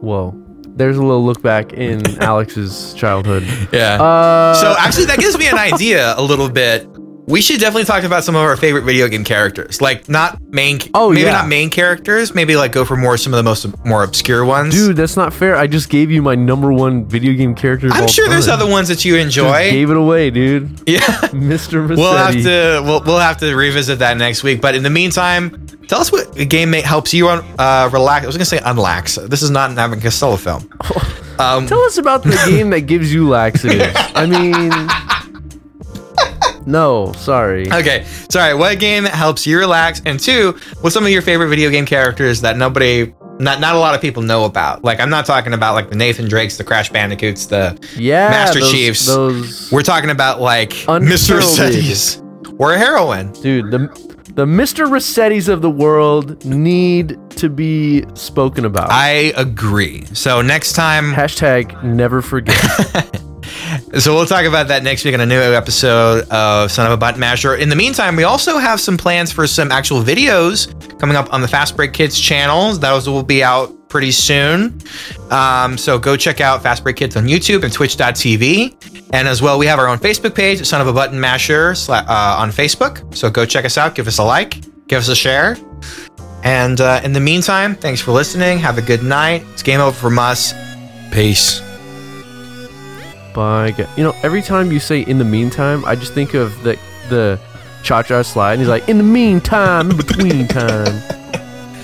whoa 0.00 0.47
there's 0.78 0.96
a 0.96 1.02
little 1.02 1.24
look 1.24 1.42
back 1.42 1.72
in 1.72 2.00
alex's 2.22 2.94
childhood 2.94 3.42
Yeah. 3.72 4.00
uh 4.02 4.54
so 4.54 4.74
actually, 4.78 5.06
that 5.06 5.18
gives 5.18 5.36
me 5.36 5.46
an 5.48 5.58
idea 5.58 6.14
a 6.16 6.22
little 6.22 6.48
bit. 6.48 6.86
We 7.28 7.42
should 7.42 7.60
definitely 7.60 7.84
talk 7.84 8.04
about 8.04 8.24
some 8.24 8.34
of 8.36 8.40
our 8.40 8.56
favorite 8.56 8.84
video 8.84 9.06
game 9.06 9.22
characters, 9.22 9.82
like 9.82 10.08
not 10.08 10.40
main. 10.44 10.78
Oh, 10.94 11.10
maybe 11.10 11.26
yeah. 11.26 11.32
not 11.32 11.48
main 11.48 11.68
characters. 11.68 12.34
Maybe 12.34 12.56
like 12.56 12.72
go 12.72 12.86
for 12.86 12.96
more 12.96 13.18
some 13.18 13.34
of 13.34 13.36
the 13.36 13.42
most 13.42 13.66
more 13.84 14.02
obscure 14.02 14.46
ones. 14.46 14.74
dude 14.74 14.96
that's 14.96 15.16
not 15.16 15.34
fair 15.34 15.56
i 15.56 15.66
just 15.66 15.90
gave 15.90 16.10
you 16.10 16.22
my 16.22 16.34
number 16.34 16.72
one 16.72 17.04
video 17.04 17.34
game 17.34 17.54
character 17.54 17.88
I'm 17.92 18.08
sure 18.08 18.28
there's 18.28 18.48
other 18.48 18.66
ones 18.68 18.88
that 18.88 19.04
you 19.04 19.14
Just 19.16 19.24
enjoy. 19.24 19.70
gave 19.70 19.90
it 19.90 19.96
away 19.96 20.30
dude 20.30 20.80
yeah. 20.88 21.00
mr 21.00 21.86
Resetti. 21.86 21.96
We'll 21.98 22.16
have 22.16 22.34
to 22.34 22.82
we'll, 22.84 23.02
we'll 23.02 23.18
have 23.18 23.36
to 23.38 23.54
revisit 23.54 23.98
that 23.98 24.16
next 24.16 24.42
week. 24.42 24.60
But 24.60 24.74
in 24.74 24.82
the 24.82 24.90
meantime, 24.90 25.66
Tell 25.88 26.00
us 26.02 26.12
what 26.12 26.34
game 26.50 26.74
helps 26.74 27.14
you 27.14 27.28
on 27.30 27.42
uh, 27.58 27.88
relax. 27.90 28.24
I 28.24 28.26
was 28.26 28.36
gonna 28.36 28.44
say 28.44 28.58
unlax. 28.58 29.26
This 29.28 29.42
is 29.42 29.50
not 29.50 29.70
an 29.70 29.78
and 29.78 30.02
Costello 30.02 30.36
film. 30.36 30.70
Um, 31.38 31.66
Tell 31.66 31.80
us 31.80 31.96
about 31.96 32.22
the 32.24 32.38
game 32.46 32.68
that 32.70 32.82
gives 32.82 33.12
you 33.12 33.26
laxatives. 33.26 33.94
I 33.96 34.26
mean, 34.26 34.70
no, 36.68 37.12
sorry. 37.14 37.66
okay, 37.72 38.04
sorry. 38.30 38.54
What 38.54 38.78
game 38.78 39.04
helps 39.04 39.46
you 39.46 39.58
relax? 39.58 40.02
And 40.06 40.20
two, 40.20 40.58
what's 40.80 40.94
some 40.94 41.04
of 41.04 41.10
your 41.10 41.22
favorite 41.22 41.48
video 41.48 41.70
game 41.70 41.86
characters 41.86 42.40
that 42.42 42.56
nobody, 42.56 43.12
not 43.38 43.60
not 43.60 43.74
a 43.74 43.78
lot 43.78 43.94
of 43.94 44.00
people 44.00 44.22
know 44.22 44.44
about? 44.44 44.84
Like 44.84 45.00
I'm 45.00 45.10
not 45.10 45.26
talking 45.26 45.52
about 45.54 45.74
like 45.74 45.90
the 45.90 45.96
Nathan 45.96 46.28
Drakes, 46.28 46.56
the 46.58 46.64
Crash 46.64 46.90
Bandicoots, 46.90 47.46
the 47.46 47.78
Yeah, 47.96 48.28
Master 48.30 48.60
those, 48.60 48.70
Chiefs. 48.70 49.06
Those 49.06 49.72
We're 49.72 49.82
talking 49.82 50.10
about 50.10 50.40
like 50.40 50.70
Mr. 50.70 51.36
Resetti's 51.40 52.22
or 52.58 52.74
a 52.74 52.78
heroine. 52.78 53.32
dude, 53.32 53.70
the 53.70 54.08
the 54.34 54.44
Mr. 54.46 54.88
Resetti's 54.88 55.48
of 55.48 55.62
the 55.62 55.70
world 55.70 56.44
need 56.44 57.18
to 57.30 57.48
be 57.48 58.04
spoken 58.14 58.64
about. 58.64 58.88
I 58.90 59.32
agree. 59.36 60.04
So 60.12 60.42
next 60.42 60.74
time, 60.74 61.12
Hashtag 61.12 61.82
never 61.82 62.22
forget. 62.22 62.56
so 63.98 64.14
we'll 64.14 64.26
talk 64.26 64.44
about 64.44 64.68
that 64.68 64.82
next 64.82 65.04
week 65.04 65.14
on 65.14 65.20
a 65.20 65.26
new 65.26 65.40
episode 65.40 66.28
of 66.30 66.70
Son 66.70 66.86
of 66.86 66.92
a 66.92 66.96
Button 66.96 67.20
Masher. 67.20 67.56
In 67.56 67.68
the 67.68 67.76
meantime, 67.76 68.16
we 68.16 68.24
also 68.24 68.58
have 68.58 68.80
some 68.80 68.96
plans 68.96 69.32
for 69.32 69.46
some 69.46 69.72
actual 69.72 70.02
videos 70.02 70.68
coming 70.98 71.16
up 71.16 71.32
on 71.32 71.40
the 71.40 71.48
Fast 71.48 71.76
Break 71.76 71.92
Kids 71.92 72.18
channel. 72.18 72.72
Those 72.74 73.08
will 73.08 73.22
be 73.22 73.42
out 73.42 73.88
pretty 73.88 74.10
soon. 74.10 74.80
Um, 75.30 75.78
so 75.78 75.98
go 75.98 76.16
check 76.16 76.40
out 76.40 76.62
Fast 76.62 76.82
Break 76.82 76.96
Kids 76.96 77.16
on 77.16 77.24
YouTube 77.24 77.64
and 77.64 77.72
Twitch.tv. 77.72 79.10
And 79.12 79.26
as 79.26 79.40
well, 79.40 79.58
we 79.58 79.66
have 79.66 79.78
our 79.78 79.88
own 79.88 79.98
Facebook 79.98 80.34
page, 80.34 80.64
Son 80.66 80.80
of 80.80 80.86
a 80.86 80.92
Button 80.92 81.18
Masher, 81.18 81.74
uh, 81.88 82.36
on 82.38 82.50
Facebook. 82.50 83.14
So 83.14 83.30
go 83.30 83.46
check 83.46 83.64
us 83.64 83.78
out, 83.78 83.94
give 83.94 84.06
us 84.06 84.18
a 84.18 84.24
like, 84.24 84.60
give 84.86 84.98
us 84.98 85.08
a 85.08 85.16
share. 85.16 85.56
And 86.44 86.80
uh, 86.80 87.00
in 87.02 87.12
the 87.12 87.20
meantime, 87.20 87.74
thanks 87.74 88.00
for 88.00 88.12
listening. 88.12 88.58
Have 88.58 88.78
a 88.78 88.82
good 88.82 89.02
night. 89.02 89.44
It's 89.52 89.62
game 89.62 89.80
over 89.80 89.96
from 89.96 90.18
us. 90.18 90.54
Peace. 91.10 91.67
Gu- 93.38 93.86
You 93.96 94.04
know, 94.04 94.14
every 94.22 94.42
time 94.42 94.72
you 94.72 94.80
say 94.80 95.00
"in 95.00 95.18
the 95.18 95.24
meantime," 95.24 95.84
I 95.84 95.94
just 95.94 96.12
think 96.14 96.34
of 96.34 96.50
the 96.64 96.76
the 97.08 97.38
cha 97.84 98.02
cha 98.02 98.22
slide, 98.22 98.52
and 98.54 98.60
he's 98.60 98.68
like, 98.68 98.88
"In 98.88 98.98
the 98.98 99.04
meantime, 99.04 99.90
in 99.90 99.96
between 99.96 100.48
time." 100.48 101.00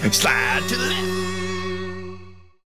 Slide 0.12 0.62
to 0.68 0.76
the. 0.76 0.93